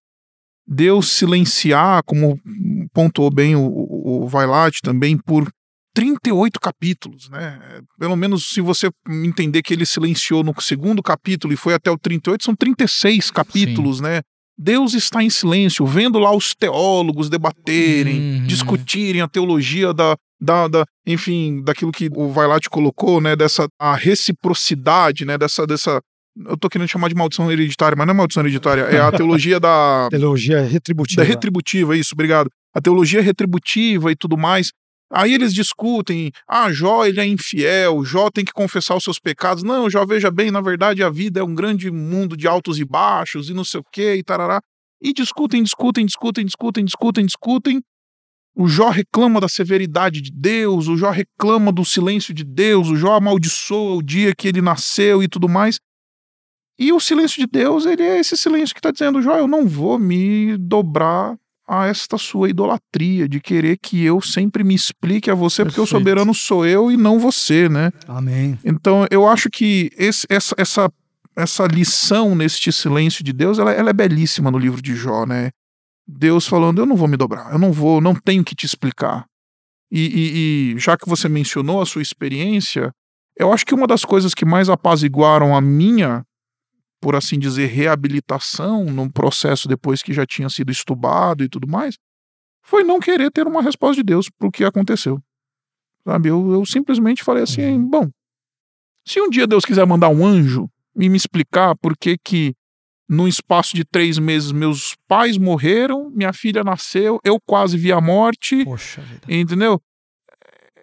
Deus 0.66 1.08
silenciar, 1.08 2.02
como 2.04 2.38
pontuou 2.92 3.30
bem 3.30 3.56
o, 3.56 3.66
o, 3.66 4.24
o 4.24 4.28
Vailate 4.28 4.82
também, 4.82 5.16
por 5.16 5.50
38 5.94 6.60
capítulos, 6.60 7.28
né? 7.28 7.80
Pelo 7.98 8.16
menos 8.16 8.52
se 8.52 8.60
você 8.60 8.90
entender 9.08 9.62
que 9.62 9.74
ele 9.74 9.84
silenciou 9.84 10.42
no 10.44 10.54
segundo 10.60 11.02
capítulo 11.02 11.52
e 11.52 11.56
foi 11.56 11.74
até 11.74 11.90
o 11.90 11.98
38, 11.98 12.44
são 12.44 12.54
36 12.54 13.30
capítulos, 13.30 13.98
Sim. 13.98 14.04
né? 14.04 14.20
Deus 14.62 14.92
está 14.92 15.22
em 15.22 15.30
silêncio, 15.30 15.86
vendo 15.86 16.18
lá 16.18 16.36
os 16.36 16.54
teólogos 16.54 17.30
debaterem, 17.30 18.40
uhum. 18.40 18.46
discutirem 18.46 19.22
a 19.22 19.28
teologia 19.28 19.94
da, 19.94 20.14
da, 20.38 20.68
da, 20.68 20.84
enfim, 21.06 21.62
daquilo 21.64 21.90
que 21.90 22.10
o 22.14 22.28
Vailate 22.28 22.68
colocou, 22.68 23.22
né, 23.22 23.34
dessa 23.34 23.66
a 23.80 23.94
reciprocidade, 23.94 25.24
né, 25.24 25.38
dessa, 25.38 25.66
dessa 25.66 25.98
eu 26.46 26.58
tô 26.58 26.68
querendo 26.68 26.88
chamar 26.88 27.08
de 27.08 27.14
maldição 27.14 27.50
hereditária, 27.50 27.96
mas 27.96 28.06
não 28.06 28.12
é 28.12 28.16
maldição 28.16 28.42
hereditária, 28.42 28.82
é 28.82 29.00
a 29.00 29.10
teologia 29.16 29.58
da 29.58 30.08
teologia 30.10 30.60
retributiva. 30.60 31.22
Da 31.22 31.26
retributiva, 31.26 31.96
isso, 31.96 32.10
obrigado. 32.12 32.50
A 32.74 32.80
teologia 32.82 33.22
retributiva 33.22 34.12
e 34.12 34.16
tudo 34.16 34.36
mais. 34.36 34.70
Aí 35.12 35.34
eles 35.34 35.52
discutem, 35.52 36.30
ah, 36.46 36.70
Jó 36.72 37.04
ele 37.04 37.20
é 37.20 37.26
infiel, 37.26 38.04
Jó 38.04 38.30
tem 38.30 38.44
que 38.44 38.52
confessar 38.52 38.96
os 38.96 39.02
seus 39.02 39.18
pecados. 39.18 39.64
Não, 39.64 39.90
Jó, 39.90 40.06
veja 40.06 40.30
bem, 40.30 40.50
na 40.52 40.60
verdade 40.60 41.02
a 41.02 41.10
vida 41.10 41.40
é 41.40 41.42
um 41.42 41.54
grande 41.54 41.90
mundo 41.90 42.36
de 42.36 42.46
altos 42.46 42.78
e 42.78 42.84
baixos 42.84 43.50
e 43.50 43.54
não 43.54 43.64
sei 43.64 43.80
o 43.80 43.84
que 43.92 44.14
e 44.14 44.22
tarará. 44.22 44.60
E 45.02 45.12
discutem, 45.12 45.62
discutem, 45.62 46.06
discutem, 46.06 46.44
discutem, 46.44 46.84
discutem, 46.84 47.26
discutem. 47.26 47.82
O 48.54 48.68
Jó 48.68 48.90
reclama 48.90 49.40
da 49.40 49.48
severidade 49.48 50.20
de 50.20 50.30
Deus, 50.30 50.86
o 50.86 50.96
Jó 50.96 51.10
reclama 51.10 51.72
do 51.72 51.84
silêncio 51.84 52.32
de 52.32 52.44
Deus, 52.44 52.88
o 52.88 52.96
Jó 52.96 53.14
amaldiçoa 53.14 53.96
o 53.96 54.02
dia 54.02 54.34
que 54.34 54.46
ele 54.46 54.60
nasceu 54.60 55.22
e 55.22 55.28
tudo 55.28 55.48
mais. 55.48 55.80
E 56.78 56.92
o 56.92 57.00
silêncio 57.00 57.40
de 57.40 57.46
Deus, 57.46 57.84
ele 57.84 58.02
é 58.02 58.18
esse 58.18 58.36
silêncio 58.36 58.74
que 58.74 58.78
está 58.78 58.90
dizendo, 58.90 59.20
Jó, 59.20 59.36
eu 59.36 59.48
não 59.48 59.66
vou 59.66 59.98
me 59.98 60.56
dobrar 60.56 61.36
a 61.70 61.86
esta 61.86 62.18
sua 62.18 62.50
idolatria 62.50 63.28
de 63.28 63.38
querer 63.40 63.78
que 63.80 64.02
eu 64.04 64.20
sempre 64.20 64.64
me 64.64 64.74
explique 64.74 65.30
a 65.30 65.34
você, 65.34 65.64
porque 65.64 65.80
o 65.80 65.84
Perfeito. 65.84 65.98
soberano 65.98 66.34
sou 66.34 66.66
eu 66.66 66.90
e 66.90 66.96
não 66.96 67.18
você, 67.18 67.68
né? 67.68 67.92
Amém. 68.08 68.58
Então, 68.64 69.06
eu 69.10 69.26
acho 69.28 69.48
que 69.48 69.90
esse- 69.96 70.26
essa, 70.28 70.54
essa, 70.58 70.90
essa 71.36 71.66
lição 71.66 72.34
neste 72.34 72.72
silêncio 72.72 73.22
de 73.22 73.32
Deus, 73.32 73.58
ela, 73.58 73.72
ela 73.72 73.90
é 73.90 73.92
belíssima 73.92 74.50
no 74.50 74.58
livro 74.58 74.82
de 74.82 74.94
Jó, 74.96 75.24
né? 75.24 75.50
Deus 76.08 76.46
falando, 76.46 76.80
eu 76.80 76.86
não 76.86 76.96
vou 76.96 77.06
me 77.06 77.16
dobrar, 77.16 77.52
eu 77.52 77.58
não 77.58 77.70
vou, 77.72 78.00
não 78.00 78.14
tenho 78.14 78.42
que 78.42 78.54
te 78.56 78.66
explicar. 78.66 79.24
E, 79.92 80.00
e- 80.00 80.74
e 80.74 80.78
já 80.78 80.96
que 80.96 81.08
você 81.08 81.28
mencionou 81.28 81.80
a 81.80 81.86
sua 81.86 82.02
experiência, 82.02 82.90
eu 83.38 83.52
acho 83.52 83.64
que 83.64 83.74
uma 83.74 83.86
das 83.86 84.04
coisas 84.04 84.34
que 84.34 84.44
mais 84.44 84.68
apaziguaram 84.68 85.54
a 85.56 85.60
minha, 85.60 86.22
por 87.00 87.16
assim 87.16 87.38
dizer, 87.38 87.66
reabilitação 87.66 88.84
no 88.84 89.10
processo 89.10 89.66
depois 89.66 90.02
que 90.02 90.12
já 90.12 90.26
tinha 90.26 90.48
sido 90.48 90.70
estubado 90.70 91.42
e 91.42 91.48
tudo 91.48 91.66
mais, 91.66 91.96
foi 92.62 92.84
não 92.84 93.00
querer 93.00 93.30
ter 93.30 93.46
uma 93.46 93.62
resposta 93.62 93.96
de 93.96 94.02
Deus 94.02 94.28
para 94.28 94.48
o 94.48 94.50
que 94.50 94.64
aconteceu. 94.64 95.18
Sabe, 96.04 96.28
eu, 96.28 96.52
eu 96.52 96.64
simplesmente 96.66 97.22
falei 97.24 97.42
assim, 97.42 97.78
bom, 97.78 98.08
se 99.04 99.20
um 99.20 99.28
dia 99.28 99.46
Deus 99.46 99.64
quiser 99.64 99.86
mandar 99.86 100.08
um 100.08 100.24
anjo 100.24 100.68
e 100.96 101.08
me 101.08 101.16
explicar 101.16 101.74
por 101.76 101.96
que 101.96 102.16
que 102.22 102.54
num 103.08 103.26
espaço 103.26 103.74
de 103.74 103.84
três 103.84 104.18
meses 104.18 104.52
meus 104.52 104.94
pais 105.08 105.36
morreram, 105.36 106.10
minha 106.10 106.32
filha 106.32 106.62
nasceu, 106.62 107.18
eu 107.24 107.38
quase 107.44 107.76
vi 107.76 107.92
a 107.92 108.00
morte, 108.00 108.64
Poxa 108.64 109.00
vida. 109.02 109.26
entendeu? 109.28 109.80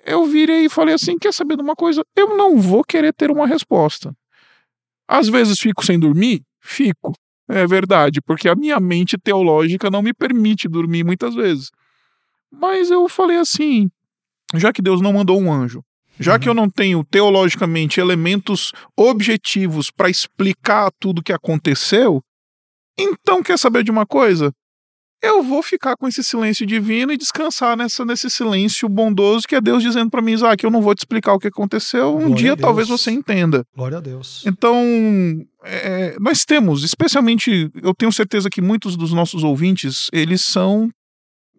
Eu 0.05 0.25
virei 0.25 0.65
e 0.65 0.69
falei 0.69 0.95
assim, 0.95 1.17
quer 1.17 1.33
saber 1.33 1.55
de 1.55 1.61
uma 1.61 1.75
coisa? 1.75 2.03
Eu 2.15 2.35
não 2.35 2.57
vou 2.57 2.83
querer 2.83 3.13
ter 3.13 3.31
uma 3.31 3.47
resposta. 3.47 4.13
Às 5.07 5.29
vezes 5.29 5.59
fico 5.59 5.85
sem 5.85 5.99
dormir? 5.99 6.41
Fico. 6.61 7.13
É 7.49 7.65
verdade, 7.65 8.21
porque 8.21 8.49
a 8.49 8.55
minha 8.55 8.79
mente 8.79 9.17
teológica 9.17 9.89
não 9.89 10.01
me 10.01 10.13
permite 10.13 10.67
dormir 10.67 11.05
muitas 11.05 11.33
vezes. 11.33 11.71
Mas 12.51 12.91
eu 12.91 13.07
falei 13.07 13.37
assim, 13.37 13.89
já 14.55 14.73
que 14.73 14.81
Deus 14.81 14.99
não 14.99 15.13
mandou 15.13 15.39
um 15.41 15.51
anjo, 15.51 15.81
já 16.19 16.37
que 16.37 16.49
eu 16.49 16.53
não 16.53 16.69
tenho 16.69 17.03
teologicamente 17.05 17.99
elementos 17.99 18.73
objetivos 18.97 19.89
para 19.91 20.09
explicar 20.09 20.91
tudo 20.99 21.23
que 21.23 21.31
aconteceu, 21.31 22.21
então 22.97 23.43
quer 23.43 23.57
saber 23.57 23.83
de 23.83 23.91
uma 23.91 24.05
coisa? 24.05 24.51
Eu 25.21 25.41
vou 25.41 25.63
ficar 25.63 25.95
com 25.97 26.07
esse 26.07 26.23
silêncio 26.23 26.65
divino 26.65 27.11
e 27.11 27.17
descansar 27.17 27.75
nessa, 27.75 28.05
nesse 28.05 28.29
silêncio 28.29 28.87
bondoso 28.87 29.47
que 29.47 29.55
é 29.55 29.61
Deus 29.61 29.81
dizendo 29.81 30.11
para 30.11 30.21
mim, 30.21 30.33
Isaac, 30.33 30.63
eu 30.63 30.69
não 30.69 30.81
vou 30.81 30.93
te 30.93 30.99
explicar 30.99 31.33
o 31.33 31.39
que 31.39 31.47
aconteceu, 31.47 32.15
um 32.15 32.19
Glória 32.19 32.35
dia 32.35 32.57
talvez 32.57 32.87
você 32.87 33.09
entenda. 33.11 33.63
Glória 33.75 33.97
a 33.97 34.01
Deus. 34.01 34.43
Então, 34.45 34.75
é, 35.63 36.15
nós 36.19 36.45
temos, 36.45 36.83
especialmente, 36.83 37.69
eu 37.81 37.93
tenho 37.95 38.11
certeza 38.11 38.49
que 38.49 38.61
muitos 38.61 38.95
dos 38.95 39.11
nossos 39.11 39.43
ouvintes, 39.43 40.07
eles 40.13 40.41
são 40.41 40.89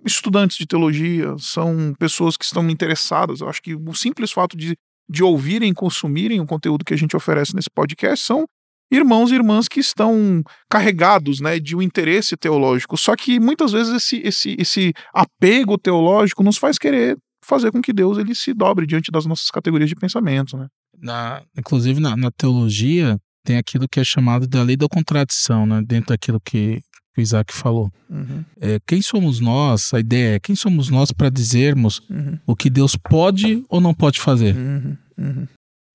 estudantes 0.06 0.56
de 0.56 0.66
teologia, 0.66 1.34
são 1.38 1.92
pessoas 1.98 2.36
que 2.36 2.44
estão 2.44 2.68
interessadas. 2.70 3.40
Eu 3.40 3.48
acho 3.48 3.60
que 3.60 3.74
o 3.74 3.94
simples 3.94 4.30
fato 4.30 4.56
de, 4.56 4.76
de 5.08 5.24
ouvirem 5.24 5.70
e 5.70 5.74
consumirem 5.74 6.40
o 6.40 6.46
conteúdo 6.46 6.84
que 6.84 6.94
a 6.94 6.98
gente 6.98 7.16
oferece 7.16 7.54
nesse 7.56 7.70
podcast 7.70 8.24
são 8.24 8.46
irmãos 8.90 9.30
e 9.30 9.34
irmãs 9.34 9.68
que 9.68 9.80
estão 9.80 10.42
carregados 10.68 11.40
né, 11.40 11.58
de 11.58 11.76
um 11.76 11.82
interesse 11.82 12.36
teológico. 12.36 12.96
Só 12.96 13.14
que 13.14 13.38
muitas 13.38 13.72
vezes 13.72 13.92
esse, 13.94 14.16
esse, 14.24 14.56
esse 14.58 14.92
apego 15.12 15.78
teológico 15.78 16.42
nos 16.42 16.56
faz 16.56 16.78
querer 16.78 17.16
fazer 17.44 17.70
com 17.72 17.80
que 17.80 17.92
Deus 17.92 18.18
ele 18.18 18.34
se 18.34 18.52
dobre 18.52 18.86
diante 18.86 19.10
das 19.10 19.24
nossas 19.26 19.50
categorias 19.50 19.88
de 19.88 19.96
pensamento. 19.96 20.56
Né? 20.56 20.66
Na, 21.00 21.42
inclusive 21.56 22.00
na, 22.00 22.16
na 22.16 22.30
teologia 22.30 23.18
tem 23.44 23.56
aquilo 23.56 23.88
que 23.88 24.00
é 24.00 24.04
chamado 24.04 24.46
da 24.46 24.62
lei 24.62 24.76
da 24.76 24.86
contradição, 24.86 25.64
né? 25.64 25.82
Dentro 25.86 26.08
daquilo 26.08 26.38
que, 26.38 26.82
que 27.14 27.20
o 27.20 27.22
Isaac 27.22 27.54
falou. 27.54 27.90
Uhum, 28.10 28.44
É, 28.60 28.78
quem 28.86 29.00
somos 29.00 29.40
nós? 29.40 29.94
A 29.94 30.00
ideia 30.00 30.34
é 30.34 30.38
quem 30.38 30.54
somos 30.54 30.90
nós 30.90 31.12
para 31.12 31.30
dizermos 31.30 32.02
uhum, 32.10 32.38
o 32.46 32.54
que 32.54 32.68
Deus 32.68 32.94
pode 32.94 33.64
ou 33.70 33.80
não 33.80 33.94
pode 33.94 34.20
fazer? 34.20 34.54
uhum, 34.54 34.96
uhum. 35.16 35.48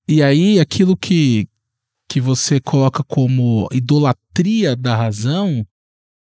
E 0.08 0.22
aí 0.22 0.58
aquilo 0.58 0.96
que 0.96 1.46
que 2.14 2.20
você 2.20 2.60
coloca 2.60 3.02
como 3.02 3.68
idolatria 3.72 4.76
da 4.76 4.94
razão, 4.94 5.66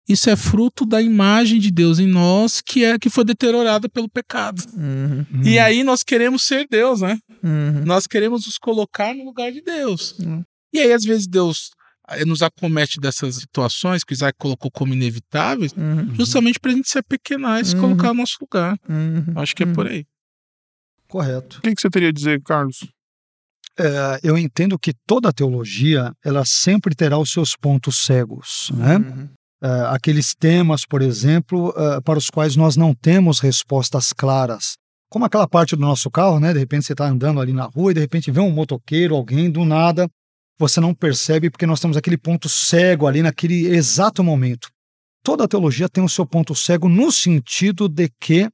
isso 0.10 0.32
é 0.32 0.36
fruto 0.36 0.84
da 0.84 1.00
imagem 1.00 1.60
de 1.60 1.70
Deus 1.70 2.00
em 2.00 2.08
nós 2.08 2.60
que 2.60 2.84
é 2.84 2.98
que 2.98 3.08
foi 3.08 3.24
deteriorada 3.24 3.88
pelo 3.88 4.10
pecado. 4.10 4.64
Uhum, 4.74 5.24
Hum. 5.32 5.42
E 5.44 5.60
aí 5.60 5.84
nós 5.84 6.02
queremos 6.02 6.42
ser 6.42 6.66
Deus, 6.68 7.02
né? 7.02 7.20
uhum. 7.44 7.86
Nós 7.86 8.08
queremos 8.08 8.48
nos 8.48 8.58
colocar 8.58 9.14
no 9.14 9.24
lugar 9.26 9.52
de 9.52 9.62
Deus. 9.62 10.16
Hum. 10.20 10.42
E 10.74 10.80
aí, 10.80 10.92
às 10.92 11.04
vezes, 11.06 11.28
Deus 11.28 11.70
eh, 12.10 12.26
nos 12.26 12.42
acomete 12.42 13.00
dessas 13.00 13.36
situações 13.36 14.04
que 14.04 14.12
o 14.12 14.16
Isaac 14.16 14.36
colocou 14.40 14.72
como 14.72 14.92
inevitáveis, 14.92 15.72
Uhum, 15.78 16.16
justamente 16.16 16.60
para 16.60 16.72
a 16.72 16.76
gente 16.76 16.90
se 16.90 16.98
apequenar 16.98 17.62
e 17.62 17.66
se 17.66 17.76
Uhum. 17.76 17.82
colocar 17.82 18.08
no 18.08 18.22
nosso 18.22 18.38
lugar. 18.42 18.76
uhum, 18.90 19.34
Acho 19.36 19.56
que 19.56 19.62
é 19.62 19.68
uhum. 19.68 19.74
por 19.74 19.86
aí. 19.86 20.04
Correto. 21.08 21.60
O 21.60 21.62
que, 21.62 21.76
que 21.76 21.80
você 21.82 21.92
teria 21.92 22.10
a 22.10 22.12
dizer, 22.12 22.42
Carlos? 22.42 22.80
É, 23.78 24.20
eu 24.24 24.38
entendo 24.38 24.80
que 24.80 24.94
toda 25.06 25.34
teologia 25.34 26.14
ela 26.24 26.46
sempre 26.46 26.96
terá 26.96 27.18
os 27.18 27.32
seus 27.32 27.56
pontos 27.56 28.06
cegos, 28.06 28.72
né? 28.74 28.98
Uhum, 28.98 29.30
É, 29.64 29.68
aqueles 29.88 30.36
temas, 30.36 30.86
por 30.86 31.02
exemplo, 31.02 31.74
é, 31.76 32.02
para 32.02 32.20
os 32.20 32.30
quais 32.30 32.56
nós 32.56 32.76
não 32.76 32.94
temos 32.94 33.40
respostas 33.40 34.14
claras. 34.14 34.76
Como 35.10 35.26
aquela 35.26 35.48
parte 35.48 35.76
do 35.76 35.82
nosso 35.82 36.12
carro, 36.12 36.40
né? 36.40 36.54
De 36.54 36.60
repente 36.60 36.86
você 36.86 36.94
está 36.94 37.08
andando 37.08 37.40
ali 37.40 37.54
na 37.54 37.66
rua 37.66 37.92
e 37.92 37.94
de 37.94 38.02
repente 38.02 38.32
vê 38.32 38.40
um 38.40 38.52
motoqueiro, 38.52 39.16
alguém 39.16 39.50
do 39.50 39.64
nada, 39.66 40.08
você 40.60 40.80
não 40.80 40.94
percebe 40.94 41.50
porque 41.50 41.66
nós 41.66 41.80
temos 41.80 41.98
aquele 41.98 42.18
ponto 42.18 42.48
cego 42.48 43.08
ali 43.08 43.22
naquele 43.22 43.68
exato 43.68 44.24
momento. 44.24 44.70
Toda 45.24 45.48
teologia 45.48 45.90
tem 45.90 46.04
o 46.04 46.10
seu 46.10 46.26
ponto 46.26 46.54
cego 46.54 46.88
no 46.88 47.12
sentido 47.12 47.90
de 47.90 48.10
que, 48.20 48.48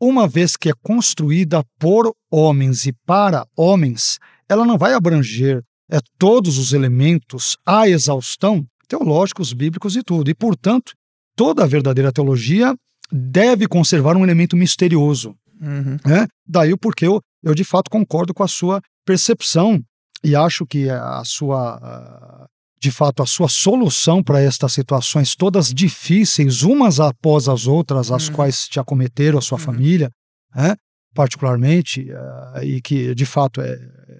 uma 0.00 0.26
vez 0.26 0.56
que 0.56 0.70
é 0.70 0.72
construída 0.82 1.62
por 1.78 2.14
homens 2.30 2.86
e 2.86 2.92
para 3.04 3.46
homens, 3.56 4.18
ela 4.50 4.64
não 4.66 4.76
vai 4.76 4.92
abranger 4.92 5.62
é, 5.90 5.98
todos 6.18 6.58
os 6.58 6.72
elementos 6.72 7.56
à 7.64 7.88
exaustão 7.88 8.64
teológicos, 8.88 9.52
bíblicos 9.52 9.94
e 9.96 10.02
tudo. 10.02 10.28
E, 10.30 10.34
portanto, 10.34 10.92
toda 11.36 11.62
a 11.64 11.66
verdadeira 11.66 12.12
teologia 12.12 12.74
deve 13.12 13.66
conservar 13.68 14.16
um 14.16 14.24
elemento 14.24 14.56
misterioso. 14.56 15.34
uhum, 15.60 15.96
Né? 16.04 16.26
Daí 16.46 16.72
o 16.72 16.78
porquê 16.78 17.06
eu, 17.06 17.20
eu, 17.42 17.54
de 17.54 17.64
fato, 17.64 17.90
concordo 17.90 18.34
com 18.34 18.42
a 18.42 18.48
sua 18.48 18.80
percepção 19.06 19.80
e 20.22 20.34
acho 20.36 20.66
que 20.66 20.88
a 20.90 21.22
sua, 21.24 22.46
de 22.80 22.90
fato, 22.90 23.22
a 23.22 23.26
sua 23.26 23.48
solução 23.48 24.22
para 24.22 24.40
estas 24.40 24.72
situações 24.72 25.34
todas 25.36 25.72
difíceis, 25.72 26.62
umas 26.62 27.00
após 27.00 27.48
as 27.48 27.66
outras, 27.66 28.10
as 28.10 28.28
Uhum. 28.28 28.34
quais 28.34 28.68
te 28.68 28.78
acometeram, 28.80 29.38
a 29.38 29.42
sua 29.42 29.58
Uhum. 29.58 29.64
família, 29.64 30.10
né? 30.54 30.76
Particularmente, 31.14 32.10
ah, 32.12 32.60
e 32.62 32.80
que, 32.80 33.14
de 33.14 33.26
fato, 33.26 33.60
é, 33.60 33.72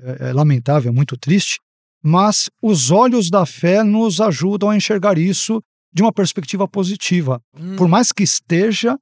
é- 0.03 0.29
é 0.29 0.33
lamentável, 0.33 0.91
é 0.91 0.95
muito 0.95 1.17
triste, 1.17 1.59
mas 2.03 2.49
os 2.63 2.91
olhos 2.91 3.29
da 3.31 3.45
fé 3.45 3.83
nos 3.83 4.21
ajudam 4.21 4.71
a 4.71 4.77
enxergar 4.77 5.19
isso 5.19 5.61
de 5.93 6.03
uma 6.03 6.13
perspectiva 6.13 6.67
positiva. 6.69 7.41
uhum. 7.59 7.77
Por 7.77 7.89
mais 7.89 8.13
que 8.13 8.23
esteja, 8.23 8.97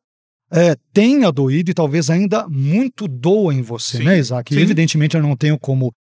é, 0.51 0.75
tenha 0.93 1.31
doído 1.31 1.71
e 1.71 1.75
talvez 1.75 2.09
ainda 2.11 2.49
muito 2.49 3.07
doa 3.07 3.53
em 3.55 3.61
você, 3.63 3.99
Sim, 3.99 4.05
né, 4.05 4.19
Isaac? 4.19 4.53
sim. 4.55 4.61
Evidentemente 4.61 5.15
eu 5.17 5.23
não 5.23 5.37
tenho 5.37 5.59
como, 5.59 5.93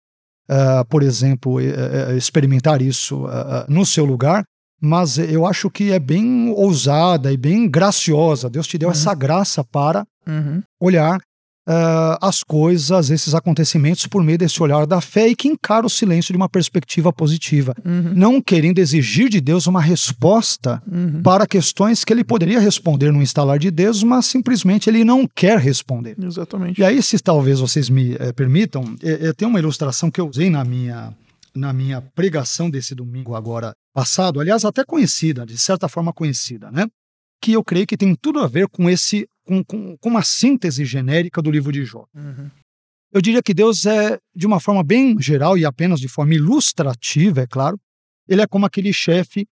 ah, 0.49 0.84
por 0.89 1.03
exemplo, 1.03 1.61
eh, 1.61 1.66
eh, 2.12 2.16
experimentar 2.16 2.80
isso 2.80 3.26
ah, 3.26 3.66
no 3.68 3.84
seu 3.84 4.05
lugar, 4.05 4.45
mas 4.80 5.18
eu 5.18 5.45
acho 5.45 5.68
que 5.70 5.91
é 5.91 5.99
bem 5.99 6.51
ousada 6.51 7.32
e 7.32 7.37
bem 7.37 7.68
graciosa. 7.68 8.49
Deus 8.49 8.66
te 8.68 8.78
deu 8.78 8.89
Uhum. 8.89 8.93
essa 8.93 9.14
graça 9.14 9.64
para 9.64 10.07
Uhum, 10.26 10.62
olhar 10.80 11.18
ah, 11.66 12.18
as 12.22 12.44
coisas, 12.44 13.10
esses 13.10 13.34
acontecimentos 13.34 14.06
por 14.06 14.22
meio 14.22 14.38
desse 14.38 14.62
olhar 14.62 14.86
da 14.86 15.00
fé 15.00 15.26
e 15.28 15.34
que 15.34 15.48
encara 15.48 15.84
o 15.84 15.90
silêncio 15.90 16.32
de 16.32 16.36
uma 16.36 16.48
perspectiva 16.48 17.12
positiva, 17.12 17.74
uhum, 17.84 18.12
não 18.14 18.40
querendo 18.40 18.78
exigir 18.78 19.28
de 19.28 19.40
Deus 19.40 19.66
uma 19.66 19.80
resposta 19.80 20.80
uhum. 20.86 21.22
para 21.22 21.46
questões 21.46 22.04
que 22.04 22.12
ele 22.12 22.22
poderia 22.22 22.60
responder 22.60 23.12
no 23.12 23.20
instalar 23.20 23.58
de 23.58 23.70
Deus, 23.70 24.04
mas 24.04 24.26
simplesmente 24.26 24.88
ele 24.88 25.02
não 25.04 25.26
quer 25.26 25.58
responder. 25.58 26.16
Exatamente. 26.22 26.80
E 26.80 26.84
aí, 26.84 27.02
se 27.02 27.18
talvez 27.18 27.58
vocês 27.58 27.90
me 27.90 28.14
eh, 28.14 28.32
permitam, 28.32 28.94
eh, 29.02 29.28
eh, 29.28 29.32
tem 29.32 29.48
uma 29.48 29.58
ilustração 29.58 30.08
que 30.10 30.20
eu 30.20 30.28
usei 30.28 30.48
na 30.48 30.64
minha, 30.64 31.12
na 31.54 31.72
minha 31.72 32.00
pregação 32.00 32.70
desse 32.70 32.94
domingo 32.94 33.34
agora 33.34 33.72
passado, 33.92 34.40
aliás, 34.40 34.64
até 34.64 34.84
conhecida, 34.84 35.44
de 35.44 35.58
certa 35.58 35.88
forma 35.88 36.12
conhecida, 36.12 36.70
né? 36.70 36.86
Que 37.41 37.53
eu 37.53 37.62
creio 37.64 37.87
que 37.87 37.97
tem 37.97 38.14
tudo 38.14 38.41
a 38.41 38.47
ver 38.47 38.68
com 38.68 38.89
esse, 38.89 39.28
com, 39.45 39.62
com, 39.64 39.97
com 39.99 40.09
uma 40.09 40.22
síntese 40.22 40.84
genérica 40.84 41.41
do 41.43 41.51
livro 41.51 41.70
de 41.72 41.84
Jó. 41.84 42.07
Uhum, 42.14 42.51
Eu 43.12 43.20
diria 43.20 43.43
que 43.43 43.55
Deus 43.55 43.87
é, 43.87 44.18
de 44.34 44.47
uma 44.47 44.59
forma 44.61 44.82
bem 44.82 45.16
geral 45.20 45.57
e 45.57 45.64
apenas 45.64 46.01
de 46.01 46.09
forma 46.09 46.34
ilustrativa, 46.34 47.43
é 47.43 47.47
claro, 47.47 47.78
ele 48.28 48.43
é 48.43 48.47
como 48.47 48.66
aquele 48.66 48.93
chefe 48.93 49.47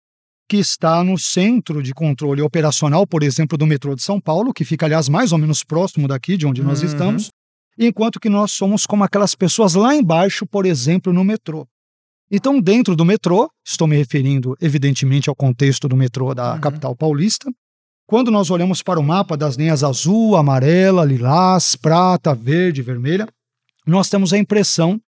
que 0.48 0.56
está 0.56 1.02
no 1.04 1.16
centro 1.18 1.82
de 1.82 1.92
controle 1.94 2.42
operacional, 2.42 3.06
por 3.06 3.22
exemplo, 3.22 3.56
do 3.56 3.66
metrô 3.66 3.94
de 3.94 4.02
São 4.02 4.20
Paulo, 4.20 4.52
que 4.52 4.64
fica, 4.64 4.84
aliás, 4.86 5.08
mais 5.08 5.32
ou 5.32 5.38
menos 5.38 5.62
próximo 5.64 6.08
daqui 6.08 6.36
de 6.36 6.46
onde 6.46 6.62
nós 6.62 6.80
Uhum. 6.80 6.86
estamos, 6.86 7.30
enquanto 7.78 8.18
que 8.20 8.28
nós 8.28 8.50
somos 8.52 8.84
como 8.84 9.04
aquelas 9.04 9.34
pessoas 9.34 9.74
lá 9.74 9.94
embaixo, 9.94 10.44
por 10.46 10.66
exemplo, 10.66 11.12
no 11.12 11.22
metrô. 11.24 11.66
Então, 12.30 12.60
dentro 12.60 12.94
do 12.96 13.04
metrô, 13.04 13.48
estou 13.64 13.86
me 13.88 13.96
referindo, 13.96 14.56
evidentemente, 14.60 15.28
ao 15.28 15.34
contexto 15.36 15.88
do 15.88 15.96
metrô 15.96 16.34
da 16.34 16.54
Uhum. 16.54 16.60
capital 16.60 16.96
paulista, 16.96 17.50
quando 18.10 18.28
nós 18.28 18.50
olhamos 18.50 18.82
para 18.82 18.98
o 18.98 19.04
mapa 19.04 19.36
das 19.36 19.54
linhas 19.54 19.84
azul, 19.84 20.34
amarela, 20.34 21.04
lilás, 21.04 21.76
prata, 21.76 22.34
verde, 22.34 22.82
vermelha, 22.82 23.24
nós 23.86 24.08
temos 24.08 24.32
a 24.32 24.36
impressão, 24.36 25.00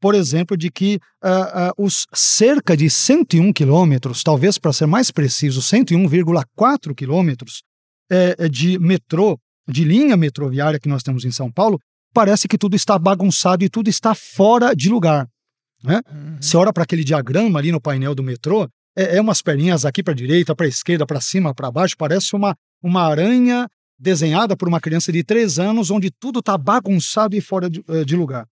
por 0.00 0.14
exemplo, 0.14 0.56
de 0.56 0.70
que 0.70 1.00
uh, 1.20 1.82
uh, 1.82 1.84
os 1.84 2.06
cerca 2.14 2.76
de 2.76 2.88
101 2.88 3.52
quilômetros, 3.52 4.22
talvez 4.22 4.56
para 4.56 4.72
ser 4.72 4.86
mais 4.86 5.10
preciso, 5.10 5.60
101,4 5.60 6.94
quilômetros 6.94 7.64
é, 8.08 8.48
de 8.48 8.78
metrô, 8.78 9.36
de 9.68 9.82
linha 9.82 10.16
metroviária 10.16 10.78
que 10.78 10.88
nós 10.88 11.02
temos 11.02 11.24
em 11.24 11.32
São 11.32 11.50
Paulo, 11.50 11.80
parece 12.12 12.46
que 12.46 12.56
tudo 12.56 12.76
está 12.76 12.96
bagunçado 12.96 13.64
e 13.64 13.68
tudo 13.68 13.88
está 13.88 14.14
fora 14.14 14.76
de 14.76 14.88
lugar. 14.88 15.26
Né? 15.82 16.00
Uhum. 16.08 16.36
Você 16.40 16.56
olha 16.56 16.72
para 16.72 16.84
aquele 16.84 17.02
diagrama 17.02 17.58
ali 17.58 17.72
no 17.72 17.80
painel 17.80 18.14
do 18.14 18.22
metrô, 18.22 18.68
é, 18.96 19.16
é 19.16 19.20
umas 19.20 19.42
perninhas 19.42 19.84
aqui 19.84 20.02
para 20.02 20.14
direita, 20.14 20.54
para 20.54 20.66
esquerda, 20.66 21.06
para 21.06 21.20
cima, 21.20 21.54
para 21.54 21.70
baixo, 21.70 21.96
parece 21.96 22.34
uma, 22.34 22.56
uma 22.82 23.02
aranha 23.02 23.68
desenhada 23.98 24.56
por 24.56 24.68
uma 24.68 24.80
criança 24.80 25.12
de 25.12 25.22
três 25.22 25.58
anos, 25.58 25.90
onde 25.90 26.10
tudo 26.10 26.40
está 26.40 26.58
bagunçado 26.58 27.36
e 27.36 27.40
fora 27.40 27.70
de, 27.70 27.82
eh, 27.88 28.04
de 28.04 28.16
lugar. 28.16 28.46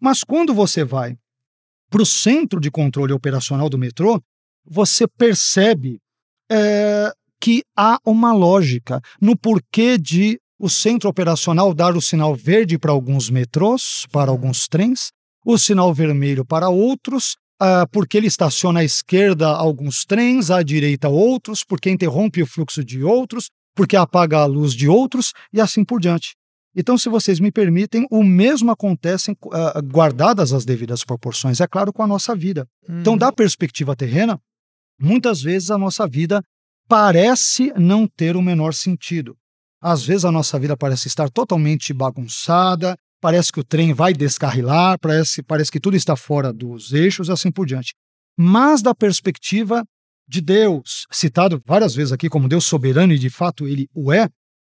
Mas 0.00 0.24
quando 0.24 0.54
você 0.54 0.84
vai 0.84 1.16
para 1.90 2.02
o 2.02 2.06
centro 2.06 2.60
de 2.60 2.70
controle 2.70 3.12
operacional 3.12 3.68
do 3.68 3.78
metrô, 3.78 4.20
você 4.64 5.06
percebe 5.06 6.00
é, 6.50 7.12
que 7.40 7.62
há 7.76 7.98
uma 8.04 8.32
lógica 8.32 9.00
no 9.20 9.36
porquê 9.36 9.96
de 9.96 10.40
o 10.58 10.68
centro 10.68 11.08
operacional 11.08 11.74
dar 11.74 11.96
o 11.96 12.02
sinal 12.02 12.34
verde 12.34 12.78
para 12.78 12.90
alguns 12.90 13.30
metrôs, 13.30 14.06
para 14.10 14.30
alguns 14.30 14.66
trens, 14.66 15.12
o 15.44 15.58
sinal 15.58 15.92
vermelho 15.92 16.44
para 16.44 16.68
outros, 16.68 17.36
uh, 17.62 17.88
porque 17.90 18.16
ele 18.16 18.26
estaciona 18.26 18.80
à 18.80 18.84
esquerda 18.84 19.48
alguns 19.48 20.04
trens, 20.04 20.50
à 20.50 20.62
direita 20.62 21.08
outros, 21.08 21.64
porque 21.64 21.90
interrompe 21.90 22.42
o 22.42 22.46
fluxo 22.46 22.84
de 22.84 23.02
outros, 23.02 23.50
porque 23.74 23.96
apaga 23.96 24.38
a 24.38 24.46
luz 24.46 24.72
de 24.72 24.88
outros 24.88 25.32
e 25.52 25.60
assim 25.60 25.84
por 25.84 26.00
diante. 26.00 26.34
Então, 26.74 26.98
se 26.98 27.08
vocês 27.08 27.40
me 27.40 27.50
permitem, 27.50 28.06
o 28.10 28.22
mesmo 28.22 28.70
acontece 28.70 29.30
uh, 29.30 29.82
guardadas 29.82 30.52
as 30.52 30.66
devidas 30.66 31.04
proporções, 31.04 31.60
é 31.60 31.66
claro, 31.66 31.90
com 31.90 32.02
a 32.02 32.06
nossa 32.06 32.34
vida. 32.34 32.66
Hum. 32.86 33.00
Então, 33.00 33.16
da 33.16 33.32
perspectiva 33.32 33.96
terrena, 33.96 34.38
muitas 35.00 35.40
vezes 35.40 35.70
a 35.70 35.78
nossa 35.78 36.06
vida 36.06 36.42
parece 36.86 37.72
não 37.78 38.06
ter 38.06 38.36
o 38.36 38.42
menor 38.42 38.74
sentido. 38.74 39.36
Às 39.80 40.04
vezes 40.04 40.24
a 40.24 40.32
nossa 40.32 40.58
vida 40.58 40.76
parece 40.76 41.08
estar 41.08 41.30
totalmente 41.30 41.92
bagunçada, 41.92 42.96
parece 43.26 43.50
que 43.50 43.58
o 43.58 43.64
trem 43.64 43.92
vai 43.92 44.14
descarrilar, 44.14 45.00
parece, 45.00 45.42
parece 45.42 45.68
que 45.68 45.80
tudo 45.80 45.96
está 45.96 46.14
fora 46.14 46.52
dos 46.52 46.92
eixos 46.92 47.26
e 47.26 47.32
assim 47.32 47.50
por 47.50 47.66
diante. 47.66 47.92
Mas 48.38 48.80
da 48.80 48.94
perspectiva 48.94 49.84
de 50.28 50.40
Deus, 50.40 51.08
citado 51.10 51.60
várias 51.66 51.92
vezes 51.92 52.12
aqui 52.12 52.28
como 52.28 52.48
Deus 52.48 52.64
soberano 52.64 53.12
e 53.12 53.18
de 53.18 53.28
fato 53.28 53.66
ele 53.66 53.88
o 53.92 54.12
é, 54.12 54.28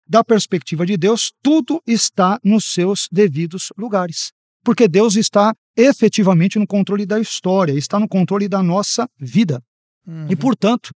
da 0.07 0.23
perspectiva 0.23 0.85
de 0.85 0.95
Deus, 0.97 1.33
tudo 1.41 1.81
está 1.87 2.39
nos 2.43 2.65
seus 2.65 3.07
devidos 3.11 3.73
lugares. 3.75 4.31
Porque 4.63 4.87
Deus 4.87 5.15
está 5.15 5.55
efetivamente 5.75 6.59
no 6.59 6.67
controle 6.67 7.07
da 7.07 7.19
história, 7.19 7.73
está 7.73 7.99
no 7.99 8.07
controle 8.07 8.47
da 8.47 8.61
nossa 8.61 9.09
vida. 9.19 9.63
Uhum. 10.05 10.27
E, 10.29 10.35
portanto, 10.35 10.91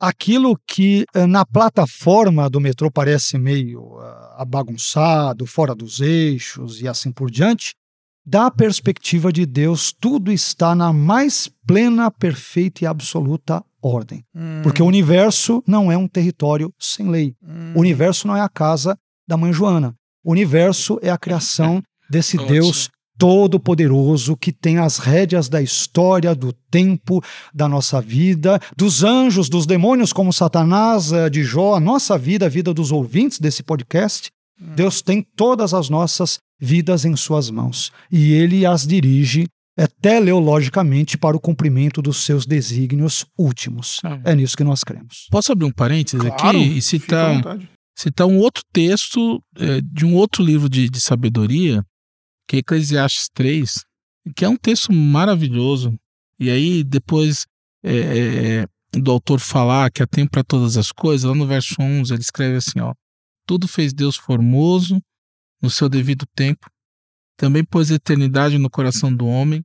aquilo 0.00 0.58
que 0.66 1.04
eh, 1.14 1.26
na 1.26 1.44
plataforma 1.44 2.48
do 2.48 2.60
metrô 2.60 2.90
parece 2.90 3.36
meio 3.38 3.82
uh, 3.82 4.46
bagunçado, 4.46 5.46
fora 5.46 5.74
dos 5.74 6.00
eixos 6.00 6.80
e 6.80 6.88
assim 6.88 7.10
por 7.10 7.30
diante, 7.30 7.74
da 8.24 8.50
perspectiva 8.50 9.32
de 9.32 9.46
Deus, 9.46 9.92
tudo 9.98 10.30
está 10.30 10.74
na 10.74 10.92
mais 10.92 11.50
plena, 11.66 12.10
perfeita 12.10 12.84
e 12.84 12.86
absoluta 12.86 13.64
ordem. 13.82 14.22
Hum. 14.34 14.60
Porque 14.62 14.82
o 14.82 14.86
universo 14.86 15.62
não 15.66 15.90
é 15.90 15.96
um 15.96 16.06
território 16.06 16.72
sem 16.78 17.08
lei. 17.08 17.34
Hum. 17.42 17.72
O 17.74 17.80
universo 17.80 18.28
não 18.28 18.36
é 18.36 18.40
a 18.40 18.48
casa 18.48 18.98
da 19.26 19.36
mãe 19.36 19.52
Joana. 19.52 19.94
O 20.22 20.30
universo 20.30 20.98
é 21.00 21.10
a 21.10 21.16
criação 21.16 21.82
desse 22.10 22.36
Deus 22.36 22.90
todo-poderoso 23.18 24.36
que 24.36 24.52
tem 24.52 24.78
as 24.78 24.98
rédeas 24.98 25.48
da 25.48 25.60
história, 25.60 26.34
do 26.34 26.52
tempo, 26.70 27.22
da 27.52 27.68
nossa 27.68 28.00
vida, 28.00 28.60
dos 28.76 29.02
anjos, 29.02 29.48
dos 29.48 29.66
demônios 29.66 30.12
como 30.12 30.32
Satanás, 30.32 31.12
eh, 31.12 31.28
de 31.28 31.42
Jó, 31.42 31.74
a 31.74 31.80
nossa 31.80 32.16
vida, 32.16 32.46
a 32.46 32.48
vida 32.48 32.72
dos 32.72 32.92
ouvintes 32.92 33.40
desse 33.40 33.62
podcast. 33.62 34.30
Hum. 34.60 34.74
Deus 34.76 35.02
tem 35.02 35.26
todas 35.36 35.74
as 35.74 35.90
nossas 35.90 36.38
vidas 36.60 37.04
em 37.04 37.14
suas 37.16 37.50
mãos 37.50 37.92
e 38.10 38.32
ele 38.32 38.64
as 38.64 38.86
dirige 38.86 39.46
é 39.76 39.86
teleologicamente 39.86 41.16
para 41.16 41.36
o 41.36 41.40
cumprimento 41.40 42.02
dos 42.02 42.24
seus 42.24 42.44
desígnios 42.44 43.24
últimos. 43.38 44.00
Ah. 44.02 44.20
É 44.24 44.34
nisso 44.34 44.56
que 44.56 44.64
nós 44.64 44.82
cremos. 44.82 45.28
Posso 45.30 45.52
abrir 45.52 45.66
um 45.66 45.70
parênteses 45.70 46.20
claro, 46.20 46.58
aqui 46.58 46.78
e 46.78 46.82
citar, 46.82 47.58
citar 47.96 48.26
um 48.26 48.38
outro 48.38 48.64
texto 48.72 49.40
é, 49.56 49.80
de 49.80 50.04
um 50.04 50.16
outro 50.16 50.42
livro 50.42 50.68
de, 50.68 50.90
de 50.90 51.00
sabedoria, 51.00 51.84
que 52.48 52.56
é 52.56 52.58
Eclesiastes 52.60 53.28
3, 53.34 53.84
que 54.34 54.44
é 54.44 54.48
um 54.48 54.56
texto 54.56 54.92
maravilhoso. 54.92 55.94
E 56.40 56.50
aí, 56.50 56.82
depois 56.82 57.46
é, 57.84 58.64
é, 58.94 58.98
do 58.98 59.10
autor 59.10 59.38
falar 59.38 59.90
que 59.90 60.02
há 60.02 60.06
tempo 60.06 60.30
para 60.30 60.42
todas 60.42 60.78
as 60.78 60.90
coisas, 60.90 61.28
lá 61.28 61.34
no 61.34 61.46
verso 61.46 61.74
11, 61.78 62.12
ele 62.12 62.22
escreve 62.22 62.56
assim: 62.56 62.80
ó, 62.80 62.94
Tudo 63.46 63.68
fez 63.68 63.92
Deus 63.92 64.16
formoso 64.16 65.00
no 65.60 65.68
seu 65.68 65.88
devido 65.88 66.24
tempo, 66.34 66.70
também 67.36 67.62
pôs 67.62 67.90
eternidade 67.90 68.56
no 68.56 68.70
coração 68.70 69.14
do 69.14 69.26
homem, 69.26 69.62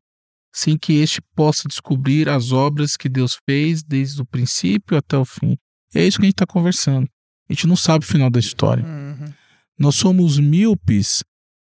sem 0.53 0.77
que 0.77 0.93
este 0.93 1.21
possa 1.35 1.67
descobrir 1.67 2.27
as 2.27 2.51
obras 2.51 2.97
que 2.97 3.07
Deus 3.07 3.37
fez 3.47 3.81
desde 3.81 4.21
o 4.21 4.25
princípio 4.25 4.97
até 4.97 5.17
o 5.17 5.25
fim. 5.25 5.57
é 5.95 6.05
isso 6.05 6.17
que 6.17 6.25
a 6.25 6.27
gente 6.27 6.35
está 6.35 6.45
conversando. 6.45 7.07
A 7.49 7.53
gente 7.53 7.67
não 7.67 7.75
sabe 7.75 8.03
o 8.03 8.07
final 8.07 8.29
da 8.29 8.39
história. 8.39 8.83
Uhum. 8.83 9.31
Nós 9.77 9.95
somos 9.95 10.39
míopes 10.39 11.23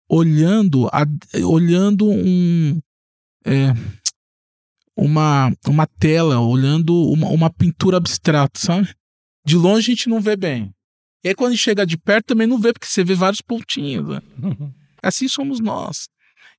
olhando, 0.09 0.87
a, 0.87 1.05
olhando 1.45 2.09
um, 2.09 2.79
é, 3.45 3.73
uma, 4.95 5.51
uma 5.67 5.85
tela, 5.85 6.39
olhando 6.39 6.93
uma, 7.11 7.27
uma 7.27 7.49
pintura 7.49 7.97
abstrata, 7.97 8.59
sabe? 8.59 8.93
De 9.45 9.55
longe 9.55 9.91
a 9.91 9.95
gente 9.95 10.09
não 10.09 10.19
vê 10.19 10.35
bem. 10.35 10.73
E 11.23 11.29
aí 11.29 11.35
quando 11.35 11.49
a 11.49 11.55
gente 11.55 11.63
chega 11.63 11.85
de 11.85 11.97
perto 11.97 12.27
também 12.27 12.47
não 12.47 12.59
vê, 12.59 12.73
porque 12.73 12.87
você 12.87 13.03
vê 13.03 13.13
vários 13.13 13.41
pontinhos. 13.41 14.07
Né? 14.07 14.21
Uhum. 14.41 14.73
Assim 15.01 15.27
somos 15.27 15.59
nós. 15.59 16.07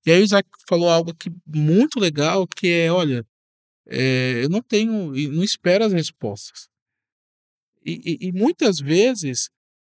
E 0.07 0.11
aí 0.11 0.21
o 0.21 0.25
Isaac 0.25 0.49
falou 0.69 0.89
algo 0.89 1.11
aqui 1.11 1.31
muito 1.47 1.99
legal, 1.99 2.47
que 2.47 2.69
é, 2.69 2.93
olha, 2.93 3.27
é, 3.87 4.45
eu 4.45 4.49
não 4.49 4.63
tenho, 4.63 5.13
não 5.33 5.43
espero 5.43 5.85
as 5.85 5.93
respostas. 5.93 6.69
E, 7.85 8.19
e, 8.23 8.29
e 8.29 8.33
muitas 8.33 8.79
vezes 8.79 9.49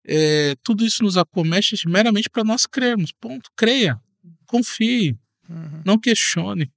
é, 0.09 0.57
tudo 0.63 0.85
isso 0.85 1.03
nos 1.03 1.17
acomete 1.17 1.77
meramente 1.87 2.31
para 2.31 2.43
nós 2.43 2.67
crermos. 2.67 3.13
Ponto. 3.13 3.51
Creia, 3.55 4.01
confie, 4.47 5.17
uhum. 5.49 5.83
não 5.85 5.99
questione. 5.99 6.73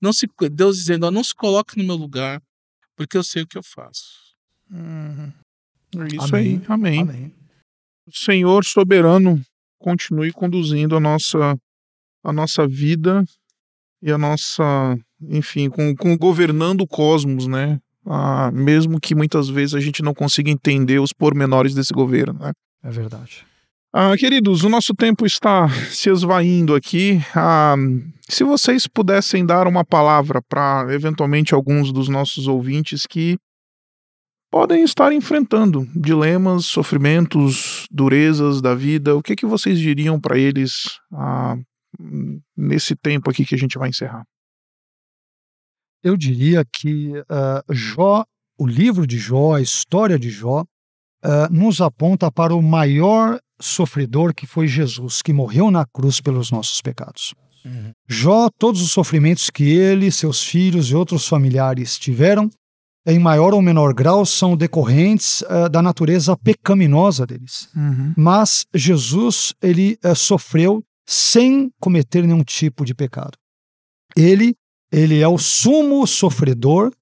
Não 0.00 0.12
se, 0.12 0.28
Deus 0.50 0.76
dizendo, 0.76 1.10
não 1.10 1.24
se 1.24 1.34
coloque 1.34 1.76
no 1.76 1.84
meu 1.84 1.96
lugar, 1.96 2.42
porque 2.96 3.16
eu 3.16 3.24
sei 3.24 3.42
o 3.42 3.46
que 3.46 3.58
eu 3.58 3.62
faço. 3.62 4.34
Uhum. 4.70 5.32
É 5.96 6.16
isso 6.16 6.34
Amém. 6.34 6.56
aí. 6.56 6.62
Amém. 6.68 7.00
Amém. 7.00 7.34
O 8.06 8.16
Senhor 8.16 8.64
soberano 8.64 9.44
continue 9.78 10.32
conduzindo 10.32 10.96
a 10.96 11.00
nossa 11.00 11.58
a 12.24 12.32
nossa 12.32 12.66
vida 12.68 13.24
e 14.00 14.10
a 14.10 14.18
nossa, 14.18 14.96
enfim, 15.20 15.68
com, 15.68 15.94
com 15.94 16.16
governando 16.16 16.82
o 16.82 16.86
cosmos, 16.86 17.46
né? 17.46 17.80
Ah, 18.06 18.50
mesmo 18.52 19.00
que 19.00 19.14
muitas 19.14 19.48
vezes 19.48 19.74
a 19.74 19.80
gente 19.80 20.02
não 20.02 20.12
consiga 20.12 20.50
entender 20.50 21.00
os 21.00 21.12
pormenores 21.12 21.74
desse 21.74 21.92
governo, 21.92 22.38
né? 22.40 22.52
É 22.82 22.90
verdade. 22.90 23.46
Ah, 23.94 24.16
queridos, 24.16 24.64
o 24.64 24.68
nosso 24.68 24.94
tempo 24.94 25.26
está 25.26 25.68
se 25.90 26.10
esvaindo 26.10 26.74
aqui. 26.74 27.20
Ah, 27.36 27.76
se 28.28 28.42
vocês 28.42 28.86
pudessem 28.86 29.44
dar 29.44 29.66
uma 29.66 29.84
palavra 29.84 30.40
para, 30.42 30.86
eventualmente, 30.90 31.54
alguns 31.54 31.92
dos 31.92 32.08
nossos 32.08 32.48
ouvintes 32.48 33.06
que 33.06 33.36
podem 34.50 34.82
estar 34.82 35.12
enfrentando 35.12 35.86
dilemas, 35.94 36.66
sofrimentos, 36.66 37.86
durezas 37.90 38.60
da 38.60 38.74
vida, 38.74 39.14
o 39.14 39.22
que, 39.22 39.36
que 39.36 39.46
vocês 39.46 39.78
diriam 39.78 40.20
para 40.20 40.38
eles 40.38 40.98
ah, 41.12 41.56
nesse 42.56 42.96
tempo 42.96 43.30
aqui 43.30 43.44
que 43.44 43.54
a 43.54 43.58
gente 43.58 43.78
vai 43.78 43.90
encerrar? 43.90 44.24
Eu 46.02 46.16
diria 46.16 46.64
que 46.64 47.12
uh, 47.18 47.72
Jó, 47.74 48.24
o 48.58 48.66
livro 48.66 49.06
de 49.06 49.18
Jó, 49.18 49.54
a 49.54 49.60
história 49.60 50.18
de 50.18 50.30
Jó, 50.30 50.62
uh, 50.62 51.52
nos 51.52 51.80
aponta 51.80 52.30
para 52.30 52.54
o 52.54 52.62
maior 52.62 53.40
sofredor 53.60 54.34
que 54.34 54.46
foi 54.46 54.66
Jesus, 54.66 55.22
que 55.22 55.32
morreu 55.32 55.70
na 55.70 55.86
cruz 55.86 56.20
pelos 56.20 56.50
nossos 56.50 56.80
pecados. 56.80 57.34
Uhum. 57.64 57.92
Jó, 58.08 58.48
todos 58.58 58.82
os 58.82 58.90
sofrimentos 58.90 59.48
que 59.48 59.64
ele, 59.64 60.10
seus 60.10 60.42
filhos 60.42 60.90
e 60.90 60.96
outros 60.96 61.28
familiares 61.28 61.98
tiveram, 61.98 62.50
em 63.06 63.18
maior 63.18 63.54
ou 63.54 63.62
menor 63.62 63.94
grau, 63.94 64.24
são 64.24 64.56
decorrentes 64.56 65.42
uh, 65.42 65.68
da 65.68 65.82
natureza 65.82 66.36
pecaminosa 66.36 67.26
deles. 67.26 67.68
Uhum. 67.74 68.14
Mas 68.16 68.64
Jesus, 68.74 69.54
ele 69.62 69.98
uh, 70.04 70.14
sofreu 70.14 70.82
sem 71.06 71.70
cometer 71.80 72.26
nenhum 72.26 72.44
tipo 72.44 72.84
de 72.84 72.94
pecado. 72.94 73.36
Ele, 74.16 74.54
ele 74.92 75.20
é 75.20 75.26
o 75.26 75.38
sumo 75.38 76.06
sofredor 76.06 76.92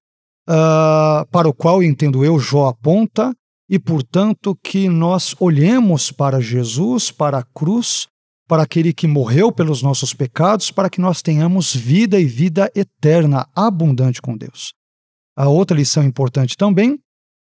uh, 0.49 1.27
para 1.29 1.49
o 1.49 1.53
qual, 1.53 1.83
entendo 1.83 2.23
eu, 2.23 2.39
Jó 2.39 2.69
aponta, 2.69 3.35
e, 3.69 3.77
portanto, 3.77 4.57
que 4.63 4.89
nós 4.89 5.35
olhemos 5.39 6.11
para 6.11 6.41
Jesus, 6.41 7.11
para 7.11 7.39
a 7.39 7.43
cruz, 7.43 8.07
para 8.47 8.63
aquele 8.63 8.91
que 8.91 9.07
morreu 9.07 9.51
pelos 9.51 9.81
nossos 9.81 10.13
pecados, 10.13 10.71
para 10.71 10.89
que 10.89 10.99
nós 10.99 11.21
tenhamos 11.21 11.73
vida 11.73 12.19
e 12.19 12.25
vida 12.25 12.69
eterna, 12.75 13.47
abundante 13.55 14.21
com 14.21 14.35
Deus. 14.35 14.73
A 15.37 15.47
outra 15.47 15.77
lição 15.77 16.03
importante 16.03 16.57
também 16.57 16.99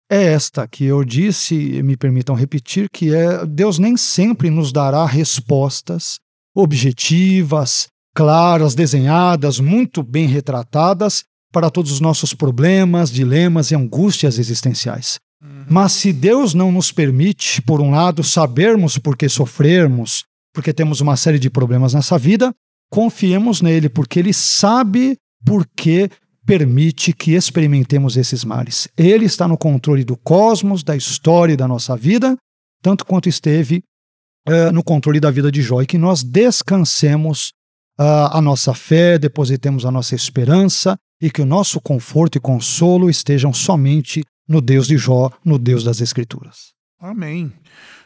é 0.09 0.23
esta 0.23 0.67
que 0.67 0.83
eu 0.83 1.03
disse, 1.03 1.83
me 1.83 1.95
permitam 1.95 2.35
repetir, 2.35 2.89
que 2.89 3.13
é 3.13 3.45
Deus 3.45 3.77
nem 3.77 3.95
sempre 3.95 4.49
nos 4.49 4.71
dará 4.71 5.05
respostas 5.05 6.19
objetivas, 6.55 7.87
claras, 8.15 8.73
desenhadas, 8.73 9.59
muito 9.59 10.01
bem 10.01 10.25
retratadas 10.25 11.25
para 11.51 11.69
todos 11.69 11.91
os 11.91 11.99
nossos 11.99 12.33
problemas, 12.33 13.11
dilemas 13.11 13.71
e 13.71 13.75
angústias 13.75 14.39
existenciais. 14.39 15.19
Uhum. 15.43 15.65
Mas 15.69 15.91
se 15.91 16.13
Deus 16.13 16.53
não 16.53 16.71
nos 16.71 16.91
permite, 16.91 17.61
por 17.61 17.81
um 17.81 17.91
lado, 17.91 18.23
sabermos 18.23 18.97
por 18.97 19.17
que 19.17 19.27
sofrermos, 19.27 20.23
porque 20.53 20.73
temos 20.73 21.01
uma 21.01 21.17
série 21.17 21.37
de 21.37 21.49
problemas 21.49 21.93
nessa 21.93 22.17
vida, 22.17 22.53
confiemos 22.89 23.61
nele, 23.61 23.89
porque 23.89 24.19
ele 24.19 24.33
sabe 24.33 25.17
por 25.45 25.67
que 25.75 26.09
permite 26.45 27.11
que 27.11 27.33
experimentemos 27.33 28.15
esses 28.15 28.45
males. 28.45 28.87
Ele 28.95 29.25
está 29.25 29.47
no 29.47 29.57
controle 29.57 30.03
do 30.03 30.15
cosmos, 30.15 30.83
da 30.83 30.95
história 30.95 31.53
e 31.53 31.57
da 31.57 31.67
nossa 31.67 31.97
vida, 31.97 32.37
tanto 32.81 33.05
quanto 33.05 33.27
esteve 33.27 33.83
uh, 34.47 34.71
no 34.71 34.83
controle 34.83 35.19
da 35.19 35.31
vida 35.31 35.51
de 35.51 35.61
Jó, 35.61 35.81
e 35.81 35.85
que 35.85 35.97
nós 35.97 36.23
descansemos 36.23 37.51
a 37.97 38.41
nossa 38.41 38.73
fé, 38.73 39.17
depositemos 39.17 39.85
a 39.85 39.91
nossa 39.91 40.15
esperança 40.15 40.97
e 41.21 41.31
que 41.31 41.41
o 41.41 41.45
nosso 41.45 41.79
conforto 41.79 42.37
e 42.37 42.41
consolo 42.41 43.09
estejam 43.09 43.53
somente 43.53 44.23
no 44.47 44.61
Deus 44.61 44.87
de 44.87 44.97
Jó, 44.97 45.31
no 45.43 45.57
Deus 45.57 45.83
das 45.83 46.01
Escrituras. 46.01 46.73
Amém. 46.99 47.51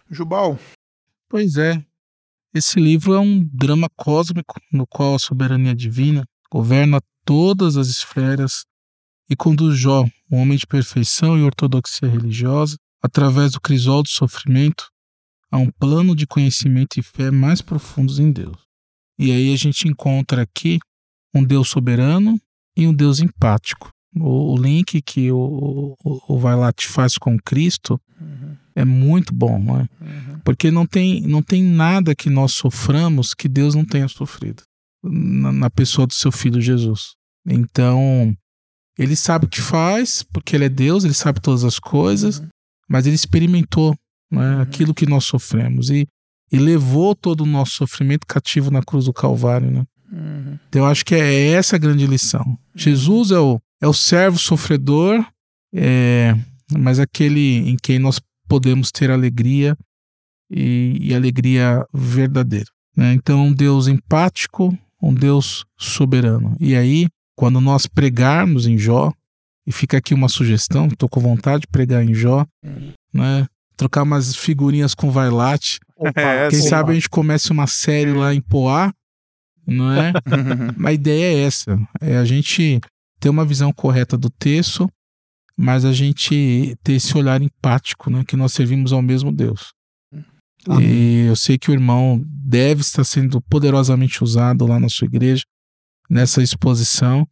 Jubal. 0.10 0.60
Pois 1.28 1.58
é. 1.58 1.84
Esse 2.54 2.80
livro 2.80 3.14
é 3.14 3.20
um 3.20 3.48
drama 3.54 3.88
cósmico 3.96 4.60
no 4.72 4.88
qual 4.88 5.16
a 5.16 5.20
soberania 5.20 5.76
divina 5.76 6.24
governa 6.52 7.00
todas 7.24 7.78
as 7.78 7.88
esferas 7.88 8.66
e 9.30 9.36
conduz 9.36 9.78
Jó, 9.78 10.04
um 10.32 10.38
homem 10.38 10.58
de 10.58 10.66
perfeição 10.66 11.38
e 11.38 11.44
ortodoxia 11.44 12.10
religiosa, 12.10 12.76
através 13.02 13.52
do 13.52 13.62
crisol 13.62 14.02
do 14.02 14.10
sofrimento, 14.10 14.90
a 15.52 15.58
um 15.58 15.70
plano 15.72 16.16
de 16.16 16.26
conhecimento 16.26 17.00
e 17.00 17.04
fé 17.04 17.30
mais 17.30 17.62
profundos 17.62 18.18
em 18.18 18.32
Deus. 18.32 18.69
E 19.20 19.34
aí 19.34 19.54
a 19.54 19.58
gente 19.58 19.88
encontra 19.88 20.44
aqui 20.44 20.80
um 21.36 21.44
Deus 21.44 21.70
soberano 21.70 22.40
e 22.76 22.88
um 22.88 22.94
Deus 22.94 23.20
empático. 23.20 23.92
O, 24.16 24.54
o 24.54 24.58
link 24.58 25.02
que 25.02 25.30
o, 25.32 25.96
o, 26.04 26.34
o 26.34 26.40
Vailat 26.40 26.88
faz 26.88 27.18
com 27.18 27.38
Cristo 27.38 28.00
uhum. 28.20 28.56
é 28.74 28.86
muito 28.86 29.34
bom, 29.34 29.60
não 29.60 29.78
é? 29.78 29.88
Uhum. 30.02 30.40
porque 30.44 30.72
não 30.72 30.88
tem, 30.88 31.22
não 31.22 31.44
tem 31.44 31.62
nada 31.62 32.16
que 32.16 32.30
nós 32.30 32.54
soframos 32.54 33.34
que 33.34 33.48
Deus 33.48 33.76
não 33.76 33.86
tenha 33.86 34.08
sofrido 34.08 34.64
na, 35.04 35.52
na 35.52 35.70
pessoa 35.70 36.08
do 36.08 36.14
seu 36.14 36.32
filho 36.32 36.62
Jesus. 36.62 37.14
Então, 37.46 38.36
ele 38.98 39.16
sabe 39.16 39.46
o 39.46 39.50
que 39.50 39.62
faz, 39.62 40.24
porque 40.24 40.56
ele 40.56 40.66
é 40.66 40.70
Deus, 40.70 41.04
ele 41.04 41.14
sabe 41.14 41.40
todas 41.40 41.64
as 41.64 41.78
coisas, 41.78 42.40
uhum. 42.40 42.48
mas 42.90 43.06
ele 43.06 43.16
experimentou 43.16 43.96
né, 44.32 44.56
uhum. 44.56 44.62
aquilo 44.62 44.94
que 44.94 45.06
nós 45.06 45.26
sofremos 45.26 45.90
e, 45.90 46.08
e 46.52 46.58
levou 46.58 47.16
todo 47.16 47.42
o 47.42 47.46
nosso 47.46 47.74
sofrimento 47.74 48.26
cativo 48.28 48.72
na 48.72 48.82
cruz 48.82 49.06
do 49.06 49.14
Calvário. 49.14 49.70
Né? 49.70 49.86
Uhum. 50.12 50.58
Então, 50.68 50.84
eu 50.84 50.86
acho 50.86 51.06
que 51.06 51.16
é 51.16 51.52
essa 51.52 51.76
a 51.76 51.80
grande 51.80 52.06
lição. 52.08 52.58
Jesus 52.76 53.32
é 53.32 53.40
o, 53.40 53.60
é 53.82 53.88
o 53.88 53.94
servo 53.94 54.38
sofredor, 54.38 55.26
é, 55.74 56.36
mas 56.78 57.00
aquele 57.00 57.70
em 57.70 57.78
quem 57.78 58.00
nós 58.00 58.20
podemos 58.48 58.92
ter 58.92 59.12
alegria 59.12 59.78
e, 60.50 60.98
e 61.00 61.14
alegria 61.14 61.86
verdadeira. 61.94 62.70
Né? 62.96 63.14
Então, 63.14 63.48
um 63.48 63.54
Deus 63.54 63.88
empático, 63.88 64.78
um 65.02 65.14
Deus 65.14 65.66
soberano. 65.78 66.56
E 66.60 66.76
aí, 66.76 67.08
quando 67.36 67.62
nós 67.62 67.86
pregarmos 67.86 68.66
em 68.66 68.78
Jó, 68.78 69.14
e 69.70 69.72
fica 69.72 69.98
aqui 69.98 70.16
uma 70.16 70.28
sugestão, 70.28 70.88
estou 70.88 71.08
com 71.08 71.20
vontade 71.20 71.62
de 71.62 71.68
pregar 71.68 72.04
em 72.04 72.12
Jó, 72.12 72.44
né? 73.14 73.48
Trocar 73.80 74.04
umas 74.04 74.36
figurinhas 74.36 74.94
com 74.94 75.10
Vailate. 75.10 75.80
É, 76.14 76.50
Quem 76.50 76.62
sim. 76.62 76.68
sabe 76.68 76.92
a 76.92 76.94
gente 76.94 77.10
comece 77.10 77.50
uma 77.50 77.66
série 77.66 78.12
lá 78.12 78.34
em 78.34 78.42
Poá, 78.42 78.94
não 79.66 79.90
é? 79.94 80.12
a 80.86 80.92
ideia 80.92 81.38
é 81.38 81.44
essa, 81.44 81.80
é 82.02 82.18
a 82.18 82.26
gente 82.26 82.82
ter 83.22 83.30
uma 83.30 83.46
visão 83.46 83.72
correta 83.72 84.18
do 84.18 84.30
texto, 84.30 84.90
mas 85.58 85.86
a 85.86 85.94
gente 85.94 86.78
ter 86.84 86.94
esse 86.94 87.18
olhar 87.18 87.42
empático, 87.42 88.10
né? 88.10 88.24
Que 88.26 88.36
nós 88.36 88.52
servimos 88.52 88.92
ao 88.92 89.02
mesmo 89.02 89.32
Deus. 89.32 89.72
Amém. 90.68 90.86
E 90.86 91.26
eu 91.28 91.36
sei 91.38 91.58
que 91.58 91.72
o 91.72 91.74
irmão 91.74 92.22
deve 92.26 92.82
estar 92.82 93.06
sendo 93.06 93.42
poderosamente 93.42 94.22
usado 94.22 94.68
lá 94.68 94.78
na 94.78 94.90
sua 94.90 95.06
igreja, 95.06 95.44
nessa 96.10 96.44
exposição. 96.44 97.26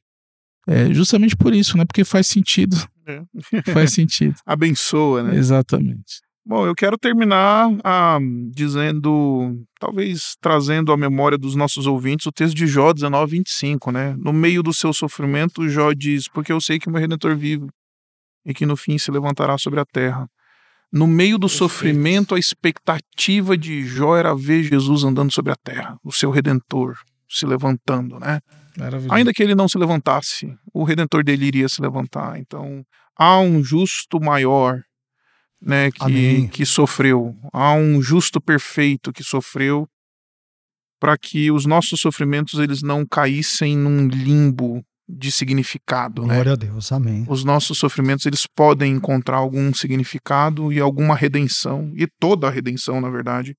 É, 0.65 0.93
justamente 0.93 1.35
por 1.35 1.53
isso, 1.53 1.77
né? 1.77 1.83
Porque 1.85 2.05
faz 2.05 2.27
sentido. 2.27 2.77
É. 3.05 3.71
faz 3.73 3.93
sentido. 3.93 4.35
Abençoa, 4.45 5.23
né? 5.23 5.35
Exatamente. 5.35 6.26
Bom, 6.49 6.65
eu 6.65 6.73
quero 6.73 6.97
terminar 6.97 7.69
ah, 7.83 8.17
dizendo, 8.53 9.53
talvez 9.77 10.37
trazendo 10.39 10.93
à 10.93 10.97
memória 10.97 11.37
dos 11.37 11.55
nossos 11.55 11.85
ouvintes 11.85 12.25
o 12.25 12.31
texto 12.31 12.55
de 12.55 12.65
Jó 12.65 12.93
19, 12.93 13.31
25, 13.31 13.91
né? 13.91 14.15
No 14.17 14.31
meio 14.31 14.63
do 14.63 14.73
seu 14.73 14.93
sofrimento, 14.93 15.67
Jó 15.67 15.91
diz: 15.91 16.29
Porque 16.29 16.53
eu 16.53 16.61
sei 16.61 16.79
que 16.79 16.87
o 16.87 16.91
meu 16.91 17.01
redentor 17.01 17.35
vive 17.35 17.67
e 18.45 18.53
que 18.53 18.65
no 18.65 18.77
fim 18.77 18.97
se 18.97 19.11
levantará 19.11 19.57
sobre 19.57 19.81
a 19.81 19.85
terra. 19.85 20.25
No 20.89 21.05
meio 21.05 21.37
do 21.37 21.47
Perfeito. 21.47 21.57
sofrimento, 21.57 22.33
a 22.33 22.39
expectativa 22.39 23.57
de 23.57 23.85
Jó 23.85 24.15
era 24.15 24.33
ver 24.33 24.63
Jesus 24.63 25.03
andando 25.03 25.33
sobre 25.33 25.51
a 25.51 25.55
terra, 25.61 25.97
o 26.01 26.13
seu 26.13 26.31
redentor 26.31 26.97
se 27.29 27.45
levantando, 27.45 28.17
né? 28.21 28.39
Ainda 29.09 29.33
que 29.33 29.43
ele 29.43 29.53
não 29.53 29.67
se 29.67 29.77
levantasse, 29.77 30.55
o 30.73 30.85
redentor 30.85 31.25
dele 31.25 31.45
iria 31.45 31.67
se 31.67 31.81
levantar. 31.81 32.39
Então, 32.39 32.85
há 33.19 33.37
um 33.37 33.61
justo 33.61 34.17
maior 34.21 34.81
né, 35.61 35.91
que, 35.91 36.47
que 36.49 36.65
sofreu. 36.65 37.35
Há 37.51 37.73
um 37.73 38.01
justo 38.01 38.39
perfeito 38.39 39.11
que 39.11 39.23
sofreu 39.23 39.87
para 40.99 41.17
que 41.17 41.51
os 41.51 41.65
nossos 41.65 41.99
sofrimentos 41.99 42.59
eles 42.59 42.81
não 42.81 43.05
caíssem 43.05 43.77
num 43.77 44.07
limbo 44.07 44.83
de 45.07 45.31
significado. 45.31 46.23
Né? 46.23 46.33
Glória 46.35 46.49
né? 46.49 46.53
a 46.53 46.55
Deus, 46.55 46.91
amém. 46.91 47.25
Os 47.29 47.43
nossos 47.43 47.77
sofrimentos 47.77 48.25
eles 48.25 48.45
podem 48.45 48.93
encontrar 48.93 49.37
algum 49.37 49.73
significado 49.73 50.73
e 50.73 50.79
alguma 50.79 51.15
redenção, 51.15 51.91
e 51.95 52.07
toda 52.19 52.47
a 52.47 52.51
redenção, 52.51 52.99
na 52.99 53.09
verdade, 53.09 53.55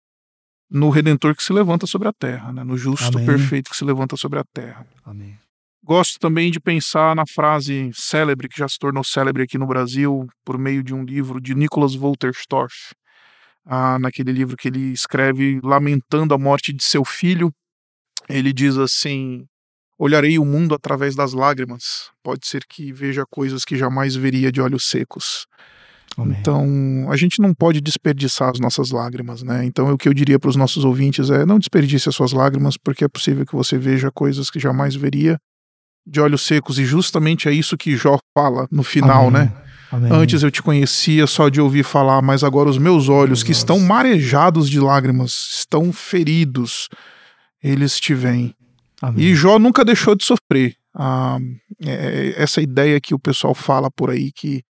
no 0.71 0.91
Redentor 0.91 1.35
que 1.35 1.43
se 1.43 1.53
levanta 1.53 1.87
sobre 1.87 2.09
a 2.09 2.13
terra, 2.13 2.53
né? 2.53 2.63
no 2.63 2.77
justo 2.77 3.17
amém. 3.17 3.27
perfeito 3.27 3.71
que 3.71 3.77
se 3.77 3.85
levanta 3.85 4.17
sobre 4.17 4.39
a 4.39 4.45
terra. 4.53 4.87
Amém. 5.05 5.39
Gosto 5.89 6.19
também 6.19 6.51
de 6.51 6.61
pensar 6.61 7.17
na 7.17 7.25
frase 7.27 7.91
célebre, 7.95 8.47
que 8.47 8.59
já 8.59 8.69
se 8.69 8.79
tornou 8.79 9.03
célebre 9.03 9.45
aqui 9.45 9.57
no 9.57 9.67
Brasil, 9.67 10.27
por 10.45 10.59
meio 10.59 10.83
de 10.85 10.93
um 10.93 11.03
livro 11.03 11.41
de 11.41 11.55
Nicholas 11.55 11.95
Wolterstorff, 11.95 12.93
ah, 13.65 13.99
naquele 13.99 14.31
livro 14.31 14.55
que 14.55 14.69
ele 14.69 14.93
escreve 14.93 15.59
lamentando 15.65 16.35
a 16.35 16.39
morte 16.39 16.75
de 16.75 16.85
seu 16.85 17.07
filho. 17.07 17.51
Ele 18.29 18.53
diz 18.53 18.77
assim: 18.77 19.47
Olharei 19.99 20.39
o 20.39 20.45
mundo 20.45 20.75
através 20.75 21.17
das 21.17 21.33
lágrimas. 21.33 22.11
Pode 22.23 22.47
ser 22.47 22.67
que 22.69 22.93
veja 22.93 23.25
coisas 23.31 23.65
que 23.65 23.75
jamais 23.75 24.15
veria 24.15 24.53
de 24.53 24.61
olhos 24.61 24.91
secos. 24.91 25.47
Amém. 26.19 26.37
Então, 26.39 27.11
a 27.11 27.17
gente 27.17 27.41
não 27.41 27.55
pode 27.55 27.81
desperdiçar 27.81 28.51
as 28.51 28.61
nossas 28.61 28.91
lágrimas, 28.91 29.43
né? 29.43 29.65
Então, 29.65 29.91
o 29.91 29.97
que 29.97 30.07
eu 30.07 30.13
diria 30.13 30.39
para 30.39 30.51
os 30.51 30.57
nossos 30.57 30.85
ouvintes 30.85 31.31
é: 31.31 31.47
não 31.47 31.59
desperdice 31.59 32.11
as 32.11 32.15
suas 32.15 32.33
lágrimas, 32.33 32.77
porque 32.77 33.07
é 33.07 33.09
possível 33.09 33.47
que 33.47 33.57
você 33.57 33.79
veja 33.79 34.11
coisas 34.13 34.51
que 34.51 34.61
jamais 34.61 34.95
veria 34.95 35.41
de 36.09 36.21
olhos 36.21 36.43
secos, 36.43 36.79
e 36.79 36.85
justamente 36.85 37.49
é 37.49 37.53
isso 37.53 37.77
que 37.77 37.97
Jó 37.97 38.19
fala 38.37 38.67
no 38.71 38.83
final, 38.83 39.29
Amém. 39.29 39.45
né? 39.45 39.53
Amém. 39.91 40.13
Antes 40.13 40.43
eu 40.43 40.51
te 40.51 40.63
conhecia 40.63 41.27
só 41.27 41.49
de 41.49 41.61
ouvir 41.61 41.83
falar, 41.83 42.21
mas 42.21 42.45
agora 42.45 42.69
os 42.69 42.79
meus 42.79 43.09
olhos, 43.09 43.43
que 43.43 43.53
estão 43.53 43.81
marejados 43.81 44.69
de 44.69 44.79
lágrimas, 44.79 45.31
estão 45.59 45.93
feridos, 45.93 46.89
eles 47.63 47.99
te 47.99 48.15
veem. 48.15 48.55
Amém. 49.01 49.25
E 49.25 49.35
Jó 49.35 49.59
nunca 49.59 49.85
deixou 49.85 50.15
de 50.15 50.25
sofrer. 50.25 50.75
Ah, 50.95 51.39
é, 51.85 52.35
essa 52.37 52.61
ideia 52.61 53.01
que 53.01 53.15
o 53.15 53.19
pessoal 53.19 53.55
fala 53.55 53.91
por 53.91 54.11
aí 54.11 54.31
que, 54.33 54.63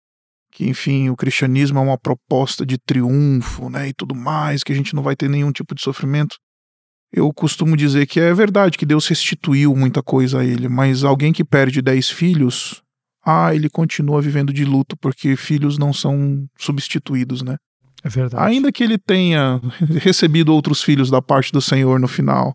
que, 0.52 0.68
enfim, 0.68 1.08
o 1.08 1.16
cristianismo 1.16 1.78
é 1.78 1.82
uma 1.82 1.98
proposta 1.98 2.66
de 2.66 2.76
triunfo, 2.76 3.70
né, 3.70 3.88
e 3.88 3.94
tudo 3.94 4.14
mais, 4.14 4.62
que 4.62 4.72
a 4.72 4.76
gente 4.76 4.94
não 4.94 5.02
vai 5.02 5.16
ter 5.16 5.30
nenhum 5.30 5.52
tipo 5.52 5.74
de 5.74 5.82
sofrimento 5.82 6.36
eu 7.16 7.32
costumo 7.32 7.74
dizer 7.76 8.06
que 8.06 8.20
é 8.20 8.32
verdade 8.34 8.76
que 8.76 8.84
Deus 8.84 9.08
restituiu 9.08 9.74
muita 9.74 10.02
coisa 10.02 10.40
a 10.40 10.44
ele, 10.44 10.68
mas 10.68 11.02
alguém 11.02 11.32
que 11.32 11.42
perde 11.42 11.80
dez 11.80 12.10
filhos, 12.10 12.82
ah, 13.24 13.54
ele 13.54 13.70
continua 13.70 14.20
vivendo 14.20 14.52
de 14.52 14.66
luto 14.66 14.94
porque 14.98 15.34
filhos 15.34 15.78
não 15.78 15.94
são 15.94 16.46
substituídos, 16.58 17.40
né? 17.40 17.56
É 18.04 18.08
verdade. 18.10 18.44
Ainda 18.44 18.70
que 18.70 18.84
ele 18.84 18.98
tenha 18.98 19.58
recebido 19.98 20.52
outros 20.52 20.82
filhos 20.82 21.10
da 21.10 21.22
parte 21.22 21.50
do 21.50 21.60
Senhor 21.60 21.98
no 21.98 22.06
final, 22.06 22.52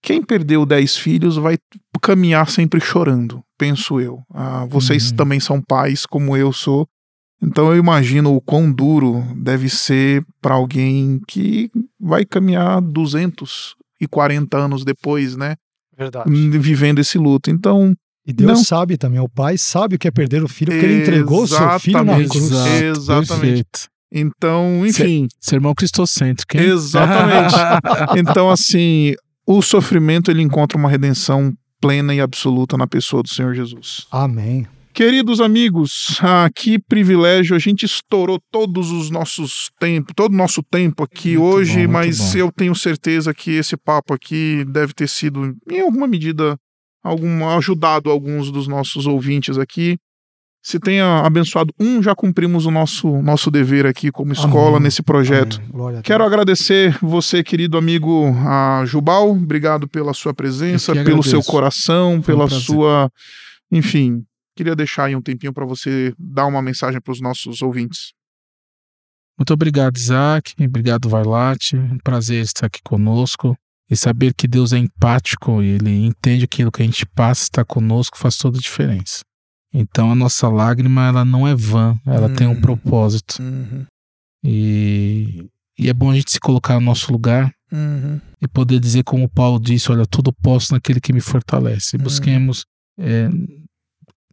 quem 0.00 0.22
perdeu 0.22 0.64
dez 0.64 0.96
filhos 0.96 1.36
vai 1.36 1.58
caminhar 2.00 2.48
sempre 2.48 2.80
chorando, 2.80 3.42
penso 3.58 4.00
eu. 4.00 4.22
Ah, 4.32 4.66
vocês 4.66 5.10
uhum. 5.10 5.16
também 5.16 5.40
são 5.40 5.60
pais, 5.60 6.06
como 6.06 6.36
eu 6.36 6.52
sou, 6.52 6.88
Então 7.42 7.70
eu 7.72 7.76
imagino 7.78 8.34
o 8.34 8.40
quão 8.40 8.70
duro 8.70 9.24
deve 9.36 9.68
ser 9.68 10.24
para 10.42 10.54
alguém 10.54 11.20
que 11.28 11.70
vai 12.00 12.24
caminhar 12.24 12.80
240 12.80 14.56
anos 14.58 14.84
depois, 14.84 15.36
né? 15.36 15.56
Verdade. 15.96 16.30
Vivendo 16.58 16.98
esse 17.00 17.18
luto. 17.18 17.50
Então, 17.50 17.94
E 18.26 18.32
Deus 18.32 18.50
Não. 18.50 18.64
sabe 18.64 18.96
também, 18.98 19.18
o 19.20 19.28
pai 19.28 19.56
sabe 19.56 19.96
o 19.96 19.98
que 19.98 20.06
é 20.06 20.10
perder 20.10 20.44
o 20.44 20.48
filho, 20.48 20.70
porque 20.72 20.84
ele 20.84 21.00
entregou 21.00 21.44
o 21.44 21.48
seu 21.48 21.80
filho 21.80 22.04
na 22.04 22.20
Exatamente. 22.20 22.30
cruz. 22.30 22.50
Exato, 22.52 23.22
Exatamente. 23.22 23.40
perfeito. 23.46 23.80
então, 24.12 24.86
enfim, 24.86 25.28
Sermão 25.40 25.74
cristocêntrico, 25.74 26.56
hein? 26.56 26.64
exatamente. 26.64 27.54
então, 28.18 28.50
assim, 28.50 29.14
o 29.46 29.62
sofrimento 29.62 30.30
ele 30.30 30.42
encontra 30.42 30.76
uma 30.76 30.90
redenção 30.90 31.54
plena 31.80 32.14
e 32.14 32.20
absoluta 32.20 32.76
na 32.76 32.86
pessoa 32.86 33.22
do 33.22 33.28
Senhor 33.30 33.54
Jesus. 33.54 34.06
Amém. 34.10 34.66
Queridos 34.98 35.40
amigos, 35.40 36.18
ah, 36.20 36.50
que 36.52 36.76
privilégio, 36.76 37.54
a 37.54 37.58
gente 37.60 37.86
estourou 37.86 38.42
todos 38.50 38.90
os 38.90 39.10
nossos 39.10 39.70
tempos, 39.78 40.12
todo 40.12 40.32
o 40.32 40.36
nosso 40.36 40.60
tempo 40.60 41.04
aqui 41.04 41.36
Muito 41.36 41.44
hoje, 41.44 41.86
bom, 41.86 41.92
mas 41.92 42.32
bom. 42.32 42.38
eu 42.38 42.50
tenho 42.50 42.74
certeza 42.74 43.32
que 43.32 43.52
esse 43.52 43.76
papo 43.76 44.12
aqui 44.12 44.64
deve 44.64 44.92
ter 44.92 45.08
sido, 45.08 45.54
em 45.70 45.82
alguma 45.82 46.08
medida, 46.08 46.58
algum, 47.00 47.48
ajudado 47.48 48.10
alguns 48.10 48.50
dos 48.50 48.66
nossos 48.66 49.06
ouvintes 49.06 49.56
aqui. 49.56 49.96
Se 50.60 50.80
tenha 50.80 51.20
abençoado 51.20 51.72
um, 51.78 52.02
já 52.02 52.12
cumprimos 52.12 52.66
o 52.66 52.70
nosso, 52.72 53.22
nosso 53.22 53.52
dever 53.52 53.86
aqui 53.86 54.10
como 54.10 54.32
escola 54.32 54.78
Amém. 54.78 54.82
nesse 54.82 55.00
projeto. 55.00 55.62
Quero 56.02 56.24
agradecer 56.24 56.98
você, 57.00 57.44
querido 57.44 57.78
amigo 57.78 58.34
ah, 58.44 58.82
Jubal. 58.84 59.30
Obrigado 59.30 59.86
pela 59.86 60.12
sua 60.12 60.34
presença, 60.34 60.92
pelo 60.92 61.22
seu 61.22 61.40
coração, 61.44 62.14
Foi 62.14 62.18
um 62.18 62.22
pela 62.22 62.48
prazer. 62.48 62.66
sua. 62.66 63.12
Enfim, 63.70 64.24
queria 64.58 64.74
deixar 64.74 65.04
aí 65.04 65.14
um 65.14 65.22
tempinho 65.22 65.52
para 65.52 65.64
você 65.64 66.12
dar 66.18 66.46
uma 66.46 66.60
mensagem 66.60 67.00
para 67.00 67.12
os 67.12 67.20
nossos 67.20 67.62
ouvintes. 67.62 68.12
Muito 69.38 69.52
obrigado, 69.54 69.96
Isaac. 69.96 70.52
Obrigado, 70.60 71.08
Varlate. 71.08 71.76
Um 71.76 71.98
prazer 71.98 72.42
estar 72.42 72.66
aqui 72.66 72.80
conosco. 72.82 73.56
E 73.90 73.96
saber 73.96 74.34
que 74.34 74.48
Deus 74.48 74.72
é 74.72 74.78
empático 74.78 75.62
e 75.62 75.68
Ele 75.68 76.04
entende 76.04 76.44
aquilo 76.44 76.70
que 76.72 76.82
a 76.82 76.84
gente 76.84 77.06
passa, 77.06 77.44
está 77.44 77.64
conosco, 77.64 78.18
faz 78.18 78.36
toda 78.36 78.58
a 78.58 78.60
diferença. 78.60 79.20
Então 79.72 80.10
a 80.10 80.14
nossa 80.14 80.48
lágrima, 80.48 81.06
ela 81.06 81.24
não 81.24 81.46
é 81.46 81.54
vã, 81.54 81.96
ela 82.04 82.28
tem 82.28 82.46
um 82.46 82.50
Hum. 82.52 82.60
propósito. 82.60 83.36
E, 84.44 85.48
e 85.78 85.88
é 85.88 85.92
bom 85.92 86.10
a 86.10 86.14
gente 86.14 86.30
se 86.32 86.40
colocar 86.40 86.74
no 86.74 86.80
nosso 86.80 87.12
lugar 87.12 87.52
e 88.42 88.48
poder 88.48 88.80
dizer, 88.80 89.04
como 89.04 89.28
Paulo 89.28 89.58
disse: 89.60 89.90
Olha, 89.92 90.04
tudo 90.06 90.32
posso 90.32 90.72
naquele 90.74 91.00
que 91.00 91.12
me 91.12 91.20
fortalece. 91.20 91.96
E 91.96 92.00
Hum. 92.00 92.02
busquemos. 92.02 92.64
é, 93.00 93.28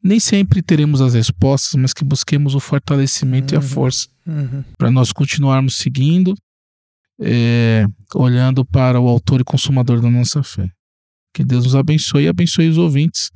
nem 0.06 0.20
sempre 0.20 0.62
teremos 0.62 1.02
as 1.02 1.16
respostas, 1.16 1.74
mas 1.82 1.92
que 1.92 2.06
busquemos 2.06 2.54
o 2.54 2.60
fortalecimento 2.60 3.54
e 3.54 3.58
a 3.58 3.60
Uhum. 3.60 3.68
força 3.68 4.08
para 4.78 4.92
nós 4.92 5.12
continuarmos 5.12 5.78
seguindo, 5.78 6.36
é, 7.20 7.86
olhando 8.14 8.64
para 8.64 9.00
o 9.00 9.08
autor 9.08 9.42
e 9.42 9.44
consumador 9.44 10.00
da 10.02 10.10
nossa 10.10 10.44
fé. 10.44 10.70
Que 11.34 11.44
Deus 11.44 11.64
nos 11.66 11.76
abençoe 11.76 12.24
e 12.24 12.28
abençoe 12.28 12.70
os 12.70 12.78
ouvintes. 12.78 13.32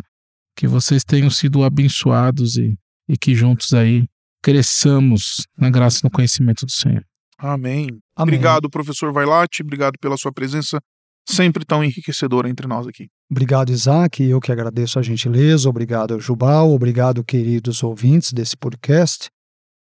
Que 0.55 0.67
vocês 0.67 1.03
tenham 1.03 1.29
sido 1.29 1.63
abençoados 1.63 2.55
e, 2.57 2.77
e 3.07 3.17
que 3.17 3.33
juntos 3.33 3.73
aí 3.73 4.05
cresçamos 4.43 5.47
na 5.57 5.69
graça 5.69 5.99
e 5.99 6.03
no 6.03 6.11
conhecimento 6.11 6.65
do 6.65 6.71
Senhor. 6.71 7.03
Amém. 7.37 7.87
Amém. 7.87 7.99
Obrigado, 8.17 8.69
professor 8.69 9.11
Vailate. 9.13 9.63
Obrigado 9.63 9.93
pela 9.99 10.17
sua 10.17 10.31
presença, 10.31 10.79
sempre 11.27 11.65
tão 11.65 11.83
enriquecedora 11.83 12.49
entre 12.49 12.67
nós 12.67 12.85
aqui. 12.87 13.07
Obrigado, 13.31 13.71
Isaac. 13.71 14.23
Eu 14.23 14.39
que 14.39 14.51
agradeço 14.51 14.97
a 14.97 15.01
gentileza. 15.01 15.69
Obrigado, 15.69 16.19
Jubal. 16.19 16.71
Obrigado, 16.71 17.23
queridos 17.23 17.83
ouvintes 17.83 18.33
desse 18.33 18.57
podcast. 18.57 19.29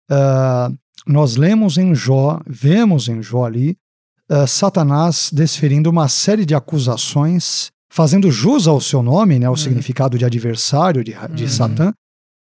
Ah, 0.09 0.69
nós 1.07 1.35
lemos 1.35 1.77
em 1.77 1.95
Jó, 1.95 2.39
vemos 2.47 3.07
em 3.07 3.21
Jó 3.23 3.45
ali, 3.45 3.75
ah, 4.29 4.45
Satanás 4.45 5.29
desferindo 5.33 5.89
uma 5.89 6.07
série 6.07 6.45
de 6.45 6.53
acusações, 6.53 7.71
fazendo 7.91 8.29
jus 8.31 8.67
ao 8.67 8.79
seu 8.79 9.01
nome, 9.01 9.39
né, 9.39 9.47
o 9.47 9.51
Uhum. 9.51 9.57
significado 9.57 10.17
de 10.17 10.25
adversário 10.25 11.03
de, 11.03 11.15
de 11.33 11.43
Uhum. 11.43 11.49
Satã, 11.49 11.93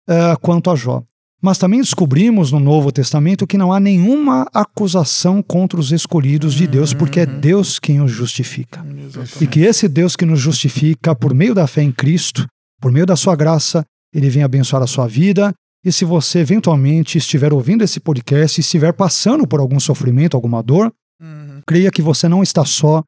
ah, 0.08 0.38
quanto 0.42 0.70
a 0.72 0.76
Jó. 0.76 1.04
Mas 1.44 1.58
também 1.58 1.82
descobrimos 1.82 2.54
no 2.54 2.60
Novo 2.60 2.90
Testamento 2.90 3.46
que 3.46 3.58
não 3.58 3.74
há 3.74 3.80
nenhuma 3.80 4.48
acusação 4.54 5.44
contra 5.44 5.78
os 5.78 5.92
escolhidos 5.92 6.54
de 6.54 6.66
Deus, 6.66 6.94
porque 6.94 7.20
é 7.20 7.26
Uhum. 7.26 7.40
Deus 7.42 7.80
quem 7.80 8.02
os 8.02 8.10
justifica. 8.10 8.82
E 9.42 9.46
que 9.46 9.60
esse 9.60 9.90
Deus 9.90 10.16
que 10.16 10.26
nos 10.26 10.40
justifica 10.40 11.14
por 11.14 11.34
meio 11.34 11.54
da 11.54 11.68
fé 11.68 11.82
em 11.84 11.92
Cristo, 11.92 12.48
por 12.80 12.94
meio 12.94 13.06
da 13.06 13.18
sua 13.18 13.36
graça, 13.36 13.84
ele 14.16 14.30
vem 14.30 14.42
abençoar 14.42 14.82
a 14.82 14.88
sua 14.88 15.06
vida. 15.06 15.54
E 15.86 15.92
se 15.92 16.06
você 16.06 16.40
eventualmente 16.40 17.18
estiver 17.18 17.52
ouvindo 17.52 17.84
esse 17.84 18.00
podcast 18.00 18.58
e 18.58 18.62
estiver 18.62 18.94
passando 18.94 19.46
por 19.46 19.60
algum 19.60 19.82
sofrimento, 19.82 20.38
alguma 20.38 20.64
dor, 20.64 20.94
creia 21.68 21.92
que 21.92 22.02
você 22.02 22.30
não 22.30 22.42
está 22.42 22.64
só. 22.64 23.04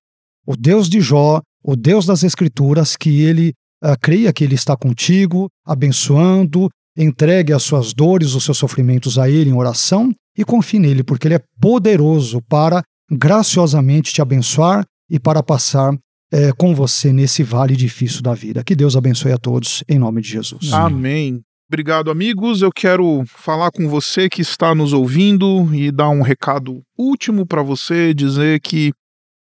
O 0.46 0.58
Deus 0.58 0.90
de 0.90 1.00
Jó, 1.00 1.42
o 1.64 1.76
Deus 1.78 2.06
das 2.06 2.22
Escrituras, 2.22 2.98
que 2.98 3.22
ele 3.22 3.54
ah, 3.82 3.96
creia 3.96 4.34
que 4.34 4.44
ele 4.44 4.56
está 4.56 4.76
contigo, 4.76 5.48
abençoando, 5.66 6.70
entregue 6.98 7.54
as 7.54 7.64
suas 7.64 7.94
dores, 7.94 8.34
os 8.34 8.44
seus 8.44 8.58
sofrimentos 8.58 9.18
a 9.18 9.30
ele 9.30 9.50
em 9.50 9.54
oração 9.54 10.12
e 10.38 10.44
confie 10.44 10.80
nele, 10.80 11.04
porque 11.04 11.28
ele 11.28 11.36
é 11.36 11.44
poderoso 11.60 12.42
para 12.50 12.84
graciosamente 13.12 14.14
te 14.14 14.22
abençoar 14.22 14.86
e 15.10 15.20
para 15.20 15.44
passar 15.44 15.96
eh, 16.32 16.52
com 16.58 16.74
você 16.74 17.14
nesse 17.14 17.44
vale 17.44 17.76
difícil 17.76 18.22
da 18.22 18.34
vida. 18.34 18.64
Que 18.64 18.76
Deus 18.76 18.96
abençoe 18.96 19.32
a 19.32 19.38
todos, 19.38 19.84
em 19.88 20.00
nome 20.00 20.22
de 20.22 20.30
Jesus. 20.30 20.74
Amém. 20.74 21.42
Obrigado, 21.68 22.12
amigos. 22.12 22.62
Eu 22.62 22.72
quero 22.72 23.24
falar 23.26 23.72
com 23.72 23.88
você 23.88 24.30
que 24.30 24.42
está 24.42 24.76
nos 24.76 24.94
ouvindo 24.94 25.74
e 25.74 25.92
dar 25.92 26.10
um 26.10 26.22
recado 26.22 26.82
último 26.98 27.46
para 27.46 27.64
você, 27.64 28.14
dizer 28.14 28.60
que 28.60 28.92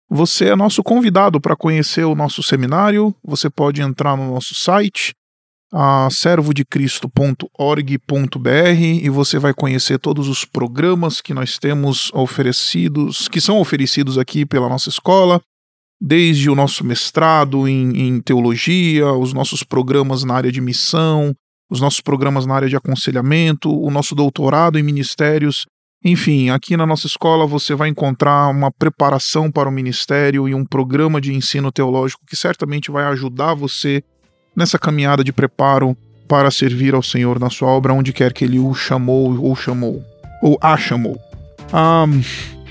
você 0.09 0.51
é 0.51 0.57
nosso 0.57 0.83
convidado 0.83 1.41
para 1.41 1.57
conhecer 1.57 2.05
o 2.05 2.15
nosso 2.15 2.43
seminário. 2.43 3.15
Você 3.25 3.49
pode 3.51 3.83
entrar 3.83 4.17
no 4.17 4.31
nosso 4.33 4.55
site, 4.55 5.15
a 5.73 6.09
servodecristo.org.br 6.11 9.01
e 9.03 9.09
você 9.09 9.39
vai 9.39 9.55
conhecer 9.55 9.99
todos 9.99 10.29
os 10.29 10.45
programas 10.45 11.23
que 11.23 11.33
nós 11.33 11.59
temos 11.59 12.13
oferecidos, 12.13 13.27
que 13.27 13.41
são 13.41 13.59
oferecidos 13.59 14.19
aqui 14.19 14.45
pela 14.45 14.69
nossa 14.69 14.91
escola, 14.91 15.41
desde 15.99 16.51
o 16.51 16.55
nosso 16.55 16.85
mestrado 16.85 17.67
em, 17.67 18.09
em 18.09 18.21
teologia, 18.21 19.11
os 19.13 19.33
nossos 19.33 19.63
programas 19.63 20.25
na 20.25 20.35
área 20.35 20.53
de 20.53 20.61
missão, 20.61 21.35
os 21.71 21.81
nossos 21.81 22.03
programas 22.03 22.45
na 22.45 22.55
área 22.55 22.69
de 22.69 22.77
aconselhamento, 22.77 23.75
o 23.75 23.91
nosso 23.91 24.15
doutorado 24.15 24.79
em 24.79 24.83
ministérios. 24.83 25.65
Enfim, 26.05 26.51
aqui 26.51 26.77
na 26.77 26.85
nossa 26.85 27.07
escola 27.07 27.47
você 27.47 27.75
vai 27.75 27.89
encontrar 27.89 28.49
uma 28.49 28.71
preparação 28.71 29.51
para 29.51 29.71
o 29.71 29.73
ministério 29.73 30.47
e 30.47 30.55
um 30.55 30.67
programa 30.67 31.19
de 31.19 31.33
ensino 31.33 31.73
teológico 31.73 32.27
que 32.27 32.37
certamente 32.37 32.91
vai 32.91 33.05
ajudar 33.05 33.55
você 33.55 34.05
nessa 34.55 34.79
caminhada 34.79 35.25
de 35.25 35.33
preparo 35.33 35.97
para 36.29 36.51
servir 36.51 36.95
ao 36.95 37.03
Senhor 37.03 37.39
na 37.39 37.51
sua 37.51 37.69
obra, 37.69 37.93
onde 37.93 38.13
quer 38.13 38.33
que 38.33 38.45
Ele 38.45 38.59
o 38.59 38.75
chamou 38.75 39.39
ou 39.39 39.55
chamou, 39.55 40.03
ou 40.43 40.59
a 40.61 40.77
chamou. 40.77 41.19
Ah, 41.73 42.07